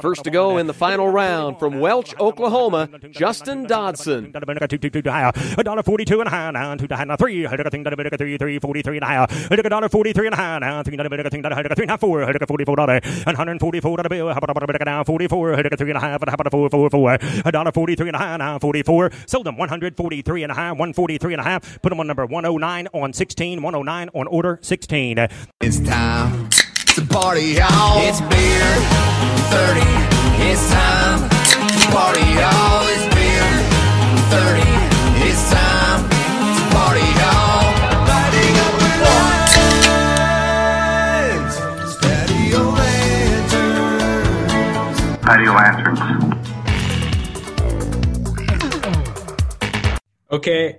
First 0.00 0.24
to 0.24 0.30
go 0.30 0.58
in 0.58 0.68
the 0.68 0.74
final 0.74 1.08
round 1.08 1.58
from 1.58 1.80
Welch, 1.80 2.14
Oklahoma, 2.20 2.88
Justin 3.10 3.64
Dodson. 3.64 4.32
A 4.34 5.64
dollar 5.64 5.82
forty-two 5.82 6.20
and 6.20 6.28
a 6.28 6.30
half 6.30 6.52
now, 6.52 6.74
two 6.76 6.86
to 6.86 6.96
high 6.96 7.16
three. 7.16 7.46
I 7.46 7.54
a 7.54 7.70
thing 7.70 7.82
that 7.82 7.92
a 7.92 8.16
three, 8.16 8.38
three 8.38 8.58
forty-three 8.60 8.96
and 8.96 9.04
a 9.04 9.08
half. 9.08 9.50
I 9.50 9.54
a 9.56 9.62
dollar 9.68 9.88
forty-three 9.88 10.26
and 10.26 10.34
a 10.34 10.36
half 10.36 10.60
now, 10.60 10.82
three 10.84 10.96
that 10.96 11.26
a 11.26 11.30
thing 11.30 11.42
that 11.42 11.52
a 11.52 11.74
three 11.74 11.82
and 11.82 11.90
a 11.90 11.92
half 11.94 12.00
four. 12.00 12.22
I 12.22 12.30
a 12.30 12.46
forty-four 12.46 12.76
dollar 12.76 13.00
and 13.02 13.36
hundred 13.36 13.58
forty-four 13.58 13.96
dollar 13.96 14.08
bill. 14.08 14.28
A 14.28 14.84
down 14.84 15.04
forty-four? 15.04 15.54
I 15.54 15.60
a 15.60 15.76
three 15.76 15.90
and 15.90 15.96
a 15.96 16.00
half. 16.00 16.22
How 16.24 16.34
about 16.34 16.46
a 16.46 16.50
four, 16.50 16.70
four, 16.70 16.90
four? 16.90 17.18
A 17.44 17.50
dollar 17.50 17.72
forty-three 17.72 18.08
and 18.08 18.16
a 18.16 18.20
half 18.20 18.38
now, 18.38 18.58
forty-four. 18.58 19.10
Sold 19.26 19.46
them 19.46 19.56
one 19.56 19.68
hundred 19.68 19.96
forty-three 19.96 20.44
and 20.44 20.52
a 20.52 20.54
half, 20.54 20.76
one 20.76 20.92
forty-three 20.92 21.32
and 21.32 21.40
a 21.40 21.44
half. 21.44 21.82
Put 21.82 21.90
them 21.90 21.98
on 21.98 22.06
number 22.06 22.24
one 22.24 22.44
oh 22.44 22.56
nine 22.56 22.86
on 22.92 23.12
sixteen, 23.12 23.62
one 23.62 23.74
oh 23.74 23.82
nine 23.82 24.10
on 24.14 24.28
order 24.28 24.60
sixteen. 24.62 25.18
It's 25.60 25.80
time 25.80 26.50
to 26.98 27.06
party, 27.06 27.54
y'all. 27.54 28.00
It's 28.08 28.20
beer 28.22 28.66
30. 29.54 29.80
It's 30.50 30.70
time 30.70 31.28
to 31.28 31.86
party, 31.94 32.26
y'all. 32.34 32.88
It's 32.88 33.06
beer 33.14 33.48
30. 34.34 34.66
It's 35.28 35.44
time 35.50 36.02
to 36.08 36.62
party, 36.74 37.06
y'all. 37.20 37.66
Lighting 38.08 38.56
up 38.64 38.74
the 38.82 38.88
lights. 41.36 41.56
Patio 42.00 42.62
lanterns. 43.54 44.40
Patio 45.22 45.52
lanterns. 45.52 46.00
Okay. 50.32 50.78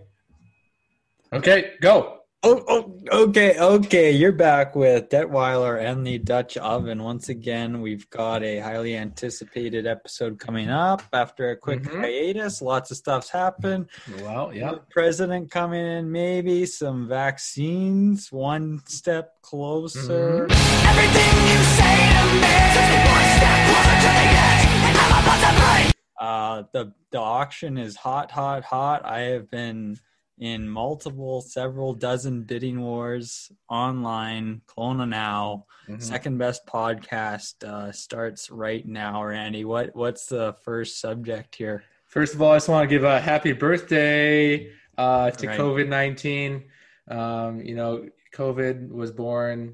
Okay, 1.31 1.59
go. 1.81 2.18
Oh, 2.41 2.63
oh, 2.70 3.23
okay, 3.27 3.59
okay. 3.59 4.11
You're 4.11 4.31
back 4.31 4.73
with 4.73 5.09
Detweiler 5.09 5.77
and 5.84 6.07
the 6.07 6.20
Dutch 6.20 6.55
Oven. 6.55 7.03
Once 7.03 7.27
again, 7.27 7.81
we've 7.81 8.09
got 8.11 8.43
a 8.43 8.59
highly 8.59 8.95
anticipated 8.95 9.85
episode 9.85 10.39
coming 10.39 10.70
up 10.70 11.02
after 11.11 11.49
a 11.49 11.57
quick 11.57 11.81
Mhm. 11.83 11.99
hiatus. 11.99 12.61
Lots 12.61 12.91
of 12.91 12.97
stuff's 12.97 13.30
happened. 13.30 13.88
Well, 14.22 14.53
yeah. 14.53 14.75
President 14.89 15.52
coming 15.52 15.86
in, 15.86 16.13
maybe 16.13 16.66
some 16.66 17.09
vaccines, 17.09 18.31
one 18.31 18.83
step 18.85 19.33
closer. 19.41 20.44
Everything 20.45 21.35
you 21.44 21.59
say 21.75 21.97
to 22.08 22.23
me 22.23 22.39
is 22.39 22.75
one 23.11 23.28
step 23.35 23.59
closer 23.67 23.97
to 24.00 24.11
the 24.16 24.28
edge, 24.47 24.66
and 24.88 24.97
I'm 24.97 25.23
about 25.23 25.41
to 25.44 25.83
break. 25.83 25.95
Uh, 26.22 26.63
the 26.72 26.94
the 27.11 27.19
auction 27.19 27.78
is 27.78 27.97
hot, 27.97 28.31
hot, 28.31 28.63
hot. 28.63 29.03
I 29.03 29.22
have 29.22 29.50
been 29.52 29.97
in 30.39 30.67
multiple, 30.69 31.41
several 31.41 31.93
dozen 31.93 32.43
bidding 32.43 32.81
wars 32.81 33.51
online. 33.69 34.61
Kelowna 34.67 35.07
Now, 35.07 35.65
Mhm. 35.87 36.01
second 36.01 36.37
best 36.37 36.65
podcast 36.65 37.63
uh, 37.63 37.91
starts 37.91 38.49
right 38.49 38.85
now. 38.87 39.23
Randy, 39.23 39.65
what 39.65 39.95
what's 39.95 40.27
the 40.27 40.53
first 40.63 40.99
subject 41.01 41.55
here? 41.55 41.83
First 42.05 42.33
of 42.35 42.41
all, 42.41 42.53
I 42.53 42.55
just 42.55 42.69
want 42.69 42.89
to 42.89 42.95
give 42.95 43.03
a 43.03 43.19
happy 43.19 43.51
birthday 43.53 44.71
uh, 44.97 45.31
to 45.31 45.47
Right. 45.47 45.59
COVID 45.59 45.87
19. 45.87 46.63
Um, 47.09 47.61
you 47.61 47.75
know, 47.75 48.07
COVID 48.33 48.89
was 48.89 49.11
born 49.11 49.73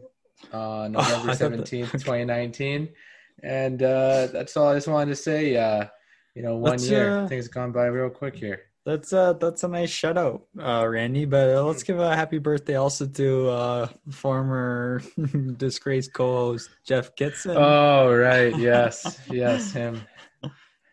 uh, 0.53 0.87
November 0.91 1.31
Oh, 1.31 1.33
that- 1.35 1.37
17th, 1.39 1.91
2019. 1.91 2.89
And 3.43 3.81
uh, 3.83 4.27
that's 4.27 4.55
all 4.57 4.67
I 4.69 4.75
just 4.75 4.87
wanted 4.87 5.09
to 5.11 5.15
say. 5.15 5.55
Uh, 5.57 5.85
you 6.35 6.41
know, 6.43 6.55
one 6.57 6.71
Let's, 6.71 6.89
year. 6.89 7.19
uh, 7.19 7.27
Things 7.27 7.45
have 7.45 7.53
gone 7.53 7.71
by 7.71 7.85
real 7.85 8.09
quick 8.09 8.35
here. 8.35 8.64
That's 8.85 9.11
uh 9.13 9.33
that's 9.33 9.63
a 9.63 9.67
nice 9.67 9.89
shout 9.89 10.15
out, 10.17 10.43
uh, 10.61 10.85
Randy. 10.87 11.25
But 11.25 11.55
uh, 11.55 11.63
let's 11.63 11.81
give 11.81 11.99
a 11.99 12.15
happy 12.15 12.37
birthday 12.37 12.75
also 12.75 13.07
to 13.07 13.49
uh, 13.49 13.87
former 14.11 15.01
disgraced 15.57 16.13
co-host 16.13 16.69
Jeff 16.85 17.15
Kitson. 17.15 17.57
Oh, 17.57 18.13
right. 18.13 18.55
Yes. 18.59 19.19
yes, 19.27 19.71
him. 19.73 20.01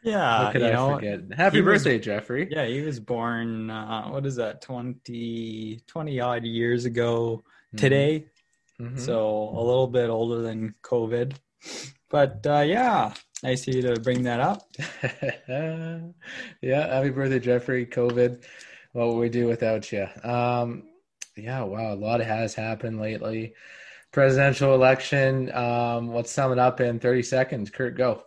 yeah, 0.03 0.47
How 0.47 0.53
could 0.53 0.63
you 0.63 0.69
I 0.69 0.73
know, 0.73 0.95
forget? 0.95 1.21
Happy 1.37 1.57
he 1.59 1.61
was- 1.63 1.85
birthday, 1.85 1.99
Jeffrey. 1.99 2.49
Yeah, 2.51 2.65
he 2.65 2.81
was 2.81 2.99
born, 2.99 3.69
uh, 3.69 4.09
what 4.09 4.25
is 4.25 4.37
that, 4.37 4.63
20, 4.63 5.81
20 5.87 6.21
odd 6.21 6.45
years 6.45 6.87
ago 6.87 7.43
today. 7.77 8.25
Mhm. 8.81 8.99
So 8.99 9.51
a 9.55 9.61
little 9.63 9.87
bit 9.87 10.09
older 10.09 10.41
than 10.41 10.75
COVID. 10.83 11.35
But 12.09 12.45
uh, 12.47 12.65
yeah, 12.67 13.13
nice 13.43 13.67
of 13.69 13.75
you 13.75 13.83
to 13.83 14.01
bring 14.01 14.23
that 14.25 14.41
up. 14.41 14.71
yeah, 16.63 16.95
happy 16.95 17.11
birthday, 17.11 17.41
Jeffrey. 17.41 17.87
COVID. 17.87 18.45
What 18.93 19.09
would 19.09 19.19
we 19.19 19.29
do 19.29 19.47
without 19.47 19.91
you? 19.91 20.07
Um, 20.23 20.85
yeah, 21.37 21.63
wow, 21.63 21.95
a 21.95 21.97
lot 21.97 22.21
has 22.21 22.55
happened 22.55 23.01
lately. 23.01 23.55
Presidential 24.13 24.75
election. 24.75 25.51
Um, 25.53 26.13
let's 26.13 26.31
sum 26.31 26.53
it 26.53 26.59
up 26.59 26.81
in 26.81 27.01
30 27.01 27.23
seconds. 27.23 27.71
Kurt, 27.71 27.97
go. 27.97 28.25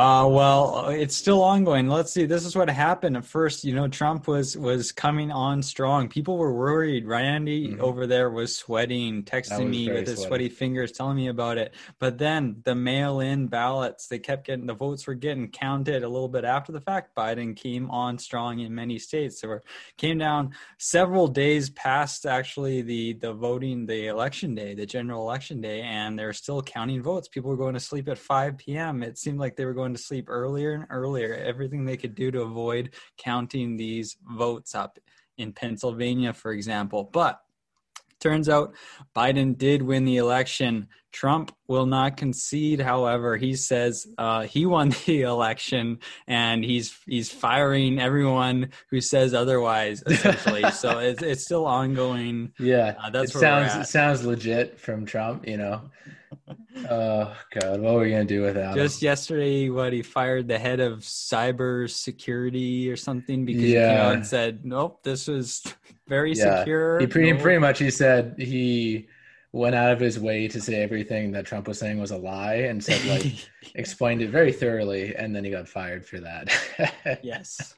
Uh, 0.00 0.26
well, 0.26 0.88
it's 0.88 1.14
still 1.14 1.42
ongoing. 1.42 1.86
Let's 1.86 2.10
see. 2.10 2.24
This 2.24 2.46
is 2.46 2.56
what 2.56 2.70
happened 2.70 3.18
at 3.18 3.24
first. 3.26 3.64
You 3.64 3.74
know, 3.74 3.86
Trump 3.86 4.26
was 4.26 4.56
was 4.56 4.92
coming 4.92 5.30
on 5.30 5.62
strong. 5.62 6.08
People 6.08 6.38
were 6.38 6.54
worried. 6.54 7.06
Randy 7.06 7.68
Mhm. 7.68 7.80
over 7.80 8.06
there 8.06 8.30
was 8.30 8.56
sweating, 8.56 9.24
texting 9.24 9.66
was 9.66 9.68
me 9.68 9.92
with 9.92 10.06
his 10.06 10.16
sweaty. 10.20 10.28
sweaty 10.28 10.48
fingers, 10.48 10.90
telling 10.92 11.16
me 11.16 11.28
about 11.28 11.58
it. 11.58 11.74
But 11.98 12.16
then 12.16 12.62
the 12.64 12.74
mail-in 12.74 13.48
ballots, 13.48 14.06
they 14.06 14.18
kept 14.18 14.46
getting 14.46 14.64
the 14.64 14.72
votes 14.72 15.06
were 15.06 15.12
getting 15.12 15.48
counted 15.50 16.02
a 16.02 16.08
little 16.08 16.28
bit 16.30 16.44
after 16.46 16.72
the 16.72 16.80
fact. 16.80 17.14
Biden 17.14 17.54
came 17.54 17.90
on 17.90 18.16
strong 18.16 18.60
in 18.60 18.74
many 18.74 18.98
states. 18.98 19.38
So 19.42 19.52
it 19.52 19.64
came 19.98 20.16
down 20.16 20.52
several 20.78 21.28
days 21.28 21.68
past 21.68 22.24
actually 22.24 22.80
the 22.80 23.12
the 23.12 23.34
voting, 23.34 23.84
the 23.84 24.06
election 24.06 24.54
day, 24.54 24.72
the 24.72 24.86
general 24.86 25.20
election 25.28 25.60
day, 25.60 25.82
and 25.82 26.18
they're 26.18 26.32
still 26.32 26.62
counting 26.62 27.02
votes. 27.02 27.28
People 27.28 27.50
were 27.50 27.58
going 27.58 27.74
to 27.74 27.80
sleep 27.80 28.08
at 28.08 28.16
5 28.16 28.56
p.m. 28.56 29.02
It 29.02 29.18
seemed 29.18 29.38
like 29.38 29.56
they 29.56 29.66
were 29.66 29.74
going 29.74 29.89
to 29.94 30.02
sleep 30.02 30.26
earlier 30.28 30.72
and 30.74 30.86
earlier. 30.90 31.34
Everything 31.34 31.84
they 31.84 31.96
could 31.96 32.14
do 32.14 32.30
to 32.30 32.42
avoid 32.42 32.94
counting 33.18 33.76
these 33.76 34.16
votes 34.22 34.74
up 34.74 34.98
in 35.38 35.52
Pennsylvania, 35.52 36.32
for 36.32 36.52
example. 36.52 37.08
But 37.12 37.40
turns 38.20 38.48
out 38.48 38.74
Biden 39.16 39.56
did 39.56 39.82
win 39.82 40.04
the 40.04 40.18
election. 40.18 40.88
Trump 41.12 41.52
will 41.66 41.86
not 41.86 42.16
concede. 42.16 42.80
However, 42.80 43.36
he 43.36 43.56
says 43.56 44.06
uh, 44.18 44.42
he 44.42 44.66
won 44.66 44.90
the 45.06 45.22
election, 45.22 45.98
and 46.28 46.64
he's 46.64 46.96
he's 47.06 47.32
firing 47.32 47.98
everyone 48.00 48.70
who 48.90 49.00
says 49.00 49.34
otherwise. 49.34 50.02
Essentially, 50.06 50.70
so 50.70 50.98
it's 51.00 51.22
it's 51.22 51.44
still 51.44 51.66
ongoing. 51.66 52.52
Yeah, 52.60 52.94
Uh, 53.02 53.10
that's 53.10 53.34
it 53.34 53.38
sounds 53.38 53.74
it 53.74 53.90
sounds 53.90 54.24
legit 54.24 54.78
from 54.78 55.04
Trump. 55.06 55.48
You 55.48 55.56
know. 55.56 55.90
Oh 56.88 57.34
God, 57.58 57.80
what 57.80 57.94
are 57.94 57.98
we 57.98 58.10
gonna 58.10 58.24
do 58.24 58.42
without 58.42 58.72
him? 58.72 58.82
Just 58.84 59.02
yesterday, 59.02 59.68
what 59.68 59.92
he 59.92 60.02
fired 60.02 60.48
the 60.48 60.58
head 60.58 60.80
of 60.80 61.00
cyber 61.00 61.88
security 61.90 62.90
or 62.90 62.96
something 62.96 63.44
because 63.44 63.62
he 63.62 63.72
came 63.74 63.96
out 63.96 64.14
and 64.14 64.26
said, 64.26 64.64
"Nope, 64.64 65.02
this 65.02 65.26
was 65.26 65.62
very 66.08 66.32
Yeah. 66.32 66.60
secure." 66.60 67.00
He 67.00 67.06
pretty, 67.06 67.32
no- 67.32 67.40
pretty 67.40 67.58
much 67.58 67.78
he 67.78 67.90
said 67.90 68.34
he 68.38 69.08
went 69.52 69.74
out 69.74 69.90
of 69.92 69.98
his 69.98 70.18
way 70.18 70.46
to 70.46 70.60
say 70.60 70.80
everything 70.80 71.32
that 71.32 71.44
Trump 71.44 71.66
was 71.66 71.78
saying 71.78 71.98
was 71.98 72.12
a 72.12 72.16
lie 72.16 72.54
and 72.54 72.82
said 72.82 73.04
like 73.06 73.48
explained 73.74 74.22
it 74.22 74.30
very 74.30 74.52
thoroughly 74.52 75.14
and 75.16 75.34
then 75.34 75.44
he 75.44 75.50
got 75.50 75.66
fired 75.66 76.06
for 76.06 76.20
that. 76.20 77.18
yes. 77.22 77.74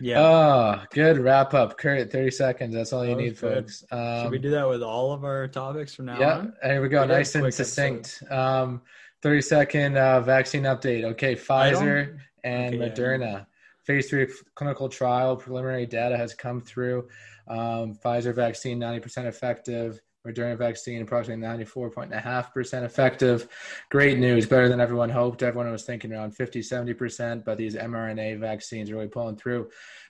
Yeah. 0.00 0.20
Oh, 0.20 0.82
good 0.92 1.18
wrap 1.18 1.54
up. 1.54 1.76
Kurt, 1.78 2.10
30 2.10 2.30
seconds. 2.30 2.74
That's 2.74 2.92
all 2.92 3.04
you 3.04 3.10
That 3.10 3.16
was 3.16 3.24
need, 3.24 3.40
good. 3.40 3.54
folks. 3.64 3.84
Um, 3.90 4.22
Should 4.22 4.30
we 4.32 4.38
do 4.38 4.50
that 4.50 4.68
with 4.68 4.82
all 4.82 5.12
of 5.12 5.24
our 5.24 5.48
topics 5.48 5.94
from 5.94 6.06
now 6.06 6.18
yeah, 6.18 6.38
on? 6.38 6.52
Yeah, 6.62 6.72
here 6.72 6.82
we 6.82 6.88
go. 6.88 7.02
We 7.02 7.08
nice 7.08 7.34
and 7.34 7.52
succinct. 7.52 8.22
Um, 8.30 8.82
30 9.22 9.40
second 9.42 9.96
uh, 9.98 10.20
vaccine 10.20 10.62
update. 10.64 11.04
Okay, 11.04 11.34
Pfizer 11.34 12.18
and 12.44 12.74
Okay, 12.74 12.84
yeah. 12.84 12.88
Moderna. 12.88 13.46
Phase 13.84 14.10
three 14.10 14.28
clinical 14.54 14.88
trial 14.88 15.36
preliminary 15.36 15.86
data 15.86 16.16
has 16.16 16.34
come 16.34 16.60
through. 16.60 17.08
Um, 17.48 17.94
Pfizer 17.94 18.34
vaccine 18.34 18.78
90% 18.78 19.24
effective. 19.26 20.00
Moderna 20.28 20.56
vaccine 20.56 21.02
approximately 21.02 21.42
94.5% 21.64 22.82
effective. 22.84 23.48
Great 23.90 24.18
news, 24.18 24.46
better 24.46 24.68
than 24.68 24.80
everyone 24.80 25.08
hoped. 25.08 25.42
Everyone 25.42 25.70
was 25.70 25.84
thinking 25.84 26.12
around 26.12 26.32
50, 26.32 26.60
70%, 26.60 27.44
but 27.44 27.56
these 27.56 27.74
mRNA 27.74 28.38
vaccines 28.38 28.90
are 28.90 28.94
really 28.96 29.08
pulling 29.08 29.36
through. 29.36 29.68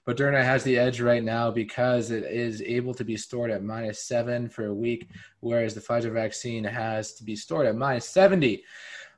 Moderna 0.08 0.42
has 0.42 0.64
the 0.64 0.78
edge 0.78 1.00
right 1.00 1.22
now 1.22 1.50
because 1.50 2.10
it 2.10 2.24
is 2.24 2.62
able 2.62 2.94
to 2.94 3.04
be 3.04 3.16
stored 3.16 3.50
at 3.50 3.62
minus 3.62 4.02
seven 4.02 4.48
for 4.48 4.66
a 4.66 4.74
week, 4.74 5.08
whereas 5.40 5.74
the 5.74 5.80
Pfizer 5.80 6.12
vaccine 6.12 6.64
has 6.64 7.12
to 7.14 7.24
be 7.24 7.36
stored 7.36 7.66
at 7.66 7.76
minus 7.76 8.08
70. 8.08 8.64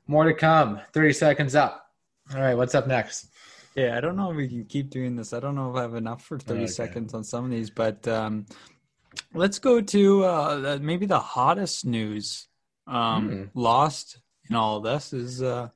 More 0.07 0.25
to 0.25 0.33
come. 0.33 0.81
30 0.93 1.13
seconds 1.13 1.55
up. 1.55 1.85
All 2.33 2.41
right, 2.41 2.55
what's 2.55 2.75
up 2.75 2.87
next? 2.87 3.27
Yeah, 3.75 3.97
I 3.97 4.01
don't 4.01 4.17
know 4.17 4.31
if 4.31 4.35
we 4.37 4.49
can 4.49 4.65
keep 4.65 4.89
doing 4.89 5.15
this. 5.15 5.31
I 5.31 5.39
don't 5.39 5.55
know 5.55 5.71
if 5.71 5.77
I 5.77 5.81
have 5.83 5.95
enough 5.95 6.23
for 6.23 6.37
30 6.37 6.63
Okay. 6.63 6.67
seconds 6.71 7.13
on 7.13 7.23
some 7.23 7.45
of 7.45 7.51
these, 7.51 7.69
but 7.69 8.05
um, 8.07 8.45
let's 9.33 9.59
go 9.59 9.81
to 9.81 10.23
uh, 10.23 10.55
the- 10.59 10.79
maybe 10.79 11.05
the 11.05 11.19
hottest 11.19 11.85
news. 11.85 12.47
Um, 12.87 13.29
Hmm. 13.29 13.43
Lost 13.53 14.19
in 14.49 14.55
all 14.55 14.77
of 14.77 14.83
this 14.83 15.13
is 15.13 15.41
uh, 15.41 15.69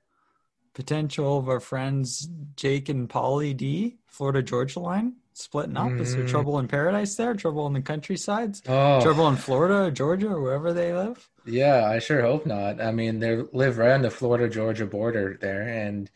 potential 0.73 1.37
of 1.37 1.47
our 1.47 1.59
friends 1.59 2.27
Jake 2.55 2.89
and 2.89 3.09
Polly 3.09 3.53
D, 3.53 3.97
Florida 4.07 4.41
Georgia 4.41 4.79
line. 4.79 5.13
splitting 5.37 5.75
up? 5.75 5.91
Is 5.99 6.15
there 6.15 6.23
Mm. 6.23 6.29
trouble 6.29 6.59
in 6.59 6.67
paradise 6.69 7.15
there? 7.15 7.33
Trouble 7.33 7.67
in 7.67 7.73
the 7.73 7.81
countrysides? 7.81 8.61
Oh, 8.69 9.01
Trouble 9.01 9.27
in 9.27 9.35
Florida, 9.35 9.87
or 9.87 9.91
Georgia, 9.91 10.29
or 10.29 10.39
wherever 10.41 10.71
they 10.71 10.93
live? 10.93 11.29
yeah, 11.45 11.85
I 11.89 11.99
sure 11.99 12.21
hope 12.21 12.45
not. 12.45 12.79
I 12.81 12.91
mean, 12.91 13.19
they 13.19 13.35
live 13.51 13.77
right 13.77 13.91
on 13.91 14.01
the 14.01 14.09
Florida 14.09 14.47
Georgia 14.47 14.85
border 14.85 15.37
there, 15.41 15.63
and 15.67 16.09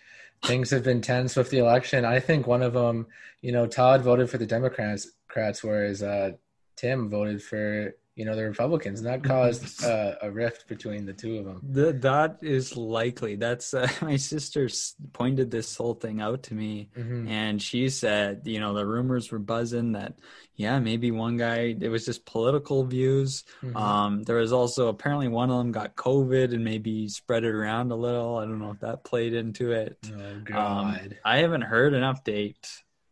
things 0.43 0.69
have 0.69 0.85
been 0.85 1.01
tense 1.01 1.35
with 1.35 1.49
the 1.49 1.57
election. 1.57 2.05
I 2.05 2.21
think 2.21 2.47
one 2.47 2.61
of 2.61 2.71
them, 2.71 3.07
you 3.41 3.51
know, 3.51 3.67
Todd 3.67 4.01
voted 4.03 4.29
for 4.29 4.37
the 4.37 4.45
Democrats, 4.45 5.11
Democrats, 5.27 5.63
whereas 5.65 6.01
uh, 6.01 6.31
Tim 6.79 7.09
voted 7.09 7.41
for 7.43 7.93
you 8.15 8.25
know 8.25 8.35
the 8.35 8.43
Republicans, 8.43 8.99
and 8.99 9.07
that 9.07 9.23
caused 9.23 9.81
uh, 9.91 10.15
a 10.21 10.29
rift 10.29 10.67
between 10.67 11.05
the 11.05 11.13
two 11.13 11.37
of 11.39 11.45
them. 11.45 11.59
Th- 11.73 11.95
that 12.01 12.39
is 12.41 12.75
likely. 12.75 13.35
That's 13.37 13.73
uh, 13.73 13.87
my 14.01 14.17
sister 14.17 14.67
pointed 15.13 15.51
this 15.51 15.77
whole 15.77 15.93
thing 15.93 16.19
out 16.21 16.43
to 16.43 16.53
me, 16.53 16.89
Mhm. 16.97 17.29
and 17.29 17.61
she 17.61 17.87
said, 17.89 18.41
you 18.45 18.59
know, 18.59 18.73
the 18.73 18.85
rumors 18.85 19.31
were 19.31 19.39
buzzing 19.39 19.93
that, 19.93 20.15
yeah, 20.55 20.79
maybe 20.79 21.11
one 21.11 21.37
guy. 21.37 21.75
It 21.79 21.87
was 21.87 22.03
just 22.05 22.25
political 22.25 22.83
views. 22.83 23.45
Mhm. 23.63 23.75
Um, 23.77 24.23
there 24.23 24.35
was 24.43 24.51
also 24.51 24.89
apparently 24.89 25.29
one 25.29 25.49
of 25.49 25.57
them 25.59 25.71
got 25.71 25.95
COVID 25.95 26.53
and 26.53 26.63
maybe 26.65 27.07
spread 27.07 27.45
it 27.45 27.55
around 27.55 27.91
a 27.91 27.95
little. 27.95 28.35
I 28.37 28.43
don't 28.45 28.59
know 28.59 28.71
if 28.71 28.81
that 28.81 29.05
played 29.05 29.33
into 29.33 29.71
it. 29.71 29.97
oh 30.13 30.19
Um, 30.19 30.43
God. 30.43 31.17
I 31.23 31.37
haven't 31.37 31.61
heard 31.73 31.93
an 31.93 32.03
update 32.03 32.67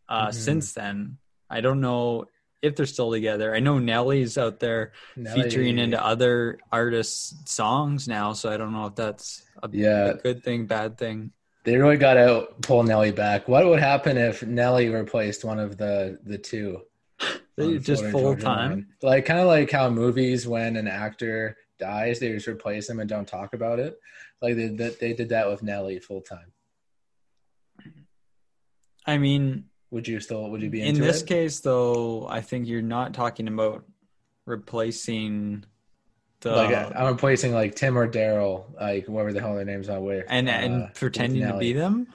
uh, 0.09 0.27
Mhm. 0.29 0.33
since 0.33 0.73
then. 0.73 1.17
I 1.49 1.61
don't 1.61 1.79
know 1.79 2.25
if 2.61 2.75
they're 2.75 2.85
still 2.85 3.11
together. 3.11 3.53
I 3.55 3.59
know 3.59 3.77
Nelly's 3.79 4.37
out 4.37 4.59
there 4.59 4.93
Nelly- 5.15 5.43
featuring 5.43 5.77
into 5.77 6.03
other 6.03 6.59
artists' 6.71 7.35
songs 7.51 8.07
now, 8.07 8.33
so 8.33 8.51
I 8.51 8.57
don't 8.57 8.73
know 8.73 8.87
if 8.87 8.95
that's 8.95 9.43
a, 9.61 9.69
Yeah. 9.71 10.05
a 10.07 10.13
good 10.15 10.43
thing, 10.43 10.65
bad 10.65 10.97
thing. 10.97 11.31
They 11.63 11.75
really 11.75 11.97
got 11.97 12.13
to 12.13 12.47
pull 12.61 12.83
Nelly 12.83 13.11
back. 13.11 13.47
What 13.47 13.65
would 13.65 13.79
happen 13.79 14.17
if 14.17 14.41
Nelly 14.41 14.89
replaced 14.89 15.43
one 15.43 15.59
of 15.59 15.77
the 15.77 16.19
the 16.23 16.37
two? 16.37 16.81
They 17.57 17.79
just 17.79 18.05
full 18.05 18.35
time. 18.37 18.69
Line? 18.69 18.87
Like 19.01 19.25
kind 19.25 19.39
of 19.39 19.47
like 19.47 19.71
how 19.71 19.89
movies 19.89 20.47
when 20.47 20.75
an 20.75 20.87
actor 20.87 21.57
dies, 21.79 22.19
they 22.19 22.31
just 22.31 22.47
replace 22.47 22.87
them 22.87 22.99
and 22.99 23.09
don't 23.09 23.27
talk 23.27 23.55
about 23.55 23.79
it. 23.79 23.97
Like 24.43 24.55
they 24.55 24.67
they, 24.67 24.89
they 25.01 25.13
did 25.13 25.29
that 25.29 25.49
with 25.49 25.63
Nelly 25.63 25.97
full 25.99 26.21
time. 26.21 26.53
I 29.05 29.17
mean, 29.17 29.65
Would 29.91 30.07
you 30.07 30.19
still 30.19 30.49
would 30.49 30.61
you 30.61 30.69
be 30.69 30.81
in 30.81 30.99
this 30.99 31.21
it? 31.21 31.27
case, 31.27 31.59
though, 31.61 32.27
I 32.27 32.41
think 32.41 32.67
you're 32.67 32.81
not 32.81 33.13
talking 33.13 33.47
about 33.47 33.85
replacing 34.45 35.63
the 36.41 36.51
like 36.51 36.95
I'm 36.95 37.07
replacing 37.07 37.53
like 37.53 37.75
Tim 37.75 37.97
or 37.97 38.07
Daryl, 38.07 38.65
like 38.79 39.05
whoever 39.05 39.33
the 39.33 39.39
hell 39.39 39.55
their 39.55 39.65
names 39.65 39.89
are. 39.89 39.99
Where 39.99 40.25
and 40.27 40.47
uh, 40.47 40.51
and 40.51 40.81
with 40.83 40.93
pretending 40.93 41.47
to 41.47 41.57
be 41.57 41.73
them. 41.73 42.07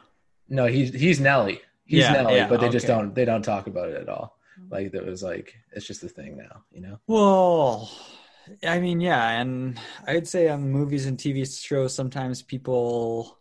No, 0.48 0.66
he's 0.66 0.92
he's 0.92 1.18
Nelly. 1.18 1.62
He's 1.84 2.00
Yeah, 2.00 2.12
Nelly, 2.12 2.36
yeah, 2.36 2.48
but 2.48 2.60
they 2.60 2.68
just 2.68 2.86
don't 2.86 3.14
they 3.14 3.24
don't 3.24 3.42
talk 3.42 3.66
about 3.66 3.88
it 3.88 3.96
at 3.96 4.08
all. 4.08 4.36
Like 4.70 4.94
it 4.94 5.04
was 5.04 5.22
like 5.22 5.54
it's 5.72 5.86
just 5.86 6.02
a 6.02 6.08
thing 6.08 6.36
now, 6.36 6.62
you 6.70 6.80
know. 6.80 6.98
Well, 7.06 7.90
I 8.62 8.80
mean, 8.80 9.00
yeah, 9.00 9.40
and 9.40 9.78
I'd 10.06 10.28
say 10.28 10.48
on 10.48 10.70
movies 10.70 11.06
and 11.06 11.18
TV 11.18 11.46
shows, 11.60 11.94
sometimes 11.94 12.42
people, 12.42 13.38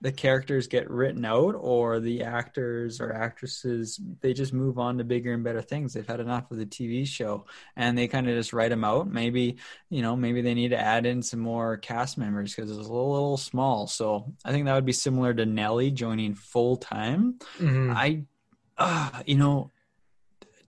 the 0.00 0.12
characters 0.12 0.68
get 0.68 0.88
written 0.88 1.24
out, 1.24 1.56
or 1.58 1.98
the 1.98 2.22
actors 2.22 3.00
or 3.00 3.12
actresses, 3.12 4.00
they 4.20 4.32
just 4.32 4.52
move 4.52 4.78
on 4.78 4.98
to 4.98 5.04
bigger 5.04 5.32
and 5.32 5.42
better 5.42 5.60
things. 5.60 5.92
They've 5.92 6.06
had 6.06 6.20
enough 6.20 6.50
of 6.50 6.58
the 6.58 6.66
TV 6.66 7.04
show, 7.06 7.46
and 7.74 7.98
they 7.98 8.06
kind 8.06 8.28
of 8.28 8.36
just 8.36 8.52
write 8.52 8.70
them 8.70 8.84
out. 8.84 9.10
Maybe, 9.10 9.56
you 9.90 10.02
know, 10.02 10.14
maybe 10.14 10.40
they 10.40 10.54
need 10.54 10.68
to 10.68 10.78
add 10.80 11.04
in 11.04 11.22
some 11.22 11.40
more 11.40 11.78
cast 11.78 12.16
members 12.16 12.54
because 12.54 12.70
it's 12.70 12.78
a 12.78 12.82
little, 12.82 13.12
little 13.12 13.36
small. 13.36 13.88
So 13.88 14.32
I 14.44 14.52
think 14.52 14.66
that 14.66 14.74
would 14.74 14.86
be 14.86 14.92
similar 14.92 15.34
to 15.34 15.44
Nelly 15.44 15.90
joining 15.90 16.34
full 16.34 16.76
time. 16.76 17.40
Mhm. 17.58 17.92
I, 17.92 18.24
uh, 18.76 19.22
you 19.26 19.36
know, 19.36 19.72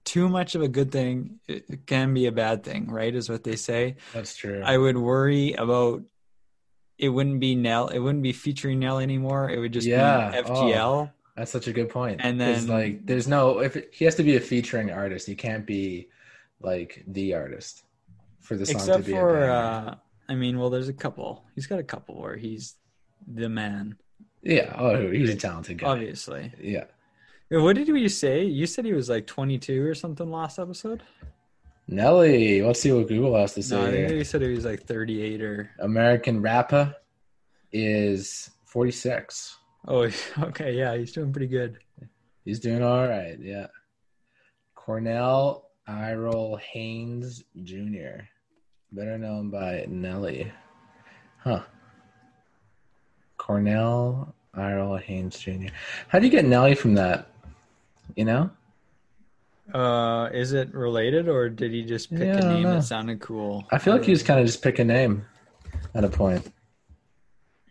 too 0.04 0.28
much 0.28 0.56
of 0.56 0.62
a 0.62 0.68
good 0.68 0.90
thing 0.90 1.38
can 1.86 2.14
be 2.14 2.26
a 2.26 2.32
bad 2.32 2.64
thing, 2.64 2.90
right? 2.90 3.14
Is 3.14 3.28
what 3.28 3.44
they 3.44 3.54
say. 3.54 3.96
That's 4.12 4.34
true. 4.34 4.60
I 4.64 4.76
would 4.76 4.96
worry 4.96 5.52
about 5.52 6.02
it 7.00 7.08
wouldn't 7.08 7.40
be 7.40 7.54
Nell, 7.54 7.88
it 7.88 7.98
wouldn't 7.98 8.22
be 8.22 8.32
featuring 8.32 8.78
Nell 8.78 8.98
anymore. 8.98 9.50
It 9.50 9.58
would 9.58 9.72
just 9.72 9.86
Yeah, 9.86 10.30
be 10.30 10.48
FGL. 10.48 11.10
That's 11.36 11.50
such 11.50 11.66
a 11.68 11.72
good 11.72 11.88
point. 11.88 12.20
And 12.22 12.40
then- 12.40 12.66
like, 12.66 13.06
there's 13.06 13.26
no 13.26 13.60
if 13.60 13.76
it, 13.76 13.90
he 13.92 14.04
has 14.04 14.14
to 14.16 14.22
be 14.22 14.36
a 14.36 14.40
featuring 14.40 14.90
artist. 14.90 15.26
He 15.26 15.34
can't 15.34 15.66
be 15.66 16.08
like 16.60 17.02
the 17.06 17.34
artist 17.34 17.84
for 18.40 18.56
the 18.56 18.66
song 18.66 18.76
Except 18.76 18.98
to 18.98 19.04
be 19.04 19.12
a 19.12 19.16
for, 19.16 19.50
uh, 19.50 19.94
I 20.28 20.34
mean, 20.34 20.58
well, 20.58 20.68
there's 20.70 20.88
a 20.88 20.92
couple. 20.92 21.44
He's 21.54 21.66
got 21.66 21.78
a 21.78 21.82
couple 21.84 22.20
where 22.20 22.36
he's 22.36 22.74
the 23.26 23.48
man, 23.48 23.96
yeah. 24.42 24.74
Oh, 24.78 25.10
he's 25.10 25.30
a 25.30 25.36
talented 25.36 25.78
guy. 25.78 25.88
obviously. 25.88 26.52
Yeah. 26.60 26.84
What 27.50 27.76
did 27.76 27.88
you 27.88 28.08
say? 28.08 28.44
You 28.44 28.66
said 28.66 28.84
he 28.84 28.92
was 28.92 29.08
like 29.08 29.26
22 29.26 29.84
or 29.84 29.94
something 29.94 30.30
last 30.30 30.58
episode. 30.58 31.02
Nelly. 31.90 32.62
Let's 32.62 32.80
see 32.80 32.92
what 32.92 33.08
Google 33.08 33.36
has 33.36 33.54
to 33.54 33.62
say. 33.62 33.76
No, 33.76 33.86
I 33.86 33.90
think 33.90 34.10
you 34.12 34.24
said 34.24 34.42
he 34.42 34.48
was 34.48 34.64
like 34.64 34.84
38 34.84 35.42
or. 35.42 35.70
American 35.80 36.40
rapper 36.40 36.94
is 37.72 38.50
46. 38.64 39.56
Oh, 39.88 40.08
okay, 40.38 40.72
yeah, 40.72 40.96
he's 40.96 41.12
doing 41.12 41.32
pretty 41.32 41.48
good. 41.48 41.78
He's 42.44 42.60
doing 42.60 42.82
all 42.82 43.06
right. 43.06 43.38
Yeah. 43.40 43.66
Cornell 44.74 45.70
Iral 45.86 46.56
Haynes 46.56 47.42
Jr., 47.62 48.22
better 48.92 49.18
known 49.18 49.50
by 49.50 49.84
Nelly. 49.88 50.50
Huh. 51.38 51.62
Cornell 53.36 54.34
Iral 54.54 54.96
Haynes 54.96 55.38
Jr. 55.38 55.72
How 56.08 56.18
do 56.18 56.26
you 56.26 56.30
get 56.30 56.44
Nelly 56.44 56.74
from 56.74 56.94
that? 56.94 57.32
You 58.14 58.24
know? 58.24 58.50
Uh, 59.74 60.28
is 60.32 60.52
it 60.52 60.72
related 60.74 61.28
or 61.28 61.48
did 61.48 61.72
he 61.72 61.82
just 61.84 62.10
pick 62.10 62.20
Yeah, 62.20 62.34
I 62.34 62.38
a 62.38 62.40
don't 62.40 62.54
name 62.54 62.62
that 62.64 62.84
sounded 62.84 63.20
cool? 63.20 63.64
I 63.70 63.78
feel 63.78 63.94
like 63.94 64.04
he 64.04 64.10
was 64.10 64.22
kind 64.22 64.40
of 64.40 64.46
just 64.46 64.62
pick 64.62 64.78
a 64.78 64.84
name 64.84 65.24
at 65.94 66.04
a 66.04 66.08
point. 66.08 66.52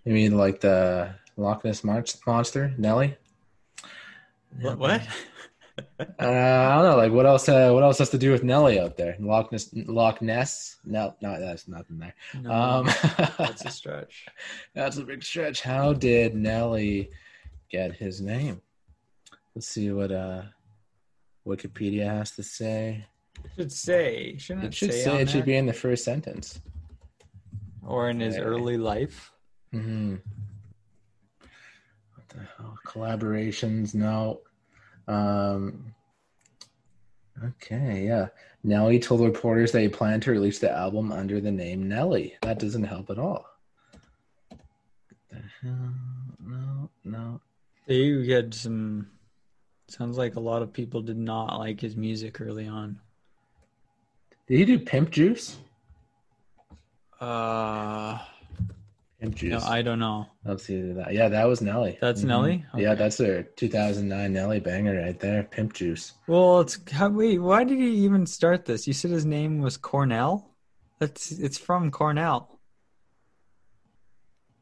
You 0.05 0.13
mean 0.13 0.37
like 0.37 0.61
the 0.61 1.13
Loch 1.37 1.63
Ness 1.65 1.83
monster, 1.83 2.73
Nelly? 2.77 3.17
What? 4.61 4.77
what? 4.77 5.01
Uh, 5.97 6.05
I 6.19 6.75
don't 6.75 6.83
know. 6.91 6.97
Like, 6.97 7.13
what 7.13 7.25
else? 7.25 7.47
Uh, 7.47 7.71
what 7.71 7.83
else 7.83 7.99
has 7.99 8.09
to 8.09 8.17
do 8.17 8.33
with 8.33 8.43
Nelly 8.43 8.77
out 8.81 8.97
there? 8.97 9.15
Loch 9.17 9.49
Ness. 9.49 9.69
Loch 9.73 10.21
Ness. 10.21 10.75
No, 10.83 11.15
no, 11.21 11.39
that's 11.39 11.69
nothing 11.69 11.99
there. 11.99 12.13
No, 12.41 12.51
Um, 12.51 12.85
that's 13.37 13.63
a 13.63 13.69
stretch. 13.79 14.25
that's 14.75 14.97
a 14.97 15.03
big 15.03 15.23
stretch. 15.23 15.61
How 15.61 15.93
did 15.93 16.35
Nelly 16.35 17.11
get 17.71 17.93
his 17.95 18.19
name? 18.19 18.61
Let's 19.55 19.67
see 19.67 19.89
what 19.91 20.11
uh, 20.11 20.41
Wikipedia 21.47 22.05
has 22.05 22.31
to 22.31 22.43
say. 22.43 23.05
should 23.55 23.71
say 23.71 24.37
shouldn't 24.37 24.65
it, 24.65 24.67
It 24.69 24.73
should 24.75 24.91
say, 24.91 25.03
say 25.03 25.21
it 25.21 25.29
should 25.29 25.45
be 25.45 25.55
in 25.55 25.65
the 25.65 25.73
first 25.73 26.03
sentence. 26.03 26.59
or 27.85 28.09
in 28.09 28.19
his 28.19 28.35
Okay. 28.35 28.43
early 28.43 28.77
life. 28.77 29.31
hmm 29.71 30.15
What 32.15 32.27
the 32.29 32.39
hell? 32.57 32.77
Collaborations? 32.85 33.93
No. 33.95 34.41
Um. 35.07 35.93
Okay, 37.43 38.05
yeah. 38.05 38.27
Nelly 38.63 38.99
told 38.99 39.21
reporters 39.21 39.71
that 39.71 39.81
he 39.81 39.87
planned 39.87 40.23
to 40.23 40.31
release 40.31 40.59
the 40.59 40.69
album 40.69 41.11
under 41.13 41.39
the 41.39 41.51
name 41.51 41.87
Nelly. 41.87 42.35
That 42.41 42.59
doesn't 42.59 42.83
help 42.83 43.09
at 43.09 43.17
all. 43.17 43.45
What 44.49 44.59
the 45.29 45.41
hell? 45.61 45.93
No, 46.39 46.89
no. 47.05 47.41
He 47.87 48.29
had 48.29 48.53
some. 48.53 49.09
Sounds 49.89 50.17
like 50.17 50.35
a 50.35 50.39
lot 50.39 50.61
of 50.61 50.71
people 50.71 51.01
did 51.01 51.17
not 51.17 51.57
like 51.59 51.81
his 51.81 51.95
music 51.95 52.39
early 52.41 52.67
on. 52.67 52.99
Did 54.47 54.57
he 54.59 54.65
do 54.65 54.79
Pimp 54.79 55.09
Juice? 55.11 55.57
Uh, 57.19 58.17
Pimp 59.19 59.35
Juice. 59.35 59.51
no, 59.63 59.69
I 59.69 59.81
don't 59.81 59.99
know. 59.99 60.27
Let's 60.45 60.63
see 60.65 60.79
that. 60.93 61.13
Yeah, 61.13 61.27
that 61.29 61.45
was 61.47 61.61
Nelly. 61.61 61.97
That's 61.99 62.21
Mhm. 62.21 62.25
Nelly. 62.27 62.65
Yeah, 62.77 62.95
that's 62.95 63.17
their 63.17 63.43
2009 63.43 64.31
Nelly 64.31 64.59
banger 64.59 65.01
right 65.01 65.19
there. 65.19 65.43
Pimp 65.43 65.73
Juice. 65.73 66.13
Well, 66.27 66.61
it's 66.61 66.79
how, 66.91 67.09
wait. 67.09 67.39
Why 67.39 67.63
did 67.63 67.77
he 67.79 67.89
even 68.05 68.25
start 68.25 68.65
this? 68.65 68.87
You 68.87 68.93
said 68.93 69.11
his 69.11 69.25
name 69.25 69.59
was 69.59 69.75
Cornell. 69.77 70.55
That's 70.99 71.31
it's 71.31 71.57
from 71.57 71.91
Cornell. 71.91 72.59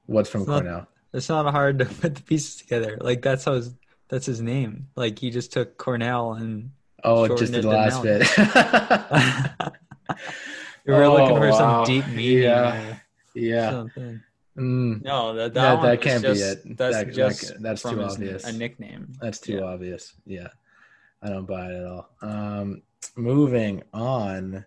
What's 0.05 0.29
from 0.29 0.41
It's 0.41 0.47
not- 0.49 0.61
Cornell? 0.63 0.87
It's 1.13 1.29
not 1.29 1.51
hard 1.51 1.79
to 1.79 1.85
put 1.85 2.15
the 2.15 2.21
pieces 2.23 2.55
together. 2.55 2.97
Like 2.99 3.21
that's 3.21 3.45
how 3.45 3.53
his, 3.53 3.73
that's 4.09 4.25
his 4.25 4.41
name. 4.41 4.87
Like 4.95 5.19
he 5.19 5.29
just 5.29 5.51
took 5.53 5.77
Cornell 5.77 6.33
and 6.33 6.71
Oh, 7.03 7.27
shortened 7.27 7.39
just 7.39 7.53
the 7.53 7.59
it 7.59 7.65
last 7.65 8.01
bit. 8.03 8.27
we 10.85 10.93
were 10.93 11.07
looking 11.09 11.37
Oh, 11.37 11.39
for 11.39 11.49
wow. 11.51 11.83
some 11.83 11.85
deep 11.85 12.07
meaning. 12.07 12.43
Yeah. 12.43 12.95
yeah. 13.35 13.83
Mm, 14.57 15.03
No, 15.03 15.35
that 15.35 15.53
that, 15.53 15.75
That- 15.75 15.81
that 15.83 16.01
can't 16.01 16.23
be 16.23 16.29
it. 16.29 16.77
That's 16.77 16.95
That- 16.95 17.05
that 17.07 17.13
just 17.13 17.51
ca- 17.53 17.57
that's 17.59 17.81
from 17.83 17.95
too 17.95 18.03
obvious. 18.03 18.43
A 18.45 18.53
nickname. 18.53 19.13
that's 19.21 19.39
too 19.39 19.57
Yeah. 19.57 19.61
obvious. 19.63 20.13
Yeah. 20.25 20.47
I 21.21 21.29
don't 21.29 21.45
buy 21.45 21.67
it 21.71 21.75
at 21.75 21.85
all. 21.85 22.09
Um, 22.21 22.81
moving 23.15 23.83
on. 23.93 24.65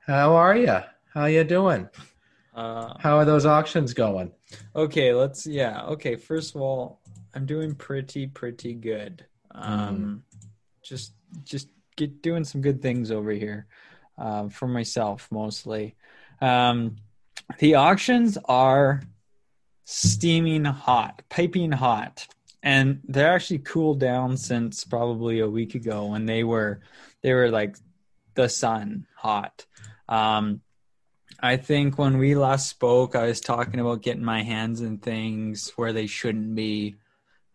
How 0.00 0.34
are 0.34 0.56
you? 0.56 0.78
How 1.12 1.26
you 1.26 1.44
doing? 1.44 1.88
Uh, 2.54 2.94
How 2.98 3.16
are 3.18 3.24
those 3.24 3.46
auctions 3.46 3.94
going? 3.94 4.32
okay, 4.76 5.12
let's. 5.12 5.46
Yeah. 5.46 5.82
Okay. 5.86 6.14
First 6.16 6.54
of 6.54 6.60
all, 6.60 7.00
I'm 7.34 7.46
doing 7.46 7.74
pretty 7.74 8.26
pretty 8.26 8.74
good. 8.74 9.26
Um, 9.50 10.24
just 10.82 11.14
just 11.44 11.68
get 11.96 12.22
doing 12.22 12.44
some 12.44 12.60
good 12.60 12.80
things 12.80 13.10
over 13.10 13.30
here 13.30 13.66
uh, 14.18 14.48
for 14.48 14.68
myself 14.68 15.28
mostly. 15.30 15.96
Um, 16.40 16.96
the 17.58 17.74
auctions 17.74 18.38
are 18.46 19.02
steaming 19.84 20.64
hot, 20.64 21.22
piping 21.28 21.72
hot, 21.72 22.26
and 22.62 23.00
they're 23.06 23.32
actually 23.32 23.58
cooled 23.58 24.00
down 24.00 24.36
since 24.36 24.84
probably 24.84 25.40
a 25.40 25.48
week 25.48 25.74
ago 25.74 26.06
when 26.06 26.26
they 26.26 26.44
were 26.44 26.80
they 27.22 27.32
were 27.32 27.50
like 27.50 27.76
the 28.34 28.48
sun 28.48 29.06
hot. 29.16 29.66
Um, 30.08 30.60
I 31.40 31.56
think 31.56 31.98
when 31.98 32.18
we 32.18 32.34
last 32.34 32.68
spoke, 32.70 33.14
I 33.14 33.26
was 33.26 33.40
talking 33.40 33.80
about 33.80 34.02
getting 34.02 34.24
my 34.24 34.42
hands 34.42 34.80
in 34.80 34.98
things 34.98 35.72
where 35.76 35.92
they 35.92 36.06
shouldn't 36.06 36.54
be. 36.54 36.96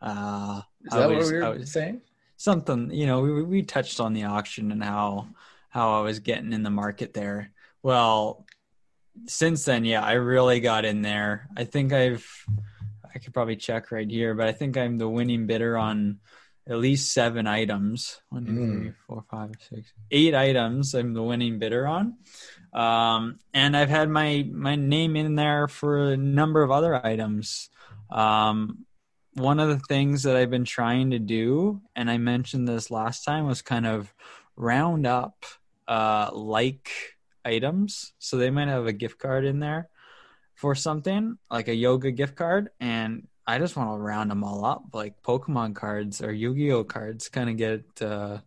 Uh, 0.01 0.61
Is 0.85 0.93
I 0.93 0.99
that 0.99 1.09
was- 1.09 1.25
what 1.25 1.33
we 1.33 1.41
I 1.45 1.49
were 1.49 1.57
was- 1.59 1.71
saying? 1.71 2.01
something 2.37 2.89
you 2.91 3.05
know 3.05 3.19
we 3.19 3.43
we 3.43 3.61
touched 3.63 3.99
on 3.99 4.13
the 4.13 4.23
auction 4.23 4.71
and 4.71 4.81
how 4.81 5.27
how 5.67 5.99
I 5.99 6.01
was 6.03 6.19
getting 6.19 6.53
in 6.53 6.63
the 6.63 6.69
market 6.69 7.13
there. 7.13 7.51
Well, 7.83 8.45
since 9.27 9.65
then, 9.65 9.83
yeah, 9.83 10.01
I 10.03 10.13
really 10.13 10.61
got 10.61 10.85
in 10.85 11.01
there. 11.01 11.49
I 11.57 11.65
think 11.65 11.91
I've 11.91 12.25
I 13.13 13.19
could 13.19 13.33
probably 13.33 13.57
check 13.57 13.91
right 13.91 14.09
here, 14.09 14.33
but 14.35 14.47
I 14.47 14.53
think 14.53 14.77
I'm 14.77 14.97
the 14.97 15.09
winning 15.09 15.47
bidder 15.47 15.77
on 15.77 16.19
at 16.67 16.77
least 16.77 17.11
seven 17.13 17.45
items. 17.47 18.21
One, 18.29 18.45
two, 18.45 18.51
Mm. 18.53 18.81
three, 18.81 18.93
four, 19.07 19.23
five, 19.29 19.51
six, 19.69 19.91
eight 20.11 20.35
items. 20.35 20.93
I'm 20.93 21.13
the 21.13 21.23
winning 21.23 21.59
bidder 21.59 21.87
on, 21.87 22.15
um, 22.73 23.39
and 23.53 23.75
I've 23.75 23.89
had 23.89 24.09
my 24.09 24.47
my 24.51 24.75
name 24.77 25.17
in 25.17 25.35
there 25.35 25.67
for 25.67 26.11
a 26.13 26.17
number 26.17 26.63
of 26.63 26.71
other 26.71 27.05
items. 27.05 27.69
Um, 28.09 28.85
one 29.33 29.59
of 29.59 29.69
the 29.69 29.79
things 29.79 30.24
that 30.24 30.36
I've 30.36 30.50
been 30.50 30.65
trying 30.65 31.12
to 31.12 31.19
do, 31.19 31.81
and 31.95 32.09
I 32.09 32.17
mentioned 32.17 32.67
this 32.67 32.91
last 32.91 33.24
time, 33.24 33.45
was 33.45 33.62
kind 33.62 33.86
of 33.86 34.13
round 34.55 35.07
up 35.07 35.45
uh, 35.88 36.29
like 36.33 36.89
items. 37.45 38.13
So 38.19 38.38
they 38.38 38.50
might 38.50 38.67
have 38.67 38.88
a 38.88 38.93
gift 38.93 39.19
card 39.19 39.45
in 39.45 39.59
there 39.59 39.89
for 40.55 40.75
something 40.75 41.38
like 41.50 41.67
a 41.67 41.75
yoga 41.75 42.12
gift 42.12 42.36
card, 42.36 42.69
and 42.79 43.27
I 43.48 43.59
just 43.59 43.75
want 43.75 43.89
to 43.91 43.98
round 43.98 44.29
them 44.29 44.43
all 44.43 44.65
up, 44.65 44.83
like 44.93 45.21
Pokemon 45.24 45.75
cards 45.75 46.21
or 46.21 46.31
Yu-Gi-Oh 46.31 46.83
cards. 46.83 47.29
Kind 47.29 47.50
of 47.50 47.57
get. 47.57 47.83
Uh, 48.01 48.39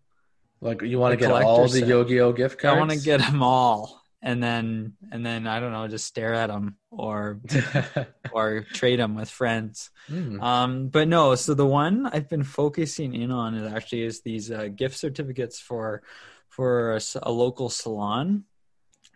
Like 0.60 0.82
you 0.82 0.98
want 1.00 1.12
to 1.12 1.16
get 1.16 1.32
all 1.32 1.66
the 1.66 1.80
set. 1.80 1.88
Yu-Gi-Oh 1.88 2.32
gift 2.34 2.60
cards? 2.60 2.76
I 2.76 2.78
want 2.78 2.92
to 2.92 3.00
get 3.00 3.18
them 3.18 3.42
all, 3.42 4.01
and 4.22 4.42
then 4.42 4.94
and 5.10 5.24
then 5.26 5.46
I 5.46 5.60
don't 5.60 5.72
know, 5.72 5.86
just 5.88 6.06
stare 6.06 6.34
at 6.34 6.48
them 6.48 6.76
or 6.90 7.40
or 8.32 8.60
trade 8.72 9.00
them 9.00 9.14
with 9.14 9.30
friends. 9.30 9.90
Mm. 10.10 10.42
Um, 10.42 10.88
but 10.88 11.08
no, 11.08 11.34
so 11.34 11.54
the 11.54 11.66
one 11.66 12.06
I've 12.06 12.28
been 12.28 12.44
focusing 12.44 13.14
in 13.14 13.30
on 13.30 13.54
is 13.54 13.72
actually 13.72 14.02
is 14.02 14.22
these 14.22 14.50
uh, 14.50 14.68
gift 14.68 14.96
certificates 14.96 15.60
for 15.60 16.02
for 16.48 16.98
a 17.22 17.32
local 17.32 17.68
salon. 17.70 18.44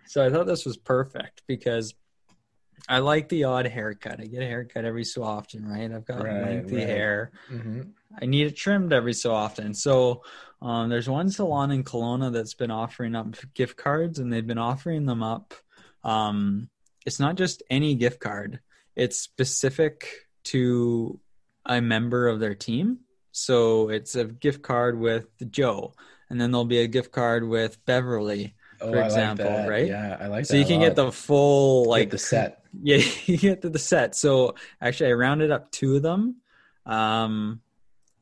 So 0.06 0.24
I 0.24 0.30
thought 0.30 0.46
this 0.46 0.64
was 0.64 0.76
perfect 0.76 1.42
because 1.46 1.94
I 2.88 2.98
like 2.98 3.28
the 3.28 3.44
odd 3.44 3.66
haircut. 3.66 4.20
I 4.20 4.26
get 4.26 4.42
a 4.42 4.46
haircut 4.46 4.84
every 4.84 5.04
so 5.04 5.22
often, 5.22 5.66
right? 5.66 5.90
I've 5.92 6.04
got 6.04 6.22
Right, 6.22 6.42
lengthy 6.42 6.76
right. 6.76 6.86
hair. 6.86 7.32
hmm 7.48 7.82
I 8.20 8.24
need 8.26 8.46
it 8.46 8.56
trimmed 8.56 8.92
every 8.92 9.12
so 9.12 9.34
often. 9.34 9.74
So 9.74 10.22
um, 10.62 10.88
there's 10.88 11.08
one 11.08 11.30
salon 11.30 11.70
in 11.70 11.84
Kelowna 11.84 12.32
that's 12.32 12.54
been 12.54 12.70
offering 12.70 13.14
up 13.14 13.34
gift 13.54 13.76
cards, 13.76 14.18
and 14.18 14.32
they've 14.32 14.46
been 14.46 14.58
offering 14.58 15.06
them 15.06 15.22
up. 15.22 15.54
Um, 16.02 16.68
it's 17.04 17.20
not 17.20 17.36
just 17.36 17.62
any 17.70 17.94
gift 17.94 18.20
card; 18.20 18.60
it's 18.94 19.18
specific 19.18 20.26
to 20.44 21.20
a 21.64 21.80
member 21.80 22.28
of 22.28 22.40
their 22.40 22.54
team. 22.54 23.00
So 23.32 23.90
it's 23.90 24.14
a 24.14 24.24
gift 24.24 24.62
card 24.62 24.98
with 24.98 25.26
Joe, 25.50 25.92
and 26.30 26.40
then 26.40 26.50
there'll 26.52 26.64
be 26.64 26.80
a 26.80 26.86
gift 26.86 27.12
card 27.12 27.46
with 27.46 27.84
Beverly. 27.84 28.54
Oh, 28.80 28.90
For 28.92 29.02
I 29.02 29.04
example, 29.06 29.46
like 29.46 29.68
right? 29.68 29.86
Yeah, 29.86 30.16
I 30.20 30.26
like 30.26 30.46
So 30.46 30.54
that. 30.54 30.60
you 30.60 30.66
can 30.66 30.80
get 30.80 30.96
the 30.96 31.10
full 31.12 31.84
like 31.88 32.10
the 32.10 32.18
set. 32.18 32.62
yeah, 32.82 33.02
you 33.26 33.36
get 33.38 33.60
the 33.62 33.78
set. 33.78 34.14
So 34.14 34.54
actually, 34.80 35.10
I 35.10 35.14
rounded 35.14 35.50
up 35.50 35.70
two 35.70 35.96
of 35.96 36.02
them, 36.02 36.36
um, 36.84 37.60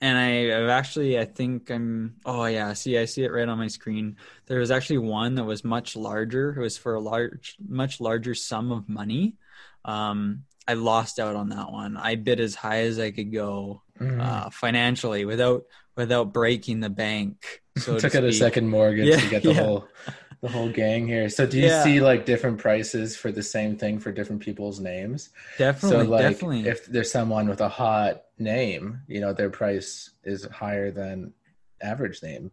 and 0.05 0.19
I, 0.19 0.57
I've 0.63 0.69
actually, 0.69 1.19
I 1.19 1.25
think 1.25 1.71
I'm. 1.71 2.17
Oh 2.25 2.45
yeah, 2.47 2.73
see, 2.75 2.99
I 2.99 3.07
see 3.07 3.25
it 3.25 3.33
right 3.33 3.49
on 3.49 3.59
my 3.59 3.69
screen. 3.69 4.17
There 4.47 4.59
was 4.61 4.71
actually 4.71 4.99
one 4.99 5.35
that 5.37 5.45
was 5.45 5.65
much 5.65 5.97
larger. 5.97 6.55
It 6.55 6.61
was 6.61 6.77
for 6.79 6.95
a 6.95 7.01
large, 7.01 7.57
much 7.67 8.01
larger 8.01 8.35
sum 8.35 8.73
of 8.73 8.89
money. 8.89 9.37
Um, 9.85 10.45
I 10.67 10.75
lost 10.75 11.19
out 11.19 11.37
on 11.37 11.51
that 11.51 11.71
one. 11.73 11.97
I 11.97 12.17
bid 12.17 12.41
as 12.41 12.55
high 12.55 12.83
as 12.83 12.99
I 12.99 13.11
could 13.11 13.33
go 13.33 13.83
Mhm. 14.01 14.21
uh, 14.21 14.51
financially 14.51 15.25
without 15.25 15.65
without 15.97 16.33
breaking 16.33 16.81
the 16.81 16.91
bank. 16.91 17.63
So 17.77 17.95
to 18.01 18.01
Took 18.01 18.15
out 18.17 18.25
a 18.25 18.33
second 18.33 18.69
mortgage 18.69 19.09
Yeah, 19.09 19.17
to 19.17 19.27
get 19.27 19.43
the 19.43 19.51
yeah. 19.55 19.61
whole 19.65 19.89
the 20.43 20.49
whole 20.49 20.69
gang 20.69 21.07
here. 21.07 21.29
So 21.29 21.47
do 21.47 21.59
you 21.59 21.69
Yeah. 21.69 21.83
see 21.83 22.01
like 22.01 22.27
different 22.27 22.59
prices 22.59 23.17
for 23.17 23.33
the 23.33 23.43
same 23.43 23.77
thing 23.77 23.99
for 23.99 24.13
different 24.13 24.43
people's 24.43 24.81
names? 24.81 25.31
Definitely, 25.57 26.07
so 26.07 26.11
like 26.11 26.27
definitely. 26.33 26.61
if 26.65 26.87
there's 26.87 27.11
someone 27.11 27.49
with 27.49 27.61
a 27.61 27.69
hot 27.69 28.24
name, 28.39 29.01
you 29.07 29.21
know, 29.21 29.33
their 29.33 29.51
price 29.51 30.11
is 30.25 30.45
higher 30.47 30.91
than 30.91 31.33
average 31.83 32.23
name. 32.23 32.51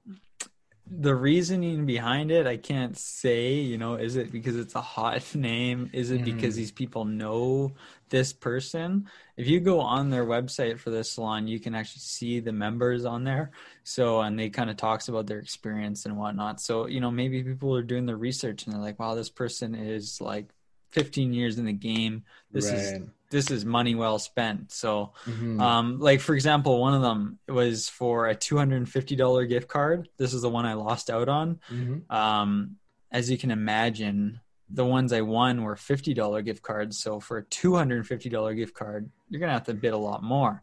the 0.93 1.13
reasoning 1.15 1.85
behind 1.85 2.31
it 2.31 2.45
i 2.47 2.57
can't 2.57 2.97
say 2.97 3.53
you 3.53 3.77
know 3.77 3.95
is 3.95 4.17
it 4.17 4.29
because 4.31 4.57
it's 4.57 4.75
a 4.75 4.81
hot 4.81 5.23
name 5.35 5.89
is 5.93 6.11
it 6.11 6.23
because 6.25 6.53
Mhm. 6.55 6.57
these 6.57 6.71
people 6.71 7.05
know 7.05 7.71
this 8.09 8.33
person 8.33 9.07
if 9.37 9.47
you 9.47 9.59
go 9.61 9.79
on 9.79 10.09
their 10.09 10.25
website 10.25 10.79
for 10.79 10.89
this 10.89 11.11
salon 11.13 11.47
you 11.47 11.59
can 11.61 11.75
actually 11.75 12.01
see 12.01 12.39
the 12.41 12.51
members 12.51 13.05
on 13.05 13.23
there 13.23 13.51
so 13.83 14.21
and 14.21 14.37
they 14.37 14.49
kind 14.49 14.69
of 14.69 14.75
talks 14.75 15.07
about 15.07 15.27
their 15.27 15.39
experience 15.39 16.05
and 16.05 16.17
whatnot 16.17 16.59
so 16.59 16.87
you 16.87 16.99
know 16.99 17.11
maybe 17.11 17.41
people 17.43 17.73
are 17.73 17.83
doing 17.83 18.05
the 18.07 18.15
research 18.17 18.65
and 18.65 18.73
they're 18.73 18.81
like 18.81 18.99
wow 18.99 19.13
this 19.15 19.29
person 19.29 19.75
is 19.75 20.19
like 20.19 20.49
15 20.91 21.31
years 21.31 21.57
in 21.57 21.65
the 21.65 21.71
game 21.73 22.23
this 22.51 22.65
is 22.65 22.93
right. 22.93 23.01
This 23.31 23.49
is 23.49 23.65
money 23.65 23.95
well 23.95 24.19
spent 24.19 24.71
so 24.71 25.13
Mhm. 25.25 25.59
um, 25.59 25.99
like 25.99 26.19
for 26.21 26.35
example, 26.35 26.79
one 26.79 26.93
of 26.93 27.01
them 27.01 27.39
was 27.47 27.89
for 27.89 28.27
a 28.27 28.35
two 28.35 28.57
hundred 28.57 28.77
and 28.77 28.89
fifty 28.89 29.15
dollar 29.15 29.45
gift 29.45 29.67
card. 29.67 30.07
This 30.17 30.33
is 30.35 30.43
the 30.43 30.49
one 30.49 30.65
I 30.67 30.73
lost 30.73 31.09
out 31.09 31.27
on. 31.27 31.59
Mhm. 31.69 32.11
Um, 32.11 32.75
as 33.11 33.29
you 33.31 33.37
can 33.37 33.49
imagine, 33.51 34.39
the 34.69 34.85
ones 34.85 35.11
I 35.11 35.21
won 35.21 35.63
were 35.63 35.75
fifty 35.75 36.13
dollar 36.13 36.41
gift 36.41 36.61
cards. 36.61 36.97
So 36.97 37.19
for 37.19 37.37
a 37.39 37.43
two 37.43 37.75
hundred 37.75 37.97
and 37.97 38.07
fifty 38.07 38.29
dollar 38.29 38.53
gift 38.53 38.73
card, 38.75 39.09
you're 39.29 39.39
gonna 39.39 39.51
have 39.53 39.65
to 39.65 39.73
bid 39.73 39.93
a 39.93 39.97
lot 39.97 40.21
more. 40.23 40.61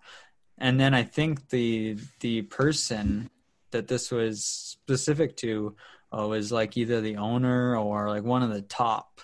And 0.56 0.78
then 0.80 0.94
I 0.94 1.02
think 1.02 1.48
the 1.50 1.98
the 2.20 2.42
person 2.42 3.30
that 3.70 3.88
this 3.88 4.10
was 4.10 4.44
specific 4.44 5.37
to 5.38 5.76
uh, 6.16 6.26
was 6.26 6.50
like 6.50 6.76
either 6.78 7.00
the 7.02 7.16
owner 7.16 7.76
or 7.76 8.08
like 8.08 8.25
one 8.25 8.42
of 8.42 8.48
the 8.50 8.62
top 8.62 9.20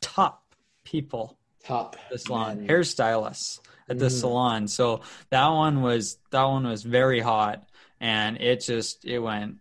top 0.00 0.54
people 0.84 1.38
Top 1.64 1.96
the 2.10 2.18
salon 2.18 2.58
men. 2.58 2.68
hairstylists 2.68 3.60
at 3.88 3.98
the 3.98 4.06
Mm. 4.06 4.20
salon 4.20 4.68
so 4.68 5.00
that 5.30 5.48
one 5.48 5.82
was 5.82 6.18
that 6.30 6.44
one 6.44 6.66
was 6.66 6.82
very 6.82 7.20
hot 7.20 7.68
and 8.00 8.40
it 8.40 8.60
just 8.60 9.04
it 9.04 9.18
went 9.18 9.56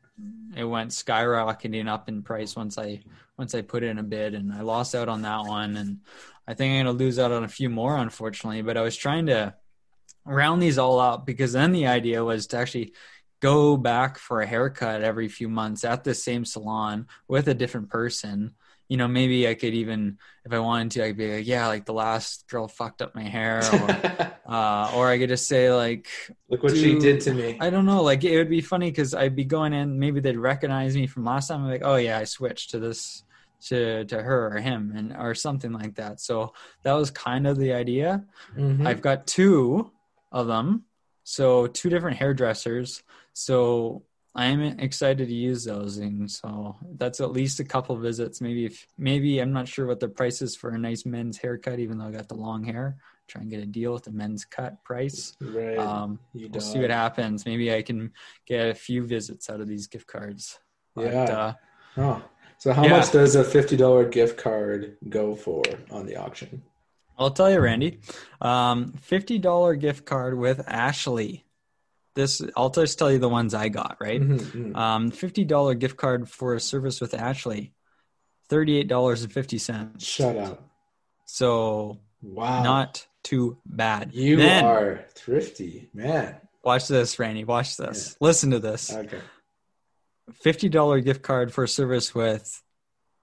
it 0.56 0.63
went 0.63 0.91
skyrocketing 0.91 1.88
up 1.88 2.08
in 2.10 2.22
price 2.24 2.56
once 2.56 2.77
i 2.77 3.01
once 3.38 3.53
i 3.56 3.62
put 3.62 3.84
in 3.84 3.98
a 4.00 4.03
bid 4.03 4.34
and 4.36 4.53
i 4.53 4.62
lost 4.62 4.94
out 4.96 5.10
on 5.10 5.22
that 5.24 5.44
one 5.46 5.75
and 5.77 6.00
i 6.48 6.53
think 6.53 6.79
i'm 6.79 6.86
to 6.86 6.91
lose 7.03 7.18
out 7.20 7.32
on 7.32 7.44
a 7.44 7.48
few 7.48 7.70
more 7.70 7.98
unfortunately 7.98 8.62
but 8.62 8.77
i 8.77 8.82
was 8.82 8.96
trying 8.96 9.25
to 9.25 9.53
round 10.25 10.62
these 10.62 10.77
all 10.77 11.00
up 11.00 11.25
because 11.25 11.53
then 11.53 11.72
the 11.72 11.88
idea 11.88 12.24
was 12.24 12.48
to 12.48 12.58
actually 12.58 12.94
go 13.41 13.77
back 13.77 14.18
for 14.20 14.41
a 14.41 14.46
haircut 14.48 15.01
every 15.01 15.27
few 15.29 15.48
months 15.50 15.84
at 15.86 16.03
the 16.03 16.13
same 16.13 16.44
salon 16.46 17.08
with 17.27 17.48
a 17.48 17.53
different 17.53 17.89
person 17.89 18.53
you 18.89 18.98
know 18.98 19.08
maybe 19.08 19.48
i 19.48 19.53
could 19.53 19.74
even 19.74 20.17
if 20.46 20.51
i 20.51 20.60
wanted 20.60 20.91
to 20.91 21.05
i'd 21.05 21.15
be 21.15 21.36
like 21.38 21.48
yeah 21.48 21.67
like 21.67 21.86
the 21.86 21.93
last 21.93 22.48
girl 22.50 22.67
fucked 22.67 23.01
up 23.01 23.15
my 23.15 23.24
hair 23.24 23.60
or, 23.60 23.89
uh, 24.53 24.91
or 24.96 25.08
i 25.08 25.17
could 25.17 25.29
just 25.29 25.48
say 25.48 25.72
like 25.72 26.08
Look 26.50 26.63
what 26.63 26.75
she 26.75 27.00
did 27.00 27.22
to 27.22 27.34
me. 27.34 27.55
i 27.62 27.69
don't 27.69 27.86
know 27.86 28.03
like 28.03 28.24
it 28.24 28.36
would 28.38 28.50
be 28.50 28.62
funny 28.62 28.89
because 28.91 29.13
i'd 29.13 29.36
be 29.36 29.46
going 29.46 29.74
in 29.74 29.98
maybe 30.00 30.19
they'd 30.19 30.38
recognize 30.38 30.96
me 30.96 31.08
from 31.08 31.24
last 31.24 31.48
time 31.48 31.63
I'm 31.63 31.69
like 31.69 31.84
oh 31.86 31.96
yeah 31.96 32.17
i 32.19 32.25
switched 32.25 32.72
to 32.72 32.79
this 32.79 33.24
to 33.67 34.05
to 34.05 34.22
her 34.22 34.55
or 34.55 34.60
him 34.60 34.93
and 34.96 35.15
or 35.15 35.36
something 35.36 35.72
like 35.72 35.96
that 35.96 36.19
so 36.19 36.53
that 36.84 36.93
was 36.93 37.12
kind 37.12 37.46
of 37.48 37.58
the 37.58 37.74
idea 37.74 38.25
Mhm. 38.58 38.88
I've 38.88 39.01
got 39.01 39.27
two 39.27 39.91
of 40.31 40.48
them, 40.48 40.86
so 41.24 41.67
two 41.67 41.89
different 41.89 42.17
hairdressers. 42.17 43.03
So 43.34 44.03
I 44.39 44.46
am 44.46 44.62
excited 44.62 45.27
to 45.27 45.34
use 45.34 45.65
those, 45.65 45.98
and 45.98 46.31
so 46.31 46.77
that's 46.96 47.19
at 47.19 47.34
least 47.34 47.60
a 47.60 47.65
couple 47.65 47.98
visits. 47.98 48.39
Maybe 48.39 48.63
if 48.63 48.88
maybe 48.98 49.39
I'm 49.39 49.51
not 49.51 49.67
sure 49.67 49.86
what 49.86 50.00
the 50.00 50.08
price 50.08 50.41
is 50.41 50.55
for 50.55 50.69
a 50.69 50.77
nice 50.77 51.05
men's 51.05 51.38
haircut, 51.38 51.79
even 51.79 51.98
though 51.98 52.05
I 52.05 52.12
got 52.12 52.29
the 52.29 52.36
long 52.36 52.63
hair. 52.63 52.96
Try 53.27 53.41
and 53.41 53.51
get 53.51 53.62
a 53.62 53.65
deal 53.65 53.91
with 53.91 54.05
the 54.05 54.13
men's 54.13 54.46
cut 54.46 54.81
price. 54.86 55.36
right. 55.41 55.77
Um, 55.77 56.19
You 56.34 56.48
we'll 56.50 56.62
see 56.62 56.79
what 56.79 56.89
happens. 56.89 57.46
Maybe 57.46 57.74
I 57.74 57.81
can 57.81 58.13
get 58.48 58.69
a 58.69 58.74
few 58.74 59.03
visits 59.03 59.50
out 59.50 59.60
of 59.60 59.67
these 59.67 59.88
gift 59.88 60.08
cards. 60.08 60.58
But, 60.96 61.13
Yeah. 61.13 61.24
uh, 61.25 61.53
Oh. 61.98 62.24
So 62.60 62.72
how 62.72 62.86
Yeah. 62.86 62.91
much 62.98 63.12
does 63.12 63.36
a 63.36 63.43
fifty 63.43 63.75
dollar 63.75 64.08
gift 64.08 64.38
card 64.38 64.96
go 65.10 65.36
for 65.36 65.63
on 65.91 66.05
the 66.05 66.15
auction? 66.15 66.63
I'll 67.17 67.31
tell 67.31 67.51
you, 67.51 67.60
Randy. 67.60 68.00
Um, 68.39 68.93
Fifty 68.93 69.38
dollar 69.38 69.75
gift 69.75 70.05
card 70.05 70.38
with 70.38 70.63
Ashley. 70.65 71.43
This 72.19 72.41
I'll 72.55 72.69
just 72.69 72.99
tell 72.99 73.11
you 73.11 73.17
the 73.19 73.29
ones 73.29 73.53
I 73.53 73.69
got, 73.69 73.97
right? 73.99 74.21
Mhm, 74.21 74.39
mhm. 74.39 74.75
Um, 74.75 75.11
fifty 75.11 75.43
dollar 75.45 75.73
gift 75.73 75.97
card 75.97 76.29
for 76.29 76.53
a 76.55 76.59
service 76.59 76.99
with 77.01 77.13
Ashley, 77.13 77.73
thirty 78.49 78.77
eight 78.77 78.88
dollars 78.88 79.23
and 79.23 79.31
fifty 79.31 79.57
cents. 79.57 80.05
Shut 80.05 80.35
up. 80.38 80.69
So 81.25 81.99
Wow. 82.21 82.63
not 82.63 83.07
too 83.23 83.57
bad. 83.65 84.13
you 84.13 84.35
then, 84.38 84.65
are 84.65 85.05
thrifty, 85.15 85.89
man. 85.93 86.35
watch 86.63 86.88
this, 86.88 87.17
Randy. 87.19 87.43
Watch 87.45 87.77
this. 87.77 88.15
Listen 88.19 88.51
to 88.51 88.59
this. 88.59 88.93
Okay. 88.93 89.21
Fifty 90.33 90.69
dollar 90.69 90.99
gift 90.99 91.21
card 91.21 91.51
for 91.53 91.63
a 91.63 91.67
service 91.67 92.13
with 92.13 92.61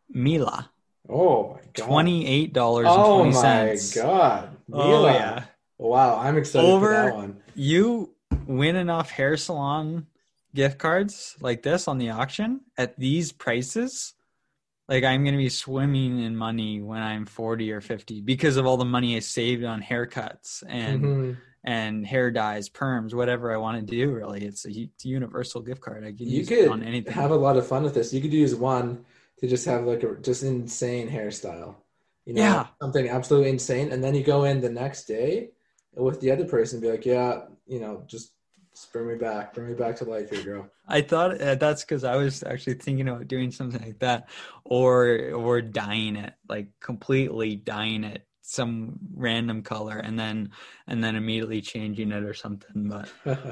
Mila. 0.09 0.71
Oh 1.09 1.55
my 1.55 1.61
god. 1.73 1.75
Twenty 1.87 2.27
eight 2.27 2.53
dollars 2.53 2.87
and 2.89 2.97
Oh 2.99 3.19
twenty 3.19 3.35
my 3.35 3.77
god. 3.95 4.57
Oh 4.73 5.07
yeah. 5.07 5.45
Wow, 5.79 6.19
I'm 6.19 6.37
excited 6.39 6.67
Over- 6.69 6.87
for 6.87 6.93
that 6.95 7.15
one. 7.15 7.43
You 7.55 8.11
win 8.47 8.77
enough 8.77 9.11
hair 9.11 9.37
salon 9.37 10.07
gift 10.55 10.79
cards 10.79 11.37
like 11.41 11.63
this 11.63 11.87
on 11.89 11.99
the 11.99 12.11
auction 12.11 12.61
at 12.79 12.99
these 12.99 13.33
prices. 13.33 14.15
Like 14.89 15.05
I'm 15.05 15.25
gonna 15.25 15.37
be 15.37 15.49
swimming 15.49 16.21
in 16.21 16.37
money 16.37 16.81
when 16.81 17.03
I'm 17.03 17.27
40 17.27 17.73
or 17.73 17.81
50 17.81 18.21
because 18.21 18.57
of 18.57 18.67
all 18.67 18.77
the 18.77 18.85
money 18.85 19.17
I 19.17 19.21
saved 19.21 19.65
on 19.65 19.83
haircuts 19.83 20.63
and 20.69 21.03
Mhm. 21.05 21.37
and 21.65 22.07
hair 22.07 22.31
dyes, 22.31 22.69
perms, 22.69 23.13
whatever 23.13 23.53
I 23.53 23.57
want 23.57 23.81
to 23.81 23.85
do. 23.97 24.13
Really, 24.13 24.45
it's 24.45 24.65
a, 24.65 24.71
it's 24.71 25.05
a 25.05 25.09
universal 25.09 25.61
gift 25.61 25.81
card. 25.81 26.05
I 26.05 26.13
can 26.13 26.29
You 26.29 26.39
use 26.39 26.49
it 26.49 26.55
could 26.55 26.71
on 26.71 26.85
anything. 26.85 27.13
have 27.15 27.33
a 27.33 27.37
lot 27.37 27.57
of 27.57 27.67
fun 27.67 27.83
with 27.83 27.95
this. 27.95 28.13
You 28.15 28.21
could 28.21 28.33
use 28.33 28.55
one 28.55 29.05
to 29.41 29.49
just 29.49 29.67
have 29.67 29.85
like 29.85 30.05
a 30.05 30.15
just 30.21 30.45
insane 30.45 31.09
hairstyle. 31.11 31.75
You 32.25 32.35
know, 32.35 32.43
Yeah. 32.43 32.67
something 32.81 33.09
absolutely 33.09 33.51
insane, 33.51 33.91
and 33.93 34.03
then 34.05 34.15
you 34.15 34.23
go 34.23 34.45
in 34.45 34.61
the 34.61 34.71
next 34.71 35.07
day 35.07 35.51
with 35.97 36.21
the 36.21 36.31
other 36.31 36.45
person, 36.45 36.77
and 36.77 36.83
be 36.83 36.91
like, 36.91 37.05
yeah, 37.05 37.47
you 37.67 37.81
know, 37.81 38.05
just, 38.07 38.33
just 38.77 38.93
bring 38.93 39.09
me 39.09 39.15
back, 39.15 39.55
bring 39.55 39.69
me 39.69 39.75
back 39.75 39.97
to 39.97 40.05
life 40.05 40.29
here, 40.29 40.43
girl. 40.43 40.71
I 40.87 41.01
thought 41.01 41.41
uh, 41.41 41.55
that's 41.55 41.83
because 41.83 42.05
I 42.05 42.17
was 42.17 42.43
actually 42.43 42.75
thinking 42.75 43.09
about 43.09 43.27
doing 43.27 43.51
something 43.51 43.81
like 43.81 43.99
that, 44.01 44.29
or 44.65 45.33
or 45.33 45.63
dyeing 45.63 46.17
it, 46.17 46.35
like 46.47 46.69
completely 46.81 47.57
dyeing 47.57 48.05
it 48.05 48.27
some 48.43 48.99
random 49.15 49.63
color, 49.63 49.97
and 49.97 50.19
then 50.19 50.51
and 50.87 51.03
then 51.03 51.17
immediately 51.17 51.63
changing 51.63 52.13
it 52.13 52.23
or 52.23 52.35
something. 52.35 52.89
But 52.89 53.09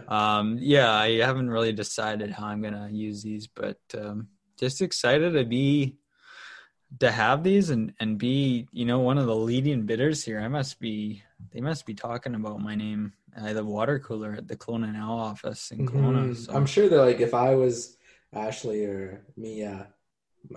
um, 0.12 0.59
yeah, 0.61 0.93
I 0.93 1.16
haven't 1.16 1.49
really 1.49 1.73
decided 1.73 2.31
how 2.31 2.47
I'm 2.47 2.61
gonna 2.61 2.90
use 2.93 3.23
these, 3.23 3.47
but 3.47 3.78
um, 3.99 4.28
just 4.59 4.83
excited 4.83 5.33
to 5.33 5.45
be 5.45 5.97
to 7.00 7.10
have 7.10 7.42
these 7.42 7.70
and 7.70 7.92
and 8.00 8.18
be 8.18 8.68
you 8.72 8.84
know 8.84 9.00
one 9.00 9.18
of 9.18 9.26
the 9.26 9.34
leading 9.36 9.82
bidders 9.86 10.24
here. 10.24 10.40
I 10.40 10.48
must 10.48 10.80
be 10.80 11.22
they 11.52 11.60
must 11.60 11.86
be 11.86 11.94
talking 11.94 12.34
about 12.34 12.60
my 12.60 12.74
name 12.74 13.12
at 13.36 13.54
the 13.54 13.64
water 13.64 13.98
cooler 13.98 14.34
at 14.34 14.46
the 14.48 14.56
Kelowna 14.56 14.92
Now 14.92 15.12
office 15.12 15.70
in 15.70 15.86
Kelowna. 15.86 16.30
Mhm. 16.30 16.36
So. 16.36 16.52
I'm 16.54 16.66
sure 16.66 16.88
that 16.88 16.98
like 16.98 17.20
if 17.20 17.34
I 17.34 17.54
was 17.54 17.96
Ashley 18.32 18.84
or 18.84 19.24
Mia, 19.36 19.88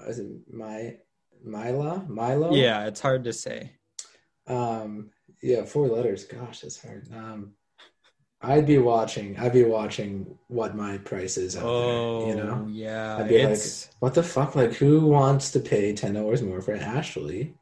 is 0.07 0.19
it 0.19 0.27
my 0.51 0.97
Mila 1.43 2.05
Milo? 2.07 2.53
Yeah, 2.53 2.87
it's 2.87 2.99
hard 3.01 3.23
to 3.25 3.33
say. 3.33 3.73
Um, 4.47 5.11
yeah, 5.41 5.65
four 5.65 5.87
letters. 5.87 6.23
Gosh, 6.25 6.61
that's 6.61 6.81
hard. 6.81 7.07
Um, 7.13 7.53
I'd 8.41 8.65
be 8.67 8.77
watching. 8.77 9.37
I'd 9.37 9.53
be 9.53 9.63
watching 9.63 10.37
what 10.47 10.75
my 10.75 10.99
price 10.99 11.37
is 11.37 11.57
out 11.57 11.63
Oh, 11.65 12.19
there. 12.25 12.29
You 12.37 12.43
know, 12.43 12.63
oh, 12.65 12.67
yeah. 12.69 13.17
I'd 13.17 13.27
be 13.29 13.43
like, 13.43 13.53
It's 13.53 13.89
what 13.99 14.13
the 14.13 14.23
fuck? 14.23 14.55
Like, 14.55 14.73
who 14.73 15.01
wants 15.07 15.51
to 15.51 15.59
pay 15.59 15.93
ten 15.93 16.13
dollars 16.13 16.41
more 16.43 16.61
for 16.61 16.75
Ashley 16.75 17.55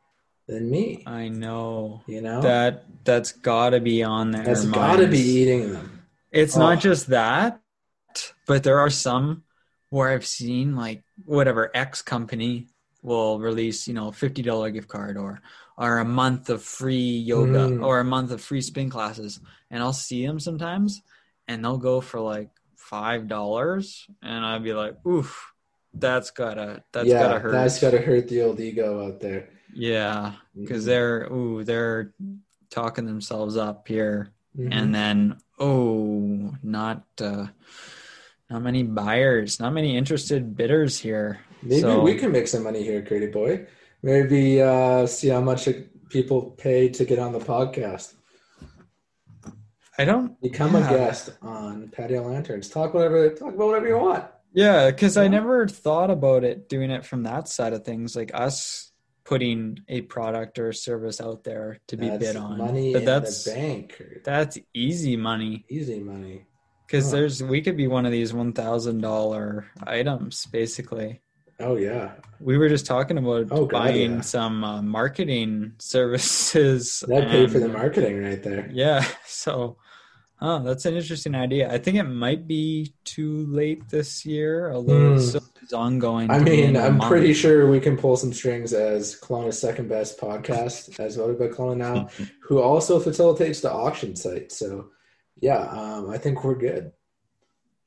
than 0.47 0.69
me? 0.69 1.01
I 1.07 1.29
know 1.29 2.01
You 2.07 2.21
know, 2.21 2.41
that 2.41 2.85
that's 3.05 3.31
got 3.31 3.69
to 3.69 3.79
be 3.79 4.03
on 4.03 4.31
there. 4.31 4.43
that's 4.43 4.65
got 4.65 4.97
to 4.97 5.07
be 5.07 5.19
eating 5.19 5.71
them. 5.71 6.03
It's 6.31 6.57
Oh. 6.57 6.59
not 6.59 6.81
just 6.81 7.07
that, 7.07 7.61
but 8.45 8.63
there 8.63 8.79
are 8.79 8.89
some 8.89 9.43
where 9.91 10.09
I've 10.09 10.25
seen 10.25 10.75
like 10.75 11.03
whatever 11.23 11.71
X 11.73 12.01
company 12.01 12.67
will 13.01 13.39
release, 13.39 13.87
you 13.87 13.93
know, 13.93 14.11
fifty 14.11 14.41
dollar 14.41 14.71
gift 14.71 14.89
card 14.89 15.15
or 15.15 15.41
or 15.77 15.99
a 15.99 16.05
month 16.05 16.49
of 16.49 16.63
free 16.63 17.17
yoga 17.17 17.67
Mm. 17.67 17.83
or 17.85 17.99
a 17.99 18.03
month 18.03 18.31
of 18.31 18.41
free 18.41 18.61
spin 18.61 18.89
classes, 18.89 19.39
and 19.69 19.83
I'll 19.83 19.93
see 19.93 20.25
them 20.25 20.39
sometimes, 20.39 21.01
and 21.47 21.63
they'll 21.63 21.77
go 21.77 22.01
for 22.01 22.19
like 22.19 22.49
five 22.77 23.27
dollars, 23.27 24.07
and 24.21 24.45
I'd 24.45 24.63
be 24.63 24.73
like, 24.73 24.95
oof, 25.05 25.51
that's 25.93 26.31
gotta 26.31 26.83
that's 26.91 27.07
yeah, 27.07 27.23
gotta 27.23 27.39
hurt. 27.39 27.51
that's 27.51 27.79
gotta 27.81 27.99
hurt 27.99 28.27
the 28.27 28.41
old 28.43 28.59
ego 28.59 29.05
out 29.05 29.19
there. 29.19 29.49
Yeah, 29.73 30.33
because 30.57 30.83
Mhm. 30.83 30.87
they're 30.87 31.27
ooh 31.31 31.63
they're 31.63 32.13
talking 32.69 33.05
themselves 33.05 33.57
up 33.57 33.87
here, 33.87 34.31
Mhm. 34.57 34.69
and 34.71 34.95
then 34.95 35.37
oh 35.59 36.53
not 36.63 37.03
uh, 37.21 37.47
not 38.49 38.61
many 38.61 38.83
buyers, 38.83 39.59
not 39.59 39.73
many 39.73 39.97
interested 39.97 40.55
bidders 40.55 40.99
here. 40.99 41.39
Maybe 41.63 41.81
So- 41.81 42.01
we 42.03 42.15
can 42.15 42.31
make 42.31 42.47
some 42.47 42.63
money 42.63 42.83
here, 42.83 43.01
Curdy 43.01 43.27
Boy. 43.27 43.65
Maybe 44.05 44.61
uh, 44.61 45.07
see 45.07 45.29
how 45.29 45.41
much 45.41 45.67
people 46.09 46.51
pay 46.51 46.89
to 46.89 47.05
get 47.05 47.17
on 47.17 47.31
the 47.31 47.39
podcast. 47.39 48.13
I 49.97 50.05
don't. 50.05 50.39
Become 50.41 50.73
Yeah. 50.75 50.87
a 50.91 50.97
guest 50.97 51.31
on 51.41 51.89
Patio 51.89 52.21
Lanterns. 52.29 52.69
Talk 52.69 52.93
whatever. 52.93 53.27
Talk 53.29 53.55
about 53.55 53.65
whatever 53.67 53.87
you 53.87 53.97
want. 53.97 54.25
Yeah, 54.53 54.91
because 54.91 55.17
I 55.17 55.27
never 55.27 55.67
thought 55.67 56.11
about 56.11 56.43
it 56.43 56.69
doing 56.69 56.91
it 56.91 57.03
from 57.03 57.23
that 57.23 57.47
side 57.47 57.73
of 57.73 57.83
things, 57.83 58.15
like 58.15 58.29
us 58.33 58.91
putting 59.23 59.79
a 59.89 60.01
product 60.01 60.59
or 60.59 60.71
service 60.71 61.19
out 61.19 61.43
there 61.43 61.79
to 61.87 61.97
be 61.97 62.07
That's 62.09 62.19
bid 62.27 62.35
on. 62.35 62.59
money 62.59 62.93
but 62.93 62.99
in 63.01 63.05
that's 63.05 63.43
the 63.43 63.51
bank. 63.53 64.01
that's 64.23 64.59
easy 64.73 65.17
money. 65.17 65.65
Easy 65.67 65.99
money. 65.99 66.45
Because 66.85 67.05
Huh. 67.05 67.11
there's 67.17 67.41
we 67.41 67.59
could 67.63 67.75
be 67.75 67.87
one 67.87 68.05
of 68.05 68.11
these 68.11 68.35
one 68.35 68.53
thousand 68.53 69.01
dollar 69.01 69.65
items 69.81 70.45
basically. 70.45 71.21
Oh 71.59 71.77
yeah, 71.77 72.11
We 72.41 72.57
were 72.57 72.67
just 72.67 72.85
talking 72.85 73.17
about 73.17 73.47
Oh, 73.51 73.65
God, 73.65 73.71
buying 73.71 74.15
yeah. 74.15 74.21
some 74.21 74.63
uh, 74.63 74.81
marketing 74.81 75.73
services. 75.79 77.03
that 77.07 77.29
paid 77.29 77.51
for 77.51 77.59
the 77.59 77.69
marketing 77.69 78.21
right 78.21 78.41
there. 78.43 78.69
Yeah, 78.73 79.05
so 79.25 79.77
oh, 80.41 80.63
that's 80.63 80.85
an 80.85 80.95
interesting 80.95 81.33
idea. 81.33 81.71
I 81.71 81.77
think 81.77 81.95
it 81.97 82.03
might 82.03 82.45
be 82.45 82.93
too 83.05 83.45
late 83.47 83.87
this 83.89 84.25
year, 84.25 84.71
although 84.71 85.11
Hmm. 85.13 85.17
it 85.17 85.21
still 85.21 85.41
ongoing. 85.73 86.29
I 86.29 86.39
mean, 86.39 86.59
end 86.65 86.75
of 86.77 86.83
the 86.83 86.87
I'm 86.89 86.97
month. 86.97 87.09
pretty 87.09 87.33
sure 87.33 87.69
we 87.71 87.79
can 87.79 87.95
pull 87.97 88.17
some 88.17 88.33
strings 88.33 88.73
as 88.73 89.17
Kelowna's 89.19 89.57
second 89.59 89.87
best 89.87 90.19
podcast, 90.19 90.99
as 90.99 91.15
voted 91.15 91.39
by 91.39 91.47
Kelowna 91.47 91.77
Now, 91.77 92.09
who 92.41 92.61
also 92.61 92.99
facilitates 92.99 93.61
the 93.61 93.71
auction 93.71 94.15
site. 94.17 94.51
So, 94.51 94.89
yeah, 95.39 95.59
um, 95.59 96.09
I 96.09 96.17
think 96.17 96.43
we're 96.43 96.55
good. 96.55 96.91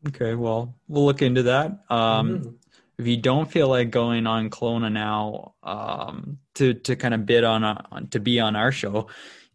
Okay, 0.09 0.35
well, 0.35 0.74
we'll 0.88 1.04
look 1.04 1.20
into 1.22 1.42
that. 1.44 1.81
Um, 1.90 2.31
Mhm. 2.40 2.54
If 2.98 3.06
you 3.06 3.16
don't 3.16 3.50
feel 3.50 3.68
like 3.68 3.90
going 3.90 4.26
on 4.26 4.50
Kelowna 4.50 4.90
Now 4.90 5.54
um, 5.62 6.38
to 6.56 6.74
to 6.74 6.96
kind 6.96 7.14
of 7.14 7.26
bid 7.26 7.44
on, 7.44 7.62
a, 7.64 7.84
on 7.92 8.08
to 8.08 8.20
be 8.20 8.40
on 8.40 8.56
our 8.56 8.72
show, 8.72 9.06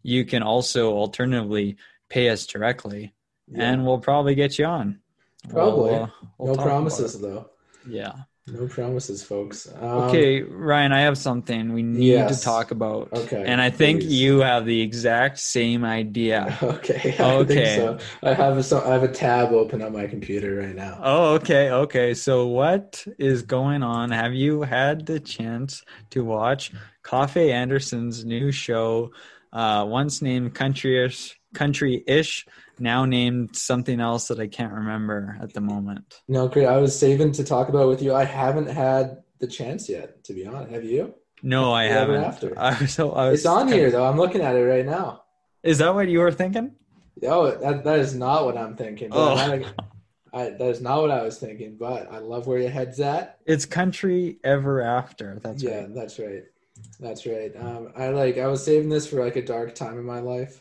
you 0.02 0.24
can 0.24 0.42
also 0.42 0.94
alternatively 0.94 1.76
pay 2.08 2.30
us 2.30 2.46
directly, 2.46 3.14
Yeah. 3.48 3.70
and 3.70 3.86
we'll 3.86 3.98
probably 4.00 4.34
get 4.34 4.58
you 4.58 4.64
on. 4.64 5.00
Probably. 5.48 5.90
We'll, 5.90 6.02
uh, 6.04 6.08
we'll 6.38 6.54
no 6.56 6.62
promises 6.62 7.20
though. 7.20 7.50
Yeah. 7.86 8.12
No 8.46 8.66
promises, 8.66 9.22
folks. 9.22 9.66
Um, 9.80 10.04
Okay, 10.04 10.42
Ryan, 10.42 10.92
I 10.92 11.00
have 11.00 11.16
something 11.16 11.72
we 11.72 11.82
need 11.82 12.04
yes. 12.04 12.38
to 12.38 12.44
talk 12.44 12.72
about. 12.72 13.10
Okay, 13.12 13.42
And 13.46 13.58
I 13.58 13.70
think 13.70 14.00
please. 14.00 14.12
you 14.20 14.40
have 14.40 14.66
the 14.66 14.82
exact 14.82 15.38
same 15.38 15.84
idea. 15.84 16.58
Okay. 16.62 17.16
I 17.18 17.32
Okay. 17.36 17.76
So. 17.76 17.98
I 18.22 18.34
have 18.34 18.58
a 18.58 18.62
so 18.62 18.82
I 18.84 18.92
have 18.92 19.02
a 19.02 19.08
tab 19.08 19.52
open 19.52 19.80
on 19.80 19.92
my 19.94 20.06
computer 20.06 20.56
right 20.56 20.74
now. 20.74 21.00
Oh, 21.02 21.34
okay, 21.34 21.70
okay. 21.70 22.12
So 22.12 22.46
what 22.46 23.06
is 23.18 23.42
going 23.42 23.82
on? 23.82 24.10
Have 24.10 24.34
you 24.34 24.62
had 24.62 25.06
the 25.06 25.20
chance 25.20 25.82
to 26.10 26.22
watch 26.24 26.70
Coffey 27.02 27.50
Anderson's 27.50 28.24
new 28.26 28.52
show, 28.52 29.12
uh, 29.52 29.86
once 29.88 30.20
named 30.20 30.54
Country-ish, 30.54 31.40
Country-ish, 31.54 32.46
now 32.78 33.04
named 33.04 33.56
something 33.56 34.00
else 34.00 34.28
that 34.28 34.40
I 34.40 34.46
can't 34.46 34.72
remember 34.72 35.38
at 35.40 35.52
the 35.54 35.60
moment. 35.60 36.20
No, 36.28 36.48
great. 36.48 36.66
I 36.66 36.76
was 36.78 36.98
saving 36.98 37.32
to 37.32 37.44
talk 37.44 37.68
about 37.68 37.84
it 37.84 37.88
with 37.88 38.02
you. 38.02 38.14
I 38.14 38.24
haven't 38.24 38.68
had 38.68 39.22
the 39.40 39.46
chance 39.46 39.88
yet, 39.88 40.24
to 40.24 40.32
be 40.34 40.46
honest. 40.46 40.72
Have 40.72 40.84
you? 40.84 41.14
No, 41.42 41.72
I 41.72 41.88
but 41.88 41.92
haven't. 41.92 42.24
after. 42.24 42.58
I 42.58 42.80
was, 42.80 42.92
so 42.92 43.12
I 43.12 43.30
was 43.30 43.40
It's 43.40 43.46
on 43.46 43.68
here 43.68 43.90
though. 43.90 44.06
I'm 44.06 44.16
looking 44.16 44.40
at 44.40 44.56
it 44.56 44.64
right 44.64 44.86
now. 44.86 45.24
Is 45.62 45.78
that 45.78 45.94
what 45.94 46.08
you 46.08 46.20
were 46.20 46.32
thinking? 46.32 46.72
Oh, 47.22 47.50
that, 47.50 47.84
that 47.84 47.98
is 48.00 48.14
not 48.14 48.44
what 48.44 48.56
I'm 48.56 48.76
thinking. 48.76 49.08
Oh. 49.12 49.34
I'm 49.36 49.64
I, 50.32 50.50
that 50.50 50.68
is 50.68 50.80
not 50.80 51.00
what 51.00 51.12
I 51.12 51.22
was 51.22 51.38
thinking. 51.38 51.76
But 51.78 52.12
I 52.12 52.18
love 52.18 52.46
where 52.46 52.58
your 52.58 52.70
head's 52.70 52.98
at. 52.98 53.38
It's 53.46 53.64
Country 53.64 54.38
Ever 54.42 54.82
After. 54.82 55.38
That's 55.42 55.62
yeah, 55.62 55.82
right. 55.82 55.94
that's 55.94 56.18
right. 56.18 56.42
That's 56.98 57.24
right. 57.24 57.52
Um, 57.56 57.92
I 57.96 58.08
like. 58.08 58.38
I 58.38 58.46
was 58.48 58.64
saving 58.64 58.88
this 58.88 59.06
for 59.06 59.24
like 59.24 59.36
a 59.36 59.44
dark 59.44 59.74
time 59.74 59.96
in 59.98 60.04
my 60.04 60.20
life. 60.20 60.60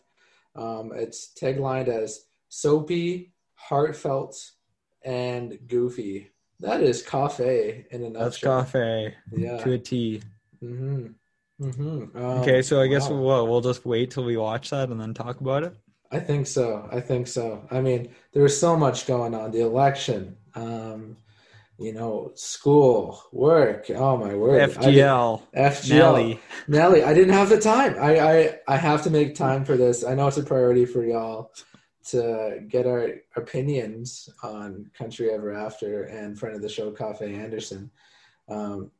Um, 0.55 0.91
it's 0.95 1.31
taglined 1.39 1.87
as 1.87 2.25
soapy, 2.49 3.33
heartfelt, 3.55 4.35
and 5.03 5.57
goofy. 5.67 6.29
That 6.59 6.81
is 6.81 7.01
Coffey 7.01 7.85
in 7.91 8.03
a 8.03 8.09
nutshell. 8.09 8.59
That's 8.59 8.71
Coffey 8.71 9.13
Yeah. 9.35 9.57
to 9.57 9.73
a 9.73 9.77
T. 9.77 10.21
Mm-hmm. 10.63 11.07
Mm-hmm. 11.61 12.17
Um, 12.17 12.23
Okay, 12.41 12.61
so 12.61 12.81
I 12.81 12.87
guess 12.87 13.09
wow. 13.09 13.19
we'll, 13.21 13.47
we'll 13.47 13.61
just 13.61 13.85
wait 13.85 14.11
till 14.11 14.23
we 14.23 14.37
watch 14.37 14.69
that 14.69 14.89
and 14.89 14.99
then 14.99 15.13
talk 15.13 15.41
about 15.41 15.63
it. 15.63 15.75
I 16.11 16.19
think 16.19 16.45
so. 16.47 16.87
I 16.91 16.99
think 16.99 17.27
so. 17.27 17.65
I 17.71 17.81
mean, 17.81 18.13
there 18.33 18.43
was 18.43 18.57
so 18.59 18.77
much 18.77 19.07
going 19.07 19.33
on. 19.33 19.51
The 19.51 19.61
election, 19.61 20.37
um, 20.55 21.17
you 21.83 21.93
know, 21.93 22.31
school, 22.35 23.21
work. 23.31 23.89
Oh 23.89 24.17
my 24.17 24.33
word. 24.33 24.61
I 24.61 24.67
FGL. 24.67 25.41
FGL. 25.55 25.89
Nelly. 25.89 26.39
Nelly, 26.67 27.03
I 27.03 27.13
didn't 27.13 27.33
have 27.33 27.49
the 27.49 27.59
time. 27.59 27.95
I, 27.99 28.19
I 28.19 28.59
I 28.67 28.77
have 28.77 29.03
to 29.03 29.09
make 29.09 29.35
time 29.35 29.65
for 29.65 29.75
this. 29.75 30.05
I 30.05 30.15
know 30.15 30.27
it's 30.27 30.37
a 30.37 30.43
priority 30.43 30.85
for 30.85 31.03
y'all 31.03 31.51
to 32.05 32.61
get 32.67 32.85
our 32.85 33.15
opinions 33.35 34.29
on 34.43 34.89
Country 34.97 35.31
Ever 35.31 35.53
After 35.53 36.03
and 36.03 36.37
friend 36.39 36.55
of 36.55 36.61
the 36.61 36.69
show, 36.69 36.91
Cafe 36.91 37.33
Anderson. 37.33 37.91
Um, 38.47 38.91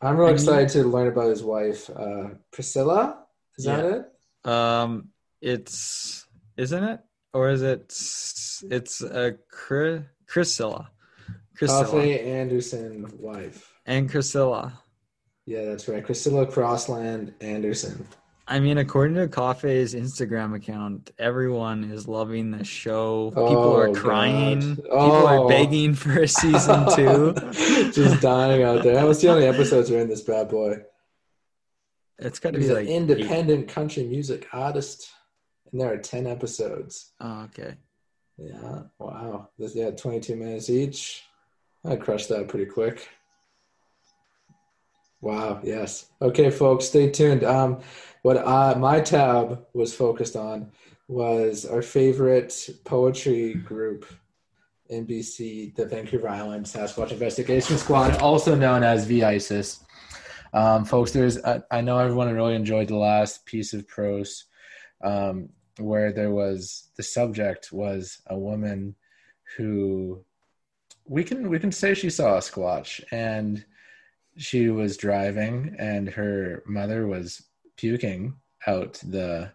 I'm 0.00 0.16
real 0.16 0.28
excited 0.28 0.68
to 0.70 0.84
learn 0.84 1.08
about 1.08 1.30
his 1.30 1.42
wife, 1.42 1.88
uh, 1.90 2.28
Priscilla. 2.50 3.24
Is 3.58 3.64
that 3.64 3.84
it? 3.84 4.50
Um, 4.50 5.08
it's 5.40 6.26
isn't 6.56 6.84
it, 6.84 7.00
or 7.32 7.50
is 7.50 7.62
it? 7.62 7.84
It's 8.70 9.02
a 9.02 9.36
Chris, 9.50 10.02
Priscilla, 10.26 10.90
Cafe 11.58 12.20
Anderson 12.20 13.10
wife. 13.18 13.72
and 13.86 14.10
Priscilla. 14.10 14.80
Yeah, 15.46 15.64
that's 15.66 15.86
right. 15.88 16.04
Criscilla 16.04 16.46
Crossland 16.50 17.32
Anderson. 17.40 18.06
I 18.48 18.60
mean, 18.60 18.78
according 18.78 19.16
to 19.16 19.26
Cafe's 19.28 19.94
Instagram 19.94 20.54
account, 20.54 21.10
everyone 21.18 21.84
is 21.90 22.06
loving 22.06 22.50
the 22.52 22.62
show. 22.64 23.30
People 23.30 23.46
Oh, 23.56 23.76
are 23.76 23.92
crying. 23.92 24.76
People 24.76 24.90
Oh. 24.92 25.44
are 25.44 25.48
begging 25.48 25.94
for 25.94 26.20
a 26.20 26.28
season 26.28 26.86
two. 26.94 27.32
Just 27.92 28.20
dying 28.22 28.62
out 28.62 28.82
there. 28.84 28.98
How 28.98 29.06
many 29.12 29.46
episodes 29.46 29.90
are 29.90 29.98
in 29.98 30.08
this 30.08 30.22
bad 30.22 30.48
boy? 30.48 30.76
It's 32.18 32.38
got 32.38 32.52
to 32.54 32.58
be 32.60 32.68
an 32.68 32.74
like 32.74 32.86
eight. 32.86 32.94
independent 32.96 33.68
country 33.68 34.04
music 34.04 34.46
artist, 34.52 35.10
and 35.70 35.80
there 35.80 35.92
are 35.92 35.98
ten 35.98 36.26
episodes. 36.26 37.12
Oh, 37.20 37.42
okay. 37.44 37.74
Yeah, 38.38 38.82
wow. 38.98 39.48
This 39.58 39.74
yeah, 39.74 39.90
twenty-two 39.90 40.36
minutes 40.36 40.70
each. 40.70 41.22
I 41.86 41.96
crushed 41.96 42.28
that 42.30 42.48
pretty 42.48 42.66
quick. 42.66 43.08
Wow. 45.20 45.60
Yes. 45.62 46.06
Okay, 46.20 46.50
folks, 46.50 46.86
stay 46.86 47.10
tuned. 47.10 47.44
Um, 47.44 47.80
what 48.22 48.46
I, 48.46 48.74
my 48.74 49.00
tab 49.00 49.64
was 49.72 49.94
focused 49.94 50.36
on 50.36 50.72
was 51.08 51.64
our 51.64 51.82
favorite 51.82 52.68
poetry 52.84 53.54
group, 53.54 54.04
NBC, 54.90 55.74
the 55.74 55.86
Vancouver 55.86 56.28
Island 56.28 56.66
Sasquatch 56.66 57.12
Investigation 57.12 57.78
Squad, 57.78 58.16
also 58.20 58.54
known 58.54 58.82
as 58.82 59.06
VISIS. 59.06 59.84
Um, 60.52 60.84
folks, 60.84 61.12
there's 61.12 61.42
I, 61.44 61.62
I 61.70 61.80
know 61.80 61.98
everyone 61.98 62.32
really 62.34 62.54
enjoyed 62.54 62.88
the 62.88 62.96
last 62.96 63.46
piece 63.46 63.72
of 63.72 63.86
prose 63.86 64.44
um, 65.04 65.48
where 65.78 66.12
there 66.12 66.32
was 66.32 66.88
the 66.96 67.02
subject 67.02 67.72
was 67.72 68.22
a 68.28 68.38
woman 68.38 68.96
who 69.56 70.24
we 71.08 71.24
can 71.24 71.48
we 71.48 71.58
can 71.58 71.72
say 71.72 71.94
she 71.94 72.10
saw 72.10 72.36
a 72.36 72.40
squatch 72.40 73.02
and 73.10 73.64
she 74.36 74.68
was 74.68 74.96
driving 74.96 75.74
and 75.78 76.08
her 76.08 76.62
mother 76.66 77.06
was 77.06 77.42
puking 77.76 78.34
out 78.66 78.94
the 79.04 79.50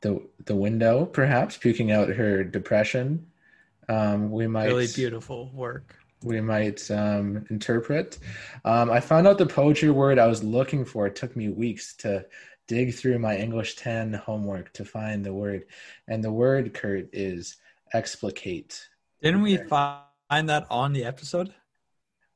the 0.00 0.20
the 0.44 0.56
window 0.56 1.04
perhaps 1.04 1.56
puking 1.56 1.92
out 1.92 2.08
her 2.08 2.42
depression 2.44 3.26
um, 3.88 4.30
we 4.30 4.46
might 4.46 4.66
Really 4.66 4.88
beautiful 4.94 5.50
work. 5.54 5.96
we 6.22 6.40
might 6.40 6.90
um, 6.90 7.46
interpret. 7.50 8.18
Um, 8.64 8.90
I 8.90 9.00
found 9.00 9.26
out 9.26 9.38
the 9.38 9.46
poetry 9.46 9.90
word 9.90 10.18
I 10.18 10.26
was 10.26 10.42
looking 10.42 10.84
for. 10.84 11.06
It 11.06 11.14
took 11.14 11.36
me 11.36 11.48
weeks 11.50 11.94
to 11.98 12.26
dig 12.66 12.94
through 12.94 13.18
my 13.18 13.36
English 13.36 13.76
10 13.76 14.12
homework 14.14 14.72
to 14.72 14.84
find 14.84 15.24
the 15.24 15.32
word. 15.32 15.66
And 16.08 16.22
the 16.22 16.32
word, 16.32 16.74
Kurt, 16.74 17.08
is 17.12 17.56
explicate. 17.92 18.88
Didn't 19.22 19.42
we 19.42 19.58
Okay. 19.58 19.68
Find 20.28 20.48
that 20.48 20.66
on 20.70 20.92
the 20.92 21.04
episode? 21.04 21.54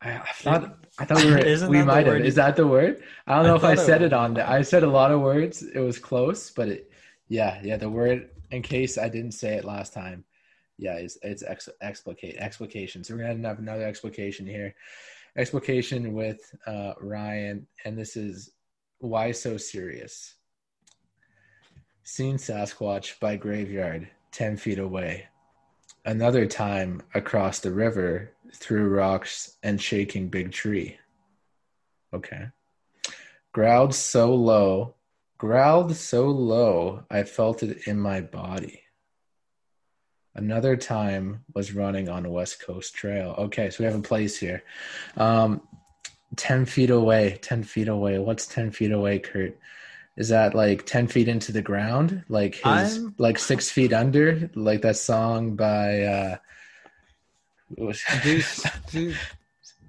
I, 0.03 0.13
I 0.13 0.33
thought 0.35 0.79
I 0.99 1.05
thought 1.05 1.25
we 1.25 1.31
were 1.31 1.69
we 1.69 1.83
might 1.83 2.07
have. 2.07 2.17
Is 2.17 2.35
that 2.37 2.57
the 2.57 2.67
word? 2.67 3.03
I 3.27 3.37
don't 3.37 3.47
I 3.47 3.49
know 3.49 3.57
if 3.57 3.65
I 3.65 3.75
thought 3.75 3.83
it 3.83 3.87
said 3.87 4.03
it 4.03 4.13
on 4.13 4.35
there. 4.35 4.49
I 4.49 4.63
said 4.63 4.83
a 4.83 4.91
lot 4.91 5.11
of 5.11 5.21
words. 5.21 5.63
It 5.63 5.81
was 5.81 5.99
close, 5.99 6.51
but 6.51 6.69
it 6.69 6.91
yeah, 7.29 7.61
yeah, 7.63 7.77
the 7.77 7.91
word 7.91 8.31
in 8.51 8.63
case 8.63 8.99
I 8.99 9.09
didn't 9.09 9.33
say 9.33 9.55
it 9.55 9.65
last 9.65 9.93
time. 9.93 10.25
Yeah, 10.79 10.95
it's 10.95 11.19
it's 11.23 11.43
ex, 11.43 11.69
explicate 11.83 12.37
explication. 12.37 13.05
So 13.05 13.15
we're 13.15 13.27
gonna 13.27 13.49
have 13.49 13.59
another 13.59 13.87
explication 13.87 14.47
here. 14.47 14.75
Explication 15.37 16.15
with 16.15 16.41
uh, 16.67 16.95
Ryan, 17.01 17.67
and 17.85 17.97
this 17.97 18.17
is 18.17 18.51
why 18.99 19.33
so 19.33 19.57
serious. 19.57 20.35
Seen 22.03 22.37
Sasquatch 22.37 23.21
by 23.21 23.37
graveyard, 23.37 24.09
ten 24.33 24.57
feet 24.57 24.79
away. 24.79 25.30
Another 26.05 26.47
time 26.47 27.03
across 27.15 27.61
the 27.61 27.71
river, 27.71 28.33
through 28.55 28.89
rocks 28.89 29.57
and 29.63 29.81
shaking 29.81 30.29
big 30.29 30.53
tree. 30.53 30.99
Okay. 32.13 32.49
Growled 33.53 33.95
so 33.95 34.35
low, 34.35 34.95
growled 35.39 35.95
so 35.97 36.29
low, 36.29 37.05
I 37.11 37.25
felt 37.25 37.63
it 37.63 37.87
in 37.87 37.99
my 37.99 38.21
body. 38.21 38.83
Another 40.35 40.77
time 40.77 41.45
was 41.55 41.75
running 41.75 42.09
on 42.09 42.25
a 42.25 42.31
West 42.31 42.61
Coast 42.61 42.95
trail. 42.95 43.35
Okay, 43.37 43.71
so 43.71 43.83
we 43.83 43.87
have 43.87 43.99
a 43.99 44.03
place 44.03 44.39
here. 44.39 44.63
Um, 45.17 45.63
10 46.37 46.67
feet 46.67 46.91
away, 46.91 47.39
10 47.43 47.65
feet 47.65 47.89
away. 47.89 48.19
What's 48.19 48.47
10 48.47 48.71
feet 48.71 48.93
away, 48.93 49.19
Kurt? 49.19 49.59
Is 50.21 50.29
that 50.29 50.55
like 50.55 50.85
10 50.85 51.07
feet 51.07 51.29
into 51.29 51.51
the 51.51 51.63
ground? 51.63 52.25
Like 52.29 52.57
his, 52.57 52.65
I'm- 52.99 53.15
like 53.17 53.39
six 53.39 53.71
feet 53.71 53.95
under? 53.95 54.51
Like 54.55 54.83
that 54.83 54.97
song 54.97 55.57
by, 55.57 56.03
uh, 56.03 56.37
was- 57.79 58.05
Dude, 58.23 58.45
dude. 58.91 59.17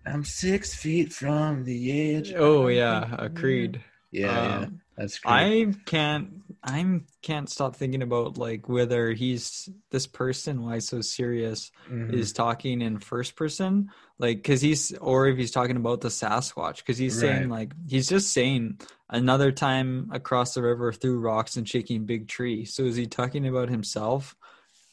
I'm 0.06 0.24
six 0.24 0.74
feet 0.74 1.12
from 1.12 1.65
the 1.65 2.15
edge. 2.15 2.32
Oh 2.34 2.67
yeah, 2.67 3.13
a 3.20 3.30
Creed. 3.30 3.84
Yeah, 4.12 4.43
yeah. 4.43 4.58
Um, 4.65 4.82
That's 4.97 5.19
great. 5.19 5.32
I 5.32 5.74
can't. 5.86 6.30
I 6.63 7.02
can't 7.24 7.50
stop 7.50 7.76
thinking 7.76 8.04
about 8.04 8.38
like 8.38 8.69
whether 8.69 9.13
he's 9.13 9.67
this 9.89 10.06
person. 10.06 10.62
Why 10.63 10.80
so 10.80 11.02
serious? 11.02 11.71
Mhm. 11.89 12.13
Is 12.13 12.34
talking 12.34 12.82
in 12.82 13.00
first 13.00 13.36
person, 13.36 13.89
like 14.19 14.38
because 14.38 14.62
he's 14.62 14.91
or 14.97 15.28
if 15.28 15.38
he's 15.38 15.52
talking 15.52 15.78
about 15.78 16.02
the 16.02 16.10
Sasquatch, 16.10 16.78
because 16.78 16.97
he's 17.00 17.19
saying 17.19 17.50
Right. 17.50 17.60
like 17.60 17.74
he's 17.88 18.10
just 18.10 18.32
saying 18.32 18.80
another 19.10 19.52
time 19.52 20.10
across 20.13 20.54
the 20.54 20.62
river 20.62 20.93
through 20.93 21.19
rocks 21.19 21.56
and 21.58 21.67
shaking 21.67 22.06
big 22.06 22.28
tree. 22.28 22.65
So 22.65 22.84
is 22.84 22.95
he 22.95 23.08
talking 23.08 23.47
about 23.47 23.69
himself? 23.69 24.36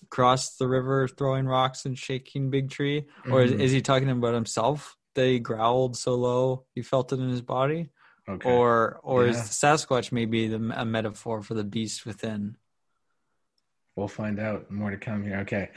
Across 0.04 0.56
the 0.56 0.68
river, 0.68 1.06
throwing 1.06 1.44
rocks 1.44 1.84
and 1.84 1.98
shaking 1.98 2.48
big 2.50 2.70
tree, 2.70 3.04
or 3.26 3.42
is, 3.42 3.52
Mhm. 3.52 3.60
is 3.60 3.72
he 3.72 3.82
talking 3.82 4.08
about 4.08 4.32
himself? 4.32 4.96
That 5.14 5.26
he 5.26 5.38
growled 5.40 5.96
so 5.98 6.14
low 6.14 6.64
he 6.74 6.80
felt 6.82 7.12
it 7.12 7.18
in 7.20 7.28
his 7.28 7.42
body, 7.42 7.90
okay. 8.28 8.50
or 8.50 9.00
or 9.02 9.26
is 9.26 9.36
Yeah. 9.36 9.42
Sasquatch 9.42 10.12
maybe 10.12 10.48
the, 10.48 10.72
a 10.74 10.84
metaphor 10.84 11.42
for 11.42 11.54
the 11.54 11.64
beast 11.64 12.06
within? 12.06 12.56
We'll 13.96 14.08
find 14.08 14.38
out. 14.38 14.70
More 14.70 14.90
to 14.90 14.96
come 14.96 15.24
here. 15.24 15.38
Okay. 15.38 15.70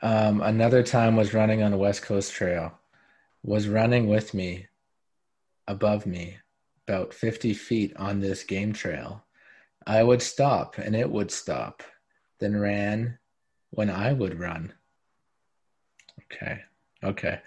Um, 0.00 0.40
another 0.40 0.82
time 0.82 1.16
was 1.16 1.34
running 1.34 1.62
on 1.62 1.70
the 1.70 1.76
West 1.76 2.02
Coast 2.02 2.32
Trail. 2.32 2.72
Was 3.42 3.68
running 3.68 4.08
with 4.08 4.34
me, 4.34 4.66
above 5.66 6.06
me, 6.06 6.38
about 6.86 7.12
50 7.12 7.54
feet 7.54 7.96
on 7.96 8.20
this 8.20 8.42
game 8.42 8.72
trail. 8.72 9.24
I 9.86 10.02
would 10.02 10.22
stop 10.22 10.78
and 10.78 10.94
it 10.94 11.10
would 11.10 11.30
stop, 11.30 11.82
then 12.40 12.58
ran 12.58 13.18
when 13.70 13.90
I 13.90 14.12
would 14.12 14.38
run. 14.38 14.72
Okay. 16.24 16.60
Okay. 17.02 17.40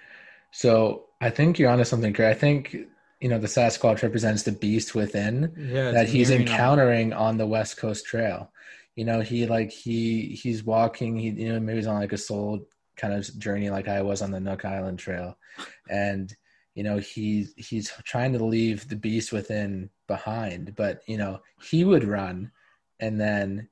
So 0.51 1.05
I 1.19 1.29
think 1.29 1.59
you're 1.59 1.69
onto 1.69 1.83
something, 1.83 2.13
Kurt. 2.13 2.27
I 2.27 2.33
think, 2.33 2.75
you 3.21 3.29
know, 3.29 3.37
the 3.37 3.47
Sasquatch 3.47 4.01
represents 4.01 4.43
the 4.43 4.51
beast 4.51 4.95
within 4.95 5.53
Yeah, 5.55 5.91
that 5.91 6.09
he's 6.09 6.31
encountering 6.31 7.13
on 7.13 7.37
the 7.37 7.45
West 7.45 7.77
Coast 7.77 8.05
Trail. 8.05 8.51
You 8.95 9.05
know, 9.05 9.21
he 9.21 9.45
like 9.45 9.71
he 9.71 10.29
he's 10.29 10.63
walking. 10.63 11.15
He 11.17 11.29
you 11.29 11.53
know 11.53 11.59
maybe 11.59 11.77
he's 11.77 11.87
on 11.87 11.99
like 11.99 12.13
a 12.13 12.17
soul 12.17 12.67
kind 12.97 13.13
of 13.13 13.39
journey, 13.39 13.69
like 13.69 13.87
I 13.87 14.01
was 14.01 14.21
on 14.21 14.31
the 14.31 14.39
Nootka 14.39 14.67
Island 14.67 14.99
Trail, 14.99 15.37
and 15.87 16.35
you 16.73 16.83
know 16.83 16.97
he's 16.97 17.53
he's 17.55 17.91
trying 18.03 18.33
to 18.33 18.43
leave 18.43 18.89
the 18.89 18.95
beast 18.95 19.31
within 19.31 19.91
behind. 20.07 20.75
But 20.75 21.01
you 21.05 21.17
know 21.17 21.41
he 21.61 21.83
would 21.83 22.03
run, 22.03 22.51
and 22.99 23.21
then 23.21 23.69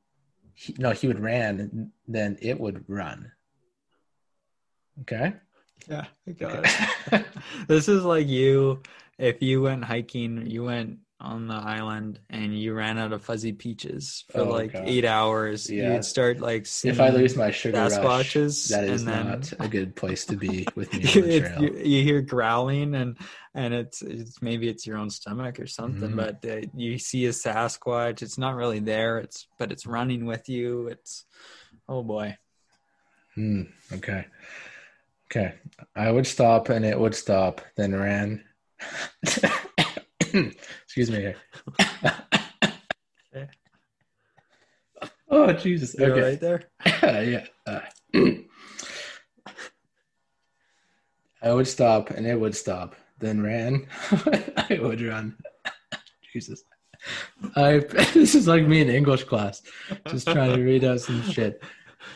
he, 0.53 0.75
no 0.77 0.91
he 0.91 1.07
would 1.07 1.19
ran, 1.19 1.91
then 2.07 2.37
it 2.39 2.59
would 2.59 2.85
run. 2.87 3.31
Okay. 5.01 5.33
Yeah, 5.89 6.05
I 6.27 6.31
got 6.33 6.65
it. 7.11 7.25
this 7.67 7.87
is 7.87 8.03
like 8.03 8.27
you 8.27 8.81
if 9.19 9.41
you 9.41 9.61
went 9.61 9.83
hiking, 9.83 10.45
you 10.49 10.63
went 10.63 10.99
on 11.21 11.47
the 11.47 11.53
island 11.53 12.17
and 12.29 12.57
you 12.57 12.73
ran 12.73 12.97
out 12.97 13.11
of 13.11 13.21
fuzzy 13.21 13.51
peaches 13.51 14.23
for 14.31 14.39
Oh, 14.39 14.49
like 14.49 14.71
God. 14.71 14.83
eight 14.87 15.03
hours, 15.03 15.69
Yeah. 15.69 15.93
you'd 15.95 16.05
start 16.05 16.39
like 16.39 16.65
seeing 16.65 16.93
If 16.95 17.01
I 17.01 17.09
lose 17.09 17.35
my 17.35 17.51
sugar 17.51 17.77
rush, 17.77 17.91
Sasquatches, 17.91 18.69
that 18.69 18.85
is 18.85 19.03
then- 19.03 19.27
not 19.27 19.51
a 19.59 19.67
good 19.67 19.97
place 19.97 20.25
to 20.27 20.37
be 20.37 20.65
with 20.75 20.93
me 20.93 20.99
on 21.03 21.27
the 21.27 21.39
trail. 21.41 21.61
you, 21.61 21.69
you 21.83 22.03
hear 22.03 22.21
growling 22.21 22.95
and 22.95 23.17
and 23.53 23.73
it's 23.73 24.01
it's 24.01 24.41
maybe 24.41 24.69
it's 24.69 24.87
your 24.87 24.95
own 24.97 25.09
stomach 25.09 25.59
or 25.59 25.67
something 25.67 26.11
Mhm. 26.11 26.15
but 26.15 26.45
uh, 26.49 26.61
you 26.73 26.97
see 26.97 27.25
a 27.25 27.31
sasquatch 27.31 28.21
it's 28.21 28.37
not 28.37 28.55
really 28.55 28.79
there 28.79 29.17
it's 29.17 29.45
but 29.57 29.73
it's 29.73 29.85
running 29.85 30.25
with 30.25 30.47
you 30.47 30.87
it's 30.87 31.25
oh 31.89 32.01
boy 32.01 32.37
Hmm, 33.35 33.63
okay. 33.93 34.25
Okay. 35.31 35.53
I 35.95 36.11
would 36.11 36.25
stop 36.27 36.69
and 36.69 36.83
it 36.83 36.99
would 36.99 37.13
stop, 37.15 37.61
then 37.77 37.93
ran. 37.95 38.43
Excuse 40.83 41.11
me. 41.11 41.33
Oh, 45.31 45.53
Jesus. 45.53 45.95
you 45.97 46.05
Okay. 46.05 46.21
right 46.21 46.39
there 46.39 46.63
yeah. 47.03 47.45
Uh, 47.65 47.81
I 51.41 51.53
would 51.53 51.67
stop 51.67 52.09
and 52.09 52.25
it 52.25 52.39
would 52.39 52.55
stop, 52.55 52.95
then 53.19 53.41
ran. 53.41 53.87
I 54.11 54.79
would 54.81 55.01
run. 55.01 55.37
Jesus. 56.33 56.63
I 57.55 57.77
this 58.13 58.35
is 58.35 58.47
like 58.47 58.67
me 58.67 58.81
in 58.81 58.89
English 58.89 59.23
class, 59.23 59.61
just 60.07 60.27
trying 60.27 60.55
to 60.55 60.63
read 60.63 60.83
out 60.83 60.99
some 60.99 61.21
shit. 61.23 61.63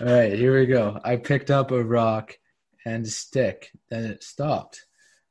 All 0.02 0.08
right, 0.08 0.34
here 0.34 0.60
we 0.60 0.66
go. 0.66 1.00
I 1.04 1.16
picked 1.16 1.52
up 1.52 1.72
a 1.72 1.82
rock 1.82 2.38
and 2.86 3.06
a 3.06 3.10
stick, 3.10 3.72
then 3.90 4.04
it 4.04 4.24
stopped, 4.24 4.86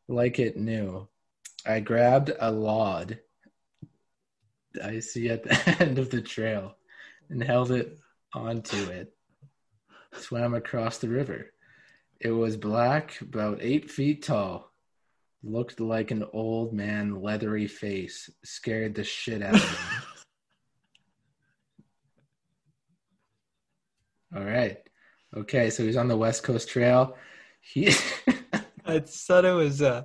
like 0.09 0.39
it 0.39 0.57
knew. 0.57 1.07
I 1.65 1.81
grabbed 1.81 2.33
a 2.39 2.51
lod 2.51 3.19
I 4.83 5.01
see 5.01 5.29
at 5.29 5.43
the 5.45 5.77
end 5.81 5.99
of 5.99 6.11
the 6.11 6.21
trail 6.21 6.77
and 7.29 7.43
held 7.43 7.71
it 7.71 7.99
onto 8.33 8.85
it. 8.91 9.13
Swam 10.15 10.55
across 10.55 10.99
the 10.99 11.09
river. 11.09 11.53
It 12.21 12.31
was 12.31 12.57
black, 12.57 13.21
about 13.21 13.59
eight 13.61 13.91
feet 13.91 14.23
tall. 14.23 14.71
Looked 15.43 15.81
like 15.81 16.13
an 16.13 16.25
old 16.33 16.73
man, 16.73 17.21
leathery 17.21 17.67
face. 17.67 18.31
Scared 18.45 18.95
the 18.95 19.03
shit 19.03 19.43
out 19.43 19.57
of 19.57 19.63
me. 19.63 19.79
All 24.37 24.45
right. 24.45 24.79
Okay, 25.37 25.71
so 25.71 25.83
he's 25.83 25.97
on 25.97 26.09
the 26.09 26.17
West 26.17 26.43
Coast 26.43 26.69
Trail. 26.69 27.17
He 27.61 27.89
i 28.85 28.99
thought 28.99 29.45
it 29.45 29.53
was 29.53 29.81
uh 29.81 30.03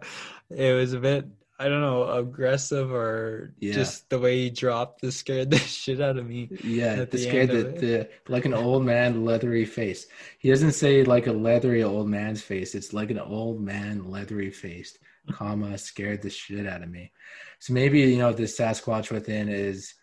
it 0.51 0.73
was 0.73 0.93
a 0.93 0.99
bit 0.99 1.25
i 1.59 1.67
don't 1.67 1.81
know 1.81 2.09
aggressive 2.11 2.91
or 2.91 3.53
Yeah. 3.59 3.73
just 3.73 4.09
the 4.09 4.19
way 4.19 4.37
he 4.43 4.49
dropped 4.49 5.01
this 5.01 5.17
scared 5.17 5.49
the 5.55 5.57
shit 5.57 5.99
out 6.01 6.17
of 6.17 6.25
me 6.27 6.49
Yeah, 6.63 7.05
the 7.05 7.17
scared 7.17 7.49
the, 7.49 7.63
the 7.63 8.09
like 8.27 8.45
an 8.45 8.53
old 8.53 8.83
man 8.85 9.25
leathery 9.25 9.65
face. 9.65 10.07
He 10.39 10.49
doesn't 10.49 10.73
say 10.73 11.03
like 11.03 11.27
a 11.27 11.31
leathery 11.33 11.83
old 11.83 12.07
man's 12.07 12.41
face. 12.41 12.75
It's 12.75 12.93
like 12.93 13.09
an 13.11 13.19
old 13.19 13.59
man 13.61 14.09
leathery 14.11 14.51
faced, 14.51 14.99
comma 15.31 15.77
scared 15.77 16.21
the 16.21 16.29
shit 16.29 16.67
out 16.67 16.83
of 16.83 16.89
me. 16.89 17.11
So 17.59 17.73
maybe 17.73 17.99
you 18.01 18.17
know 18.17 18.31
this 18.33 18.57
Sasquatch 18.59 19.11
within 19.11 19.49
is, 19.49 19.93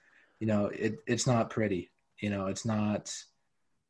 you 0.41 0.47
know, 0.47 0.67
it 0.67 0.97
it's 1.07 1.27
not 1.27 1.51
pretty. 1.51 1.91
You 2.21 2.31
know, 2.31 2.47
it's 2.47 2.65
not, 2.65 3.13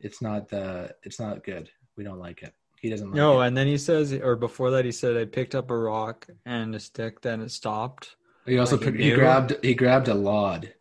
it's 0.01 0.21
not 0.21 0.49
the, 0.49 0.95
it's 1.03 1.21
not 1.21 1.45
good. 1.45 1.71
We 1.97 2.05
don't 2.05 2.19
like 2.19 2.43
it. 2.43 2.53
He 2.85 2.91
doesn't 2.91 3.11
like 3.11 3.17
no 3.17 3.41
it. 3.41 3.47
and 3.47 3.57
then 3.57 3.67
he 3.67 3.79
says 3.79 4.13
or 4.13 4.37
before 4.37 4.71
that 4.73 4.85
he 4.85 4.93
said 4.93 5.17
i 5.17 5.25
picked 5.25 5.55
up 5.55 5.71
a 5.71 5.77
rock 5.77 6.27
and 6.45 6.75
a 6.75 6.79
stick 6.81 7.23
then 7.23 7.41
it 7.41 7.51
stopped 7.51 8.17
He 8.45 8.59
also 8.59 8.77
like 8.77 8.85
he 8.85 8.91
put, 8.91 9.01
he 9.01 9.11
grabbed 9.13 9.57
he 9.65 9.75
grabbed 9.75 10.09
a 10.09 10.15
lod. 10.15 10.75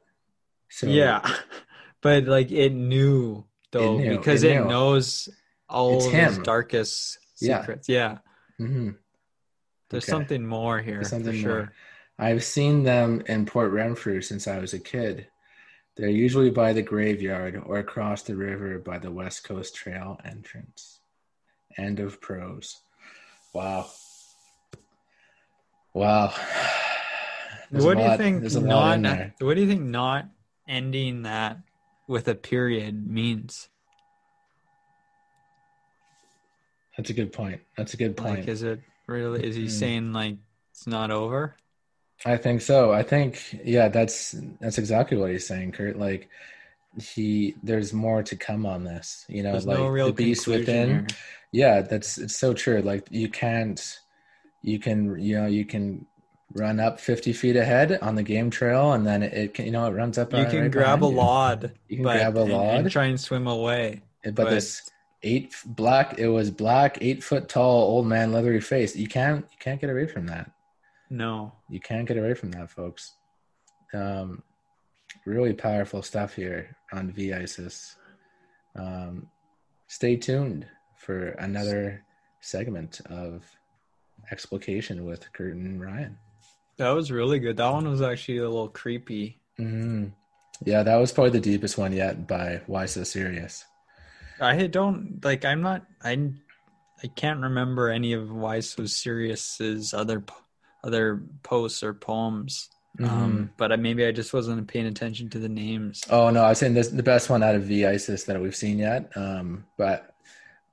So 0.69 0.87
yeah 0.89 1.21
but 2.01 2.25
like 2.25 2.51
it 2.51 2.73
knew 2.73 3.45
though 3.71 3.99
knew, 3.99 4.17
because 4.17 4.43
it 4.43 4.57
it, 4.57 4.65
knows 4.67 5.29
all 5.69 5.95
It's 5.95 6.07
of 6.07 6.11
his 6.11 6.35
him. 6.37 6.43
darkest 6.43 7.19
Yeah. 7.39 7.59
secrets 7.59 7.87
yeah, 7.87 8.17
hmm 8.57 8.89
there's 9.89 10.03
Okay. 10.03 10.11
something 10.11 10.45
more 10.45 10.79
here 10.79 10.95
There's 10.95 11.09
something 11.09 11.31
for 11.31 11.39
sure 11.39 11.55
more. 11.55 11.73
I've 12.19 12.43
seen 12.43 12.83
them 12.83 13.23
in 13.27 13.45
Port 13.45 13.71
Renfrew 13.71 14.21
since 14.21 14.45
I 14.47 14.59
was 14.59 14.73
a 14.73 14.79
kid. 14.79 15.27
They're 15.95 16.09
usually 16.09 16.49
by 16.51 16.73
the 16.73 16.81
graveyard 16.81 17.61
or 17.65 17.77
across 17.79 18.23
the 18.23 18.35
river 18.35 18.77
by 18.79 18.97
the 18.99 19.11
West 19.11 19.43
Coast 19.45 19.73
Trail 19.75 20.19
entrance. 20.25 20.99
End 21.77 21.99
of 21.99 22.21
prose. 22.21 22.81
Wow. 23.53 23.87
Wow. 25.93 26.33
There's 27.71 27.83
what 27.85 27.97
do 27.97 28.03
you 28.03 28.09
lot- 28.09 28.17
think 28.17 28.43
lot 28.53 28.95
in 28.95 29.01
not 29.01 29.31
what 29.39 29.55
do 29.55 29.61
you 29.61 29.67
think 29.67 29.81
not 29.81 30.27
ending 30.67 31.23
that 31.23 31.57
with 32.07 32.27
a 32.27 32.35
period 32.35 33.07
means 33.07 33.69
That's 36.97 37.09
a 37.09 37.13
good 37.13 37.33
point. 37.33 37.61
That's 37.75 37.93
a 37.95 37.97
good 37.97 38.15
point. 38.15 38.39
like 38.39 38.47
is 38.47 38.61
it 38.61 38.81
really 39.07 39.43
is 39.43 39.55
he 39.55 39.65
Mhm. 39.65 39.69
saying 39.71 40.13
like 40.13 40.37
it's 40.71 40.85
not 40.87 41.09
over 41.11 41.55
I 42.25 42.37
think 42.37 42.61
so. 42.61 42.93
I 42.93 43.03
think 43.03 43.41
yeah, 43.65 43.89
that's 43.89 44.35
that's 44.61 44.77
exactly 44.77 45.17
what 45.17 45.31
he's 45.31 45.45
saying, 45.47 45.73
Kurt. 45.73 45.97
Like 45.97 46.29
he 47.01 47.55
there's 47.63 47.93
more 47.93 48.23
to 48.23 48.35
come 48.35 48.65
on 48.65 48.83
this. 48.83 49.25
You 49.27 49.43
know, 49.43 49.51
there's 49.51 49.65
like 49.65 49.77
no 49.79 50.05
the 50.07 50.13
beast 50.13 50.47
within. 50.47 50.89
here. 50.89 51.07
Yeah, 51.51 51.81
that's 51.81 52.17
it's 52.17 52.37
so 52.37 52.53
true. 52.53 52.81
Like 52.81 53.07
you 53.11 53.29
can't 53.29 53.99
you 54.61 54.79
can 54.79 55.19
you 55.19 55.39
know, 55.39 55.47
you 55.47 55.65
can 55.65 56.05
run 56.55 56.79
up 56.79 56.99
50 56.99 57.33
feet 57.33 57.55
ahead 57.55 57.97
on 58.03 58.13
the 58.13 58.21
game 58.21 58.51
trail 58.51 58.93
and 58.93 59.07
then 59.07 59.23
it 59.23 59.55
can 59.55 59.65
you 59.65 59.71
know 59.71 59.87
it 59.87 59.91
runs 59.91 60.19
up 60.19 60.31
you 60.33 60.45
can 60.45 60.61
right 60.61 60.71
grab 60.71 61.03
a 61.03 61.07
you. 61.07 61.11
lod 61.13 61.71
You 61.87 61.97
can 61.97 62.03
but, 62.05 62.13
grab 62.17 62.37
a 62.37 62.41
and- 62.41 62.51
lod. 62.51 62.75
and 62.75 62.91
try 62.91 63.05
and 63.05 63.19
swim 63.19 63.47
away 63.47 64.03
but, 64.23 64.35
but- 64.35 64.49
this 64.51 64.87
eight 65.23 65.55
black 65.65 66.19
it 66.19 66.27
was 66.27 66.51
black 66.51 66.99
eight 67.01 67.23
foot 67.23 67.49
tall 67.49 67.81
old 67.85 68.05
man 68.05 68.31
leathery 68.31 68.61
face 68.61 68.95
you 68.95 69.07
can't 69.07 69.45
you 69.51 69.57
can't 69.59 69.81
get 69.81 69.89
away 69.89 70.05
from 70.05 70.27
that 70.27 70.51
no 71.09 71.51
you 71.71 71.79
can't 71.79 72.07
get 72.07 72.17
away 72.19 72.35
from 72.35 72.51
that 72.51 72.69
folks 72.69 73.13
um 73.95 74.43
really 75.25 75.53
powerful 75.53 76.01
stuff 76.01 76.33
here 76.35 76.75
on 76.91 77.11
VISIS 77.11 77.95
um 78.75 79.27
stay 79.87 80.15
tuned 80.15 80.65
for 80.97 81.29
another 81.39 82.03
segment 82.41 83.01
of 83.05 83.43
explication 84.31 85.05
with 85.05 85.31
kurt 85.33 85.53
and 85.53 85.81
ryan 85.81 86.17
that 86.77 86.89
was 86.89 87.11
really 87.11 87.39
good 87.39 87.57
that 87.57 87.71
one 87.71 87.87
was 87.87 88.01
actually 88.01 88.37
a 88.37 88.49
little 88.49 88.69
creepy 88.69 89.39
hmm 89.57 90.05
yeah 90.65 90.83
that 90.83 90.95
was 90.95 91.11
probably 91.11 91.31
the 91.31 91.39
deepest 91.39 91.77
one 91.77 91.93
yet 91.93 92.27
by 92.27 92.61
why 92.67 92.85
so 92.85 93.03
serious 93.03 93.65
I 94.39 94.67
don't 94.67 95.23
like. 95.23 95.45
I'm 95.45 95.61
not. 95.61 95.85
I. 96.03 96.31
I 97.03 97.07
can't 97.07 97.41
remember 97.41 97.89
any 97.89 98.13
of 98.13 98.31
Why 98.31 98.61
So 98.61 98.85
Serious's 98.85 99.93
other 99.93 100.23
other 100.83 101.21
posts 101.43 101.83
or 101.83 101.93
poems. 101.93 102.69
Mm-hmm. 102.99 103.05
Um, 103.23 103.51
but 103.57 103.71
I, 103.71 103.75
maybe 103.75 104.05
I 104.05 104.11
just 104.11 104.33
wasn't 104.33 104.67
paying 104.67 104.85
attention 104.85 105.27
to 105.31 105.39
the 105.39 105.49
names. 105.49 106.03
Oh 106.09 106.29
no, 106.29 106.43
I 106.43 106.49
was 106.49 106.59
saying 106.59 106.75
this 106.75 106.89
the 106.89 107.01
best 107.03 107.29
one 107.29 107.41
out 107.41 107.55
of 107.55 107.63
VISIS 107.63 108.25
that 108.25 108.39
we've 108.39 108.55
seen 108.55 108.77
yet. 108.77 109.11
Um, 109.15 109.65
but 109.77 110.15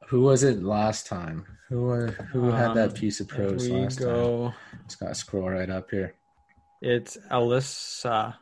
who 0.06 0.20
was 0.22 0.42
it 0.42 0.62
last 0.62 1.06
time? 1.06 1.46
Who 1.70 1.86
wa- 1.86 2.06
who 2.32 2.50
had 2.50 2.74
that 2.74 2.88
Um, 2.90 2.94
piece 2.94 3.20
of 3.20 3.28
prose 3.28 3.68
last 3.68 3.98
time? 3.98 4.06
go. 4.06 4.52
It's 4.84 4.96
got 4.96 5.08
to 5.08 5.14
scroll 5.14 5.48
right 5.48 5.70
up 5.70 5.90
here. 5.90 6.14
It's 6.82 7.16
Alyssa. 7.30 8.34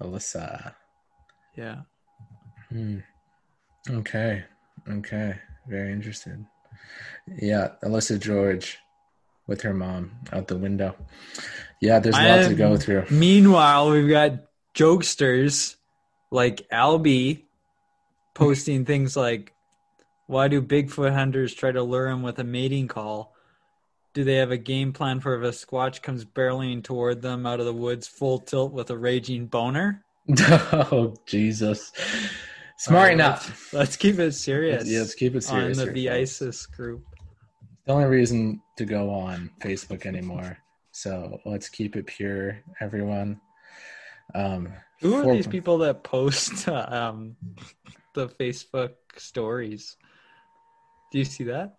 Alyssa. 0.00 0.74
Yeah. 1.56 1.82
Hmm. 2.70 2.98
Okay. 3.90 4.44
Okay. 4.88 5.38
Very 5.68 5.92
interested. 5.92 6.44
Yeah, 7.38 7.72
Alyssa 7.84 8.18
George 8.18 8.78
with 9.46 9.62
her 9.62 9.74
mom 9.74 10.12
out 10.32 10.48
the 10.48 10.56
window. 10.56 10.94
Yeah, 11.80 11.98
there's 11.98 12.16
a 12.16 12.36
lot 12.36 12.48
to 12.48 12.54
go 12.54 12.76
through. 12.76 13.06
Meanwhile, 13.10 13.90
we've 13.90 14.08
got 14.08 14.44
jokesters 14.74 15.76
like 16.30 16.66
Albie 16.72 17.42
posting 18.34 18.84
things 18.84 19.16
like, 19.16 19.52
"Why 20.26 20.48
do 20.48 20.62
Bigfoot 20.62 21.12
hunters 21.12 21.54
try 21.54 21.72
to 21.72 21.82
lure 21.82 22.08
him 22.08 22.22
with 22.22 22.38
a 22.38 22.44
mating 22.44 22.88
call? 22.88 23.34
Do 24.14 24.24
they 24.24 24.36
have 24.36 24.50
a 24.50 24.58
game 24.58 24.92
plan 24.92 25.20
for 25.20 25.34
if 25.34 25.42
a 25.42 25.66
squatch 25.66 26.02
comes 26.02 26.24
barreling 26.24 26.84
toward 26.84 27.22
them 27.22 27.46
out 27.46 27.60
of 27.60 27.66
the 27.66 27.72
woods 27.72 28.06
full 28.06 28.38
tilt 28.38 28.72
with 28.72 28.90
a 28.90 28.96
raging 28.96 29.46
boner?" 29.46 30.04
oh 30.40 31.14
Jesus! 31.26 31.92
Smart 32.78 33.06
right, 33.06 33.12
enough. 33.12 33.48
Let's, 33.48 33.72
let's 33.72 33.96
keep 33.96 34.18
it 34.18 34.32
serious. 34.32 34.86
Yeah, 34.86 35.00
let's 35.00 35.14
keep 35.14 35.34
it 35.34 35.42
serious. 35.42 35.78
on 35.78 35.86
the 35.86 36.06
folks. 36.06 36.16
ISIS 36.16 36.66
group. 36.66 37.04
The 37.86 37.92
only 37.92 38.06
reason 38.06 38.60
to 38.76 38.84
go 38.84 39.10
on 39.10 39.50
Facebook 39.60 40.06
anymore. 40.06 40.58
So 40.92 41.40
let's 41.44 41.68
keep 41.68 41.96
it 41.96 42.06
pure, 42.06 42.60
everyone. 42.80 43.40
Um, 44.34 44.72
Who 45.00 45.14
are 45.14 45.22
for- 45.24 45.34
these 45.34 45.46
people 45.46 45.78
that 45.78 46.02
post 46.02 46.68
um, 46.68 47.36
the 48.14 48.28
Facebook 48.28 48.92
stories? 49.16 49.96
Do 51.10 51.18
you 51.18 51.24
see 51.24 51.44
that? 51.44 51.74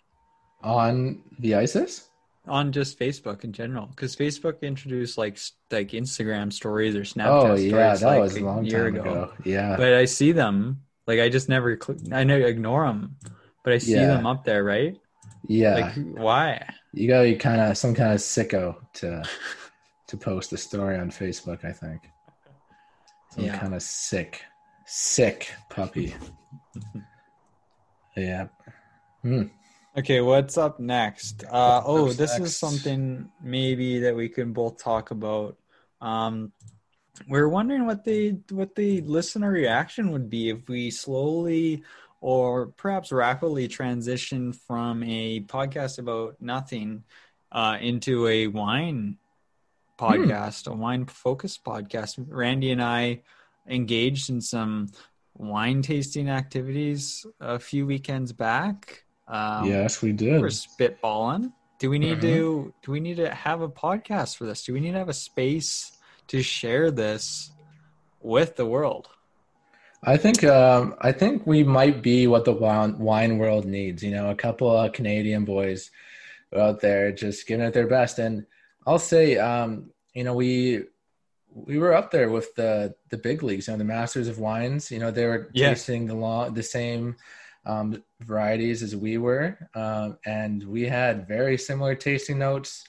on 0.64 1.22
the 1.40 1.56
ISIS? 1.56 2.08
on 2.48 2.72
just 2.74 3.00
Facebook 3.00 3.44
in 3.46 3.54
general? 3.54 3.86
Because 3.88 4.16
Facebook 4.16 4.62
introduced 4.62 5.18
like 5.18 5.38
like 5.72 5.90
Instagram 5.92 6.52
stories 6.52 6.94
or 6.96 7.02
Snapchat 7.02 7.28
Oh 7.28 7.42
stories 7.56 7.72
yeah, 7.72 7.96
that 7.96 8.06
like 8.06 8.20
was 8.22 8.36
a 8.38 8.42
long 8.42 8.66
year 8.66 8.92
time 8.92 9.00
ago. 9.00 9.34
Yeah. 9.46 9.76
But 9.78 9.94
I 9.94 10.06
see 10.06 10.32
them. 10.34 10.82
Like 11.08 11.20
I 11.20 11.30
just 11.30 11.48
never 11.50 11.76
click. 11.78 11.98
I 12.12 12.24
know 12.26 12.36
ignore 12.38 12.86
them, 12.86 13.16
but 13.64 13.74
I 13.74 13.78
see 13.78 13.94
Yeah. 13.94 14.08
them 14.08 14.26
up 14.26 14.44
there, 14.46 14.64
right? 14.64 14.98
Yeah. 15.48 15.76
Like 15.76 16.18
why? 16.18 16.66
you 16.94 17.08
gotta 17.08 17.26
be 17.30 17.36
kind 17.36 17.60
of 17.62 17.78
some 17.78 17.94
kind 17.94 18.14
of 18.14 18.20
sicko 18.20 18.76
to 18.94 19.24
to 20.08 20.18
post 20.18 20.54
a 20.54 20.58
story 20.58 20.98
on 20.98 21.10
Facebook. 21.10 21.66
I 21.66 21.72
think 21.72 22.02
some 23.32 23.46
Yeah. 23.46 23.58
kind 23.58 23.74
of 23.74 23.82
sick, 23.82 24.42
sick 24.86 25.52
puppy. 25.70 26.14
yeah. 28.18 28.48
Hmm. 29.22 29.44
Okay, 29.98 30.22
what's 30.22 30.58
up 30.58 30.80
next? 30.80 31.44
Uh, 31.52 31.82
oh, 31.86 32.08
this 32.08 32.38
next? 32.38 32.46
is 32.46 32.58
something 32.58 33.30
maybe 33.42 34.00
that 34.00 34.16
we 34.16 34.28
can 34.28 34.52
both 34.54 34.82
talk 34.82 35.12
about. 35.12 35.58
Um, 36.02 36.52
we're 37.28 37.48
wondering 37.48 37.86
what 37.86 38.04
the 38.04 38.40
what 38.50 38.76
the 38.76 39.02
listener 39.02 39.52
reaction 39.52 40.12
would 40.12 40.30
be 40.30 40.50
if 40.50 40.68
we 40.68 40.90
slowly 40.90 41.84
or 42.24 42.68
perhaps 42.78 43.12
rapidly 43.12 43.68
transition 43.68 44.54
from 44.54 45.04
a 45.04 45.42
podcast 45.42 46.00
about 46.00 46.38
nothing 46.40 47.04
uh, 47.52 47.78
into 47.82 48.28
a 48.28 48.48
wine 48.48 49.18
podcast, 50.00 50.68
a 50.68 50.74
wine 50.74 51.06
focused 51.06 51.66
podcast. 51.66 52.24
Randy 52.30 52.72
and 52.72 52.82
I 52.82 53.24
engaged 53.68 54.30
in 54.30 54.40
some 54.40 54.88
wine 55.36 55.82
tasting 55.82 56.30
activities 56.30 57.26
a 57.42 57.60
few 57.60 57.86
weekends 57.86 58.32
back. 58.32 59.04
Um, 59.28 59.70
yes, 59.70 60.02
we 60.02 60.14
did. 60.14 60.40
we're 60.40 60.48
spitballing. 60.48 61.52
Do 61.80 61.90
we 61.90 62.00
need 62.00 62.22
to 62.22 62.74
do 62.82 62.92
we 62.94 63.02
need 63.02 63.18
to 63.18 63.36
have 63.36 63.60
a 63.60 63.68
podcast 63.68 64.38
for 64.38 64.46
this? 64.46 64.64
Do 64.64 64.72
we 64.72 64.80
need 64.80 64.94
to 64.94 65.00
have 65.00 65.10
a 65.10 65.14
space 65.14 65.92
to 66.28 66.42
share 66.42 66.90
this 66.90 67.52
with 68.22 68.56
the 68.56 68.66
world? 68.66 69.10
I 70.06 70.18
think 70.18 70.44
um, 70.44 70.96
I 71.02 71.12
think 71.12 71.48
we 71.48 71.64
might 71.64 72.02
be 72.02 72.28
what 72.28 72.46
the 72.46 72.52
wine, 72.52 73.38
world 73.38 73.66
needs. 73.66 74.04
You 74.04 74.12
know, 74.12 74.30
a 74.30 74.36
couple 74.36 74.70
of 74.70 74.92
Canadian 74.94 75.46
boys 75.46 75.92
out 76.56 76.82
there 76.82 77.12
just 77.12 77.48
giving 77.48 77.66
it 77.66 77.74
their 77.74 77.88
best. 77.88 78.20
And 78.20 78.46
I'll 78.86 79.00
say, 79.00 79.38
um, 79.38 79.92
you 80.14 80.24
know, 80.24 80.34
we 80.34 80.84
we 81.50 81.78
were 81.78 81.94
up 81.94 82.12
there 82.12 82.30
with 82.30 82.54
the 82.56 82.96
the 83.10 83.18
big 83.18 83.44
leagues. 83.44 83.68
You 83.68 83.74
know, 83.74 83.78
the 83.78 83.86
Masters 83.86 84.28
of 84.28 84.40
Wines. 84.40 84.92
You 84.92 85.00
know, 85.00 85.12
they 85.12 85.26
were 85.26 85.50
Yeah. 85.54 85.70
tasting 85.70 86.06
the 86.06 86.16
long, 86.16 86.54
the 86.54 86.64
same 86.64 87.16
um, 87.66 88.04
varieties 88.22 88.84
as 88.84 88.96
we 88.96 89.18
were, 89.18 89.58
um, 89.74 90.18
and 90.26 90.64
we 90.68 90.84
had 90.84 91.28
very 91.28 91.58
similar 91.58 91.96
tasting 91.96 92.38
notes. 92.40 92.84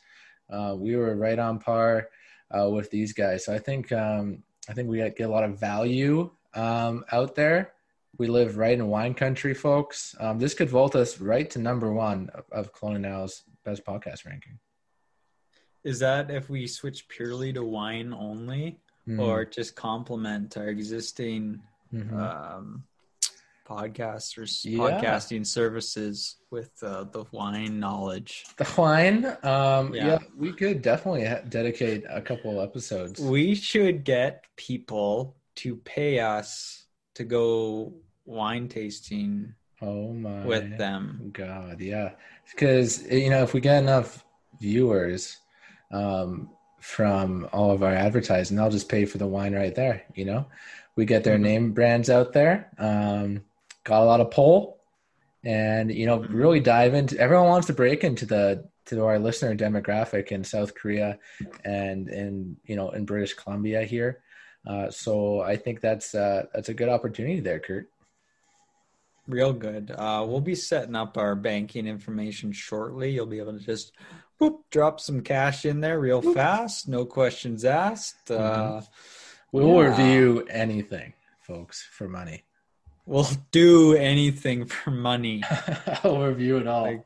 Uh, 0.51 0.75
we 0.77 0.97
were 0.97 1.17
right 1.17 1.39
on 1.39 1.61
par 1.61 2.09
uh, 2.51 2.69
with 2.69 2.91
these 2.91 3.13
guys. 3.13 3.45
So 3.45 3.55
I 3.55 3.59
think 3.59 3.93
um, 3.93 4.43
I 4.69 4.73
think 4.73 4.89
we 4.89 4.99
get 4.99 5.21
a 5.21 5.29
lot 5.29 5.45
of 5.45 5.61
value 5.61 6.31
um, 6.55 7.05
out 7.13 7.35
there. 7.35 7.73
We 8.19 8.29
live 8.29 8.57
right 8.57 8.73
in 8.79 8.87
wine 8.89 9.15
country, 9.15 9.55
folks. 9.55 10.15
Um, 10.21 10.39
this 10.39 10.55
could 10.55 10.71
vault 10.71 10.95
us 10.95 11.21
right 11.21 11.51
to 11.51 11.59
number 11.59 11.93
one 11.93 12.31
of, 12.35 12.45
of 12.53 12.73
Kelowna's 12.73 13.43
best 13.65 13.85
podcast 13.85 14.25
ranking. 14.25 14.59
Is 15.83 15.99
that 15.99 16.31
if 16.31 16.49
we 16.49 16.67
switch 16.67 17.09
purely 17.09 17.53
to 17.53 17.63
wine 17.65 18.13
only, 18.13 18.81
Mhm. 19.09 19.21
or 19.21 19.45
just 19.45 19.75
complement 19.77 20.57
our 20.57 20.69
existing 20.69 21.61
Mhm. 21.93 22.13
um, 22.19 22.85
podcasts 23.67 24.37
or 24.39 24.47
Yeah. 24.69 24.79
podcasting 25.01 25.45
services 25.47 26.37
with 26.51 26.71
uh, 26.83 27.05
the 27.05 27.25
wine 27.33 27.81
knowledge? 27.81 28.45
the 28.57 28.69
wine, 28.79 29.27
um, 29.43 29.95
Yeah. 29.95 30.07
yeah. 30.07 30.19
we 30.37 30.53
could 30.53 30.81
definitely 30.83 31.25
ha- 31.27 31.43
dedicate 31.49 32.05
a 32.09 32.23
couple 32.23 32.61
episodes. 32.61 33.21
We 33.21 33.55
should 33.55 34.05
get 34.05 34.45
people 34.57 35.37
to 35.57 35.77
pay 35.77 36.19
us 36.19 36.87
to 37.15 37.25
go 37.25 37.95
wine 38.25 38.69
tasting 38.69 39.55
oh 39.83 40.13
my 40.13 40.45
with 40.45 40.77
them. 40.79 41.31
God, 41.33 41.81
yeah, 41.81 42.13
because 42.51 43.07
you 43.11 43.31
know 43.31 43.43
if 43.43 43.55
we 43.55 43.61
get 43.61 43.83
enough 43.83 44.25
viewers 44.61 45.39
um, 45.91 46.51
from 46.81 47.49
all 47.53 47.71
of 47.71 47.83
our 47.83 47.95
advertising, 47.95 48.57
they'll 48.57 48.71
just 48.71 48.89
pay 48.89 49.05
for 49.05 49.19
the 49.19 49.27
wine 49.27 49.55
right 49.55 49.75
there. 49.75 50.05
You 50.15 50.25
know, 50.25 50.47
we 50.97 51.05
get 51.05 51.25
their 51.25 51.39
Mhm. 51.39 51.43
name 51.43 51.73
brands 51.73 52.11
out 52.11 52.33
there. 52.33 52.71
Um, 52.79 53.45
got 53.85 54.03
a 54.03 54.05
lot 54.07 54.21
of 54.21 54.31
pull, 54.31 54.81
and 55.45 55.93
you 55.93 56.07
know, 56.07 56.21
Mhm. 56.21 56.35
really 56.35 56.61
dive 56.61 56.95
into. 56.95 57.19
Everyone 57.19 57.49
wants 57.49 57.67
to 57.69 57.73
break 57.73 58.03
into 58.05 58.27
the 58.27 58.69
to 58.87 59.03
our 59.05 59.19
listener 59.19 59.55
demographic 59.57 60.29
in 60.29 60.45
South 60.45 60.75
Korea 60.75 61.19
and 61.65 62.09
in 62.09 62.57
you 62.67 62.77
know 62.77 62.91
in 62.91 63.05
British 63.07 63.35
Columbia 63.35 63.83
here. 63.85 64.23
Uh, 64.67 64.91
so 64.91 65.41
I 65.41 65.57
think 65.57 65.81
that's 65.81 66.15
uh, 66.15 66.47
that's 66.55 66.69
a 66.71 66.75
good 66.75 66.89
opportunity 66.89 67.41
there, 67.41 67.61
Kurt. 67.61 67.89
Real 69.27 69.53
good. 69.53 69.91
Uh, 69.91 70.25
we'll 70.29 70.41
be 70.41 70.55
setting 70.55 70.95
up 70.95 71.17
our 71.17 71.35
banking 71.35 71.87
information 71.87 72.53
shortly. 72.53 73.11
You'll 73.11 73.27
be 73.27 73.39
able 73.39 73.53
to 73.59 73.65
just 73.65 73.93
whoop, 74.39 74.65
drop 74.71 75.01
some 75.01 75.23
cash 75.23 75.65
in 75.65 75.81
there 75.81 75.99
real 76.01 76.21
fast, 76.21 76.89
no 76.89 77.05
questions 77.07 77.65
asked. 77.65 78.31
Uh, 78.31 78.83
We'll 79.53 79.69
Yeah. 79.69 79.89
review 79.91 80.47
anything, 80.51 81.13
folks, 81.41 81.81
for 81.83 82.09
money. 82.09 82.43
we'll 83.07 83.29
do 83.53 83.95
anything 83.95 84.65
for 84.67 84.91
money. 84.91 85.45
I'll 86.03 86.23
review 86.27 86.57
it 86.57 86.67
all. 86.67 86.83
Like- 86.83 87.05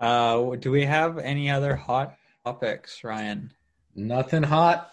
Uh, 0.00 0.56
do 0.56 0.70
we 0.70 0.84
have 0.84 1.18
any 1.18 1.50
other 1.50 1.74
hot 1.76 2.16
topics, 2.44 3.02
Ryan? 3.04 3.52
Nothing 3.94 4.42
hot, 4.44 4.90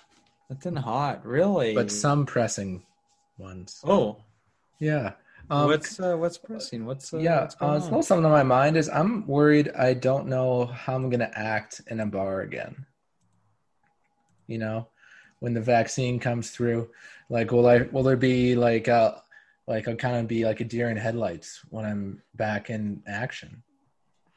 Nothing 0.49 0.75
hot, 0.75 1.25
really. 1.25 1.73
but 1.73 1.91
some 1.91 2.25
pressing 2.25 2.85
ones. 3.37 3.81
oh, 3.83 4.17
Yeah. 4.79 5.13
Um, 5.49 5.67
what's 5.67 5.99
uh, 5.99 6.15
what's 6.17 6.39
pressing? 6.39 6.85
What's 6.85 7.13
uh, 7.13 7.17
yeah, 7.17 7.41
what's 7.41 7.55
uh, 7.55 7.57
going 7.59 7.77
it's 7.77 7.85
on? 7.87 8.03
something 8.03 8.25
on 8.25 8.31
my 8.31 8.41
mind 8.41 8.77
is 8.77 8.89
I'm 8.89 9.27
worried 9.27 9.71
I 9.77 9.93
don't 9.93 10.25
know 10.27 10.65
how 10.65 10.95
I'm 10.95 11.07
gonna 11.11 11.31
act 11.35 11.81
in 11.87 11.99
a 11.99 12.05
bar 12.07 12.41
again. 12.41 12.85
You 14.47 14.57
know, 14.57 14.87
when 15.41 15.53
the 15.53 15.61
vaccine 15.61 16.19
comes 16.19 16.49
through, 16.49 16.89
like 17.29 17.51
will 17.51 17.67
I 17.67 17.81
will 17.91 18.01
there 18.01 18.17
be 18.17 18.55
like 18.55 18.87
a 18.87 19.21
like 19.67 19.87
I'll 19.87 19.95
kind 19.95 20.15
of 20.15 20.27
be 20.27 20.45
like 20.45 20.61
a 20.61 20.65
deer 20.65 20.89
in 20.89 20.97
headlights 20.97 21.61
when 21.69 21.85
I'm 21.85 22.23
back 22.33 22.71
in 22.71 23.03
action. 23.07 23.61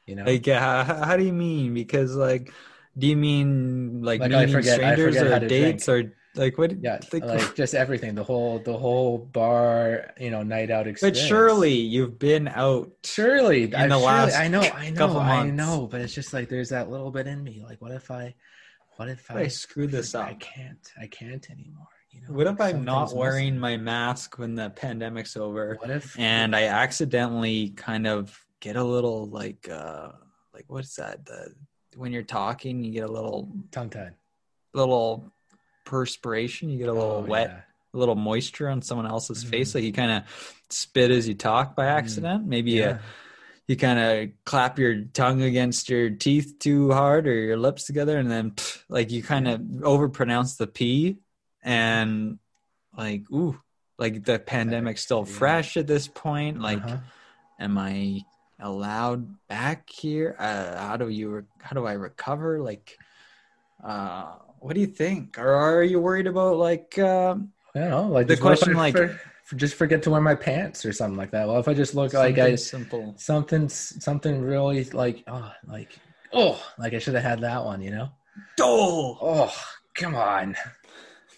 You 0.06 0.14
know, 0.14 0.24
Like, 0.24 0.46
yeah, 0.46 0.84
how, 0.84 1.04
how 1.04 1.16
do 1.18 1.24
you 1.24 1.34
mean? 1.34 1.74
Because, 1.74 2.16
like, 2.16 2.50
do 2.98 3.06
you 3.06 3.16
mean 3.16 4.02
like, 4.02 4.20
Like, 4.20 4.32
I 4.32 4.40
meeting 4.40 4.54
forget- 4.54 4.74
strangers 4.74 5.16
or 5.16 5.38
dates 5.40 5.88
or 5.88 6.12
like 6.34 6.56
what? 6.58 6.80
yeah, 6.82 7.00
like, 7.12 7.24
like 7.24 7.54
just 7.56 7.74
everything, 7.74 8.14
the 8.14 8.22
whole 8.22 8.58
the 8.60 8.76
whole 8.76 9.18
bar, 9.18 10.12
you 10.20 10.30
know, 10.30 10.42
night 10.42 10.70
out 10.70 10.86
but 11.00 11.16
surely 11.16 11.72
you've 11.74 12.18
been 12.18 12.46
out. 12.48 12.90
surely 13.04 13.64
in 13.64 13.74
I, 13.74 13.88
the 13.88 13.94
surely, 13.94 14.04
last 14.06 14.36
I 14.36 14.46
know, 14.48 14.60
I 14.60 14.90
know, 14.90 15.18
I 15.18 15.50
know, 15.50 15.88
but 15.90 16.00
it's 16.00 16.14
just 16.14 16.32
like 16.32 16.48
there's 16.48 16.68
that 16.68 16.90
little 16.90 17.10
bit 17.10 17.26
in 17.26 17.42
me. 17.42 17.62
Like, 17.64 17.80
what 17.80 17.90
if 17.92 18.10
I, 18.10 18.34
what 18.96 19.08
if 19.08 19.28
I 19.30 19.48
screw 19.48 19.86
this 19.86 20.14
up? 20.14 20.26
I 20.28 20.34
can't, 20.34 20.92
I 21.00 21.06
can't 21.08 21.48
anymore. 21.50 21.86
You 22.10 22.20
know, 22.22 22.34
What 22.34 22.46
if 22.46 22.60
I'm 22.60 22.84
not 22.84 23.14
wearing 23.14 23.54
missing. 23.54 23.60
my 23.60 23.76
mask 23.76 24.38
when 24.38 24.54
the 24.54 24.70
pandemic's 24.70 25.36
over? 25.36 25.76
What 25.80 25.90
if? 25.90 26.18
and 26.18 26.54
I 26.54 26.64
accidentally 26.64 27.70
kind 27.70 28.06
of 28.06 28.38
get 28.60 28.76
a 28.76 28.82
little 28.84 29.26
like 29.28 29.68
uh 29.70 30.10
like 30.54 30.64
what's 30.68 30.96
that 30.96 31.24
the 31.24 31.54
when 31.98 32.12
you're 32.12 32.22
talking 32.22 32.82
you 32.84 32.92
get 32.92 33.08
a 33.08 33.12
little 33.12 33.50
tongue 33.72 33.90
tied, 33.90 34.14
little 34.74 35.32
perspiration 35.84 36.68
you 36.70 36.78
get 36.78 36.88
a 36.88 36.92
little 36.92 37.22
Oh, 37.24 37.30
wet 37.30 37.48
yeah. 37.50 37.60
a 37.94 37.98
little 37.98 38.14
moisture 38.14 38.68
on 38.68 38.82
someone 38.82 39.06
else's 39.06 39.42
Mhm. 39.44 39.48
face 39.48 39.74
like 39.74 39.84
you 39.84 39.92
kind 39.92 40.12
of 40.12 40.64
spit 40.70 41.10
as 41.10 41.26
you 41.26 41.34
talk 41.34 41.74
by 41.74 41.86
accident 41.86 42.46
maybe 42.46 42.72
Yeah. 42.72 42.92
you, 42.92 42.98
you 43.68 43.76
kind 43.76 43.98
of 43.98 44.30
clap 44.44 44.78
your 44.78 45.04
tongue 45.14 45.42
against 45.42 45.88
your 45.88 46.10
teeth 46.10 46.58
too 46.58 46.92
hard 46.92 47.26
or 47.26 47.34
your 47.34 47.56
lips 47.56 47.84
together 47.84 48.18
and 48.18 48.30
then 48.30 48.50
pff, 48.52 48.82
like 48.88 49.10
you 49.10 49.22
kind 49.22 49.48
of 49.48 49.60
overpronounce 49.60 50.56
the 50.58 50.66
p 50.66 51.18
and 51.62 52.38
like 52.96 53.22
ooh 53.32 53.58
like 53.98 54.24
the 54.24 54.38
pandemic's 54.38 55.02
still 55.02 55.24
Yeah. 55.24 55.32
fresh 55.40 55.76
at 55.76 55.86
this 55.86 56.06
point 56.06 56.60
like 56.60 56.84
Uh-huh. 56.84 56.98
am 57.58 57.78
i 57.78 58.20
allowed 58.60 59.26
back 59.48 59.88
here 59.88 60.34
uh, 60.38 60.76
how 60.78 60.96
do 60.96 61.08
you 61.08 61.28
re- 61.30 61.42
how 61.60 61.74
do 61.74 61.86
i 61.86 61.92
recover 61.92 62.60
like 62.60 62.98
uh 63.84 64.34
what 64.58 64.74
do 64.74 64.80
you 64.80 64.86
think 64.86 65.38
or 65.38 65.52
are 65.52 65.82
you 65.84 66.00
worried 66.00 66.26
about 66.26 66.56
like 66.56 66.98
um 66.98 67.52
I 67.74 67.80
don't 67.80 67.90
know. 67.90 68.08
Like 68.08 68.26
The 68.26 68.34
just 68.34 68.42
what 68.42 68.52
if 68.54 68.58
question, 68.60 68.76
like- 68.76 68.96
for, 68.96 69.20
for 69.44 69.56
just 69.56 69.74
forget 69.74 70.02
to 70.02 70.10
wear 70.10 70.20
my 70.20 70.34
pants 70.34 70.84
or 70.84 70.92
something 70.92 71.16
like 71.18 71.30
that. 71.30 71.46
Well, 71.46 71.60
if 71.60 71.68
I 71.68 71.74
just 71.74 71.94
look 71.94 72.12
like 72.14 72.38
I 72.38 72.54
simple 72.56 73.14
something 73.18 73.68
something 73.68 74.40
really 74.40 74.84
like 74.86 75.22
oh 75.28 75.52
like 75.66 75.92
oh 76.32 76.60
like 76.78 76.94
I 76.94 76.98
should 76.98 77.14
have 77.14 77.22
had 77.22 77.40
that 77.42 77.64
one. 77.64 77.80
You 77.82 77.90
know. 77.92 78.08
oh 78.60 79.18
oh 79.20 79.54
come 79.94 80.14
on 80.14 80.56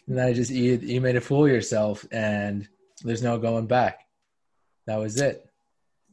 and 0.07 0.19
then 0.19 0.27
i 0.27 0.33
just 0.33 0.51
you, 0.51 0.79
you 0.83 1.01
made 1.01 1.17
a 1.17 1.21
fool 1.21 1.47
of 1.47 1.51
yourself 1.51 2.05
and 2.13 2.69
there's 3.05 3.23
no 3.23 3.39
going 3.39 3.67
back 3.67 4.01
that 4.87 4.97
was 4.97 5.21
it 5.21 5.47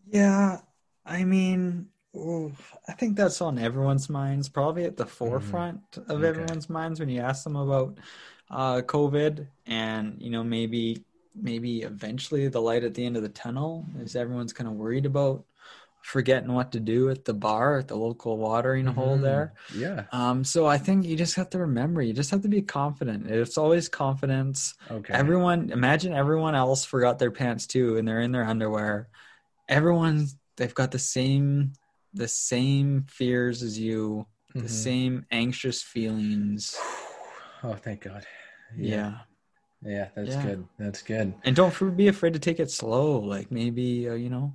yeah 0.09 0.59
i 1.07 1.23
mean 1.23 1.89
Ooh, 2.15 2.51
I 2.87 2.93
think 2.93 3.15
that's 3.15 3.41
on 3.41 3.59
everyone's 3.59 4.09
minds, 4.09 4.49
probably 4.49 4.85
at 4.85 4.97
the 4.97 5.05
forefront 5.05 5.81
of 5.97 6.23
Mm-hmm. 6.23 6.23
Okay. 6.23 6.23
everyone's 6.23 6.69
minds 6.69 6.99
when 6.99 7.09
you 7.09 7.21
ask 7.21 7.43
them 7.43 7.55
about 7.55 7.99
uh, 8.49 8.81
COVID, 8.81 9.47
and 9.67 10.19
you 10.19 10.31
know 10.31 10.43
maybe 10.43 11.03
maybe 11.35 11.81
eventually 11.83 12.47
the 12.47 12.61
light 12.61 12.83
at 12.83 12.95
the 12.95 13.05
end 13.05 13.17
of 13.17 13.23
the 13.23 13.29
tunnel 13.29 13.85
is 13.99 14.15
everyone's 14.15 14.53
kind 14.53 14.67
of 14.67 14.73
worried 14.75 15.05
about 15.05 15.45
forgetting 16.01 16.51
what 16.53 16.71
to 16.73 16.79
do 16.79 17.09
at 17.09 17.25
the 17.25 17.33
bar 17.35 17.77
at 17.79 17.87
the 17.87 17.95
local 17.97 18.37
watering 18.37 18.87
hole 18.87 19.19
Mhm. 19.19 19.21
there. 19.21 19.53
Yeah. 19.69 20.05
Um, 20.11 20.43
so 20.43 20.65
I 20.67 20.77
think 20.77 21.05
you 21.05 21.17
just 21.17 21.35
have 21.35 21.49
to 21.51 21.59
remember, 21.59 22.01
you 22.01 22.13
just 22.13 22.31
have 22.31 22.43
to 22.43 22.49
be 22.49 22.61
confident. 22.63 23.29
It's 23.29 23.57
always 23.57 23.89
confidence. 23.89 24.75
Okay. 24.89 25.13
Everyone, 25.13 25.71
imagine 25.71 26.13
everyone 26.13 26.55
else 26.55 26.85
forgot 26.85 27.19
their 27.19 27.31
pants 27.31 27.67
too, 27.67 27.97
and 27.97 28.07
they're 28.07 28.21
in 28.21 28.31
their 28.33 28.45
underwear. 28.45 29.09
Everyone, 29.69 30.27
they've 30.57 30.73
got 30.75 30.91
the 30.91 30.99
same, 30.99 31.73
the 32.13 32.27
same 32.27 33.05
fears 33.09 33.63
as 33.63 33.79
you, 33.79 34.25
the 34.53 34.61
Mhm. 34.61 34.69
same 34.69 35.25
anxious 35.31 35.81
feelings. 35.81 36.75
Oh, 37.63 37.75
thank 37.75 38.01
God. 38.01 38.25
Yeah. 38.75 39.19
Yeah, 39.83 40.09
that's 40.15 40.35
Yeah. 40.35 40.43
good. 40.43 40.67
That's 40.77 41.01
good. 41.03 41.33
and 41.43 41.55
don't 41.55 41.95
be 41.95 42.07
afraid 42.07 42.33
to 42.33 42.39
take 42.39 42.59
it 42.59 42.71
slow. 42.71 43.19
Like 43.19 43.51
maybe, 43.51 44.09
uh, 44.09 44.15
you 44.15 44.29
know, 44.29 44.53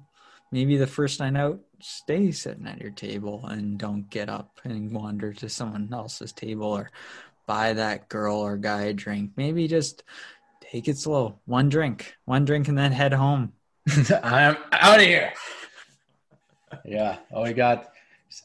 maybe 0.50 0.76
the 0.76 0.86
first 0.86 1.20
night 1.20 1.36
out, 1.36 1.60
stay 1.80 2.32
sitting 2.32 2.66
at 2.66 2.80
your 2.80 2.90
table 2.90 3.46
and 3.46 3.78
don't 3.78 4.08
get 4.10 4.28
up 4.28 4.60
and 4.64 4.92
wander 4.92 5.32
to 5.34 5.48
someone 5.48 5.88
else's 5.92 6.32
table 6.32 6.66
or 6.66 6.90
buy 7.46 7.72
that 7.72 8.08
girl 8.08 8.36
or 8.36 8.56
guy 8.56 8.82
a 8.82 8.92
drink. 8.92 9.32
Maybe 9.36 9.68
just 9.68 10.02
take 10.60 10.88
it 10.88 10.98
slow. 10.98 11.38
One 11.46 11.68
drink, 11.68 12.14
one 12.24 12.44
drink, 12.44 12.68
and 12.68 12.76
then 12.78 12.92
head 12.92 13.12
home. 13.12 13.52
I'm 14.22 14.56
out 14.72 14.98
of 15.00 15.06
here. 15.06 15.32
Yeah. 16.84 17.18
Oh, 17.32 17.42
we 17.42 17.52
got. 17.52 17.88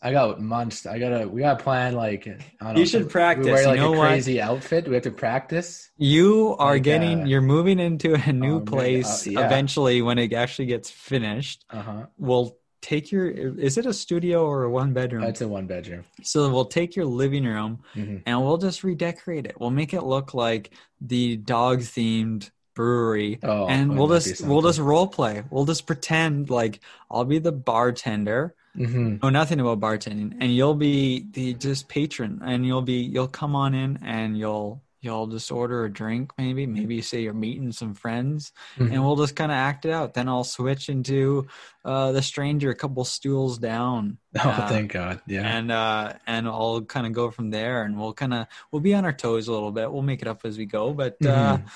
I 0.04 0.12
got 0.12 0.42
months. 0.42 0.86
I 0.86 1.00
gotta. 1.00 1.28
We 1.28 1.42
gotta 1.42 1.64
plan 1.64 1.96
like. 1.96 2.28
I 2.28 2.32
don't 2.66 2.74
know, 2.74 2.80
You 2.80 2.86
should 2.86 3.10
practice. 3.10 3.46
We 3.46 3.52
wear 3.54 3.62
You 3.62 3.68
like 3.70 3.80
know 3.80 3.94
a 3.94 3.98
what? 3.98 4.08
crazy 4.10 4.42
outfit. 4.42 4.88
We 4.88 4.96
have 4.96 5.04
to 5.04 5.12
practice. 5.12 5.90
You 5.98 6.56
are 6.60 6.74
Like, 6.74 6.84
getting, 6.84 7.22
uh, 7.22 7.26
you're 7.26 7.42
moving 7.42 7.80
into 7.80 8.14
a 8.16 8.34
new 8.34 8.58
um, 8.58 8.66
place 8.66 9.26
uh, 9.26 9.32
yeah. 9.32 9.46
eventually 9.46 10.02
when 10.02 10.18
it 10.20 10.34
actually 10.34 10.66
gets 10.66 10.90
finished. 10.90 11.64
Uh 11.70 11.82
huh. 11.82 12.06
We'll 12.18 12.58
take 12.82 13.12
your, 13.12 13.28
is 13.30 13.78
it 13.78 13.86
a 13.86 13.94
studio 13.94 14.46
or 14.46 14.64
a 14.64 14.70
one 14.70 14.94
bedroom? 14.94 15.24
It's 15.24 15.42
a 15.42 15.48
one 15.48 15.68
bedroom. 15.68 16.04
So 16.22 16.50
we'll 16.52 16.66
take 16.66 16.96
your 16.96 17.06
living 17.06 17.44
room 17.46 17.80
Mhm. 17.96 18.24
and 18.26 18.42
we'll 18.42 18.58
just 18.60 18.84
redecorate 18.84 19.46
it. 19.46 19.56
We'll 19.60 19.72
make 19.72 19.94
it 19.94 20.04
look 20.04 20.34
like 20.34 20.72
the 21.02 21.38
dog 21.38 21.80
themed 21.80 22.52
brewery. 22.78 23.40
Oh, 23.44 23.68
and 23.68 23.98
we'll 23.98 24.08
just 24.08 24.46
we'll 24.46 24.62
just 24.62 24.80
role 24.80 25.08
play. 25.08 25.44
We'll 25.50 25.66
just 25.66 25.86
pretend 25.86 26.50
like 26.50 26.80
I'll 27.12 27.26
be 27.26 27.40
the 27.40 27.52
bartender. 27.52 28.54
Mhm. 28.78 29.22
Know 29.24 29.30
nothing 29.30 29.60
about 29.60 29.80
bartending, 29.80 30.38
and 30.40 30.54
you'll 30.56 30.76
be 30.76 31.26
the 31.32 31.54
just 31.56 31.88
patron, 31.90 32.40
and 32.46 32.66
you'll 32.66 32.84
be 32.94 33.02
you'll 33.14 33.28
come 33.42 33.56
on 33.56 33.74
in 33.74 34.00
and 34.04 34.38
you'll 34.38 34.82
you'll 35.02 35.28
just 35.28 35.52
order 35.52 35.86
a 35.86 35.90
drink, 35.94 36.32
maybe 36.38 36.66
maybe 36.66 36.96
you 36.96 37.02
say 37.02 37.22
you're 37.22 37.34
meeting 37.34 37.72
some 37.72 37.94
friends, 37.94 38.52
Mhm. 38.78 38.92
and 38.92 39.04
we'll 39.06 39.16
just 39.16 39.36
kind 39.36 39.52
of 39.52 39.56
act 39.58 39.86
it 39.86 39.92
out. 39.92 40.14
Then 40.14 40.28
I'll 40.28 40.44
switch 40.44 40.90
into 40.90 41.48
uh, 41.86 42.12
the 42.12 42.22
stranger, 42.22 42.70
a 42.70 42.76
couple 42.76 43.04
stools 43.06 43.58
down. 43.58 44.18
Oh, 44.44 44.50
Uh, 44.50 44.68
thank 44.70 44.92
God. 44.92 45.22
Yeah. 45.26 45.48
and 45.58 45.72
uh 45.72 46.14
and 46.28 46.48
I'll 46.48 46.82
kind 46.82 47.08
of 47.08 47.14
go 47.14 47.32
from 47.32 47.50
there 47.50 47.82
and 47.84 47.98
we'll 48.00 48.14
kind 48.14 48.34
of 48.36 48.46
we'll 48.70 48.82
be 48.90 48.94
on 48.94 49.04
our 49.06 49.14
toes 49.26 49.48
a 49.48 49.52
little 49.52 49.72
bit 49.72 49.92
we'll 49.92 50.04
make 50.12 50.22
it 50.22 50.28
up 50.28 50.42
as 50.46 50.60
we 50.60 50.66
go 50.68 50.94
but 50.94 51.14
uh 51.26 51.58
Mm-hmm. 51.58 51.68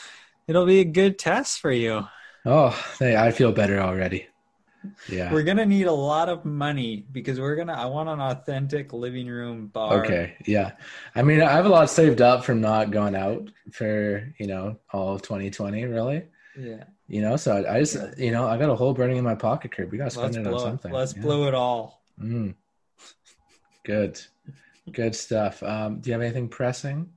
It'll 0.51 0.65
be 0.67 0.81
a 0.81 0.85
good 0.85 1.17
test 1.17 1.59
for 1.63 1.71
you 1.71 2.03
oh, 2.45 2.69
hey, 2.99 3.15
I 3.15 3.31
feel 3.31 3.51
better 3.51 3.79
already. 3.79 4.27
Yeah. 5.07 5.31
we're 5.31 5.43
gonna 5.43 5.65
need 5.65 5.85
a 5.85 5.91
lot 5.93 6.27
of 6.27 6.43
money 6.43 7.05
because 7.11 7.39
we're 7.39 7.55
gonna 7.55 7.73
I 7.73 7.85
want 7.85 8.09
an 8.09 8.19
authentic 8.19 8.93
living 8.93 9.27
room 9.27 9.67
bar 9.67 10.03
Okay. 10.03 10.33
Yeah. 10.47 10.71
I 11.13 11.21
mean, 11.21 11.39
I 11.41 11.51
have 11.51 11.67
a 11.67 11.69
lot 11.69 11.87
saved 11.89 12.19
up 12.19 12.43
from 12.43 12.61
not 12.61 12.89
going 12.89 13.15
out 13.15 13.47
for 13.71 14.27
you 14.39 14.47
know 14.47 14.79
all 14.91 15.13
of 15.15 15.21
2020. 15.21 15.85
Really. 15.85 16.23
yeah 16.57 16.85
You 17.07 17.21
know, 17.21 17.37
so 17.37 17.57
I, 17.57 17.75
I 17.75 17.79
just 17.85 17.95
you 18.17 18.31
know 18.31 18.47
I 18.47 18.57
got 18.57 18.71
a 18.71 18.75
hole 18.75 18.95
burning 18.95 19.17
in 19.17 19.23
my 19.23 19.35
pocket, 19.35 19.71
Kurt. 19.75 19.91
We 19.91 19.99
gotta 19.99 20.09
spend 20.09 20.33
let's 20.33 20.37
it 20.37 20.45
on 20.47 20.51
blow 20.51 20.57
it 20.57 20.69
something. 20.69 20.91
let's 20.91 21.15
Yeah. 21.15 21.21
blow 21.21 21.47
it 21.47 21.53
all 21.53 22.01
Mm. 22.19 22.55
Good. 23.83 24.19
Good 24.91 25.15
stuff. 25.15 25.61
Um, 25.63 25.99
do 25.99 26.09
you 26.09 26.13
have 26.13 26.21
anything 26.23 26.49
pressing? 26.49 27.09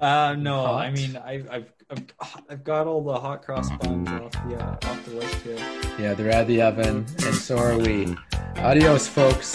uh 0.00 0.34
no 0.38 0.56
Hot? 0.66 0.86
I 0.86 0.90
mean 0.90 1.16
I, 1.16 1.34
I've 1.50 1.72
I've 1.94 2.42
I've 2.50 2.64
got 2.64 2.86
all 2.86 3.02
the 3.02 3.18
hot 3.18 3.42
cross 3.42 3.70
buns 3.78 4.08
off 4.08 4.32
the 4.48 4.56
uh, 4.56 4.90
off 4.90 5.04
the 5.04 5.12
list 5.12 5.34
here 5.36 5.58
Yeah, 5.98 6.14
they're 6.14 6.30
at 6.30 6.46
the 6.48 6.60
oven, 6.62 7.06
and 7.24 7.34
so 7.34 7.56
are 7.56 7.78
we. 7.78 8.16
Adios, 8.56 9.06
folks. 9.06 9.54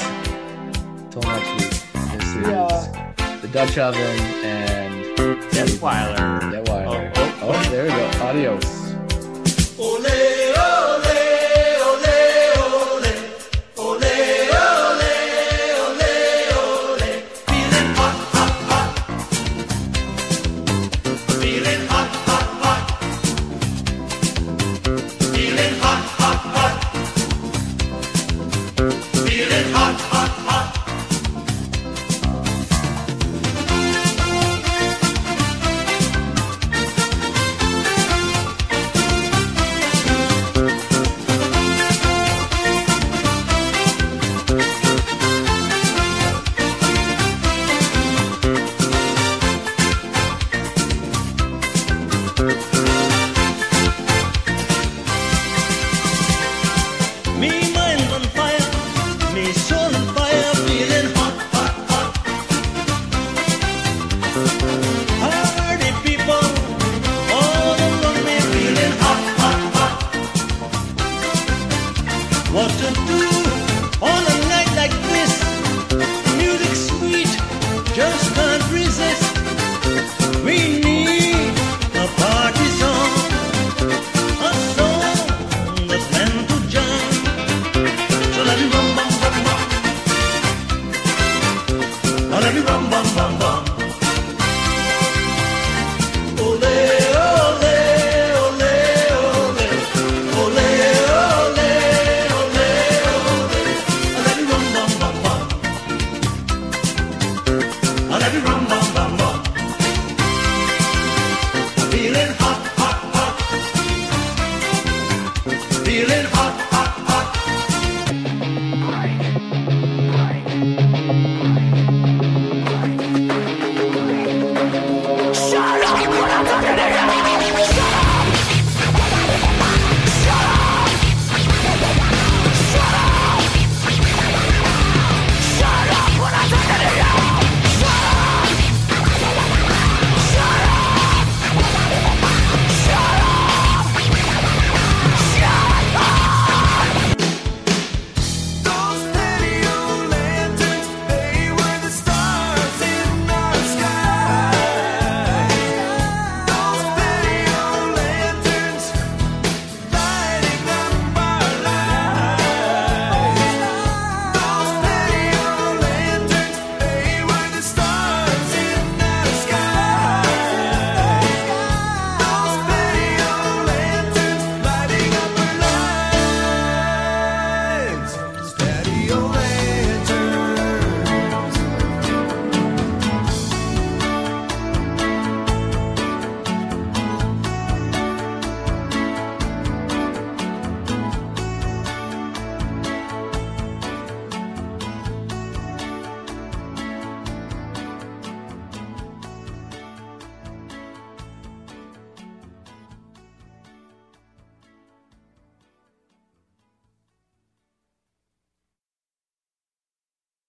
Till 1.12 1.22
next 1.24 1.52
week. 1.52 1.84
This 2.18 2.36
is 2.36 3.42
the 3.42 3.50
Dutch 3.52 3.78
oven 3.78 4.00
and 4.00 5.06
Detweiler 5.18 6.40
Detweiler. 6.40 7.12
Oh, 7.16 7.40
oh, 7.42 7.54
oh, 7.54 7.70
there 7.72 7.84
we 7.84 7.90
go. 7.90 8.10
Adios. 8.24 8.79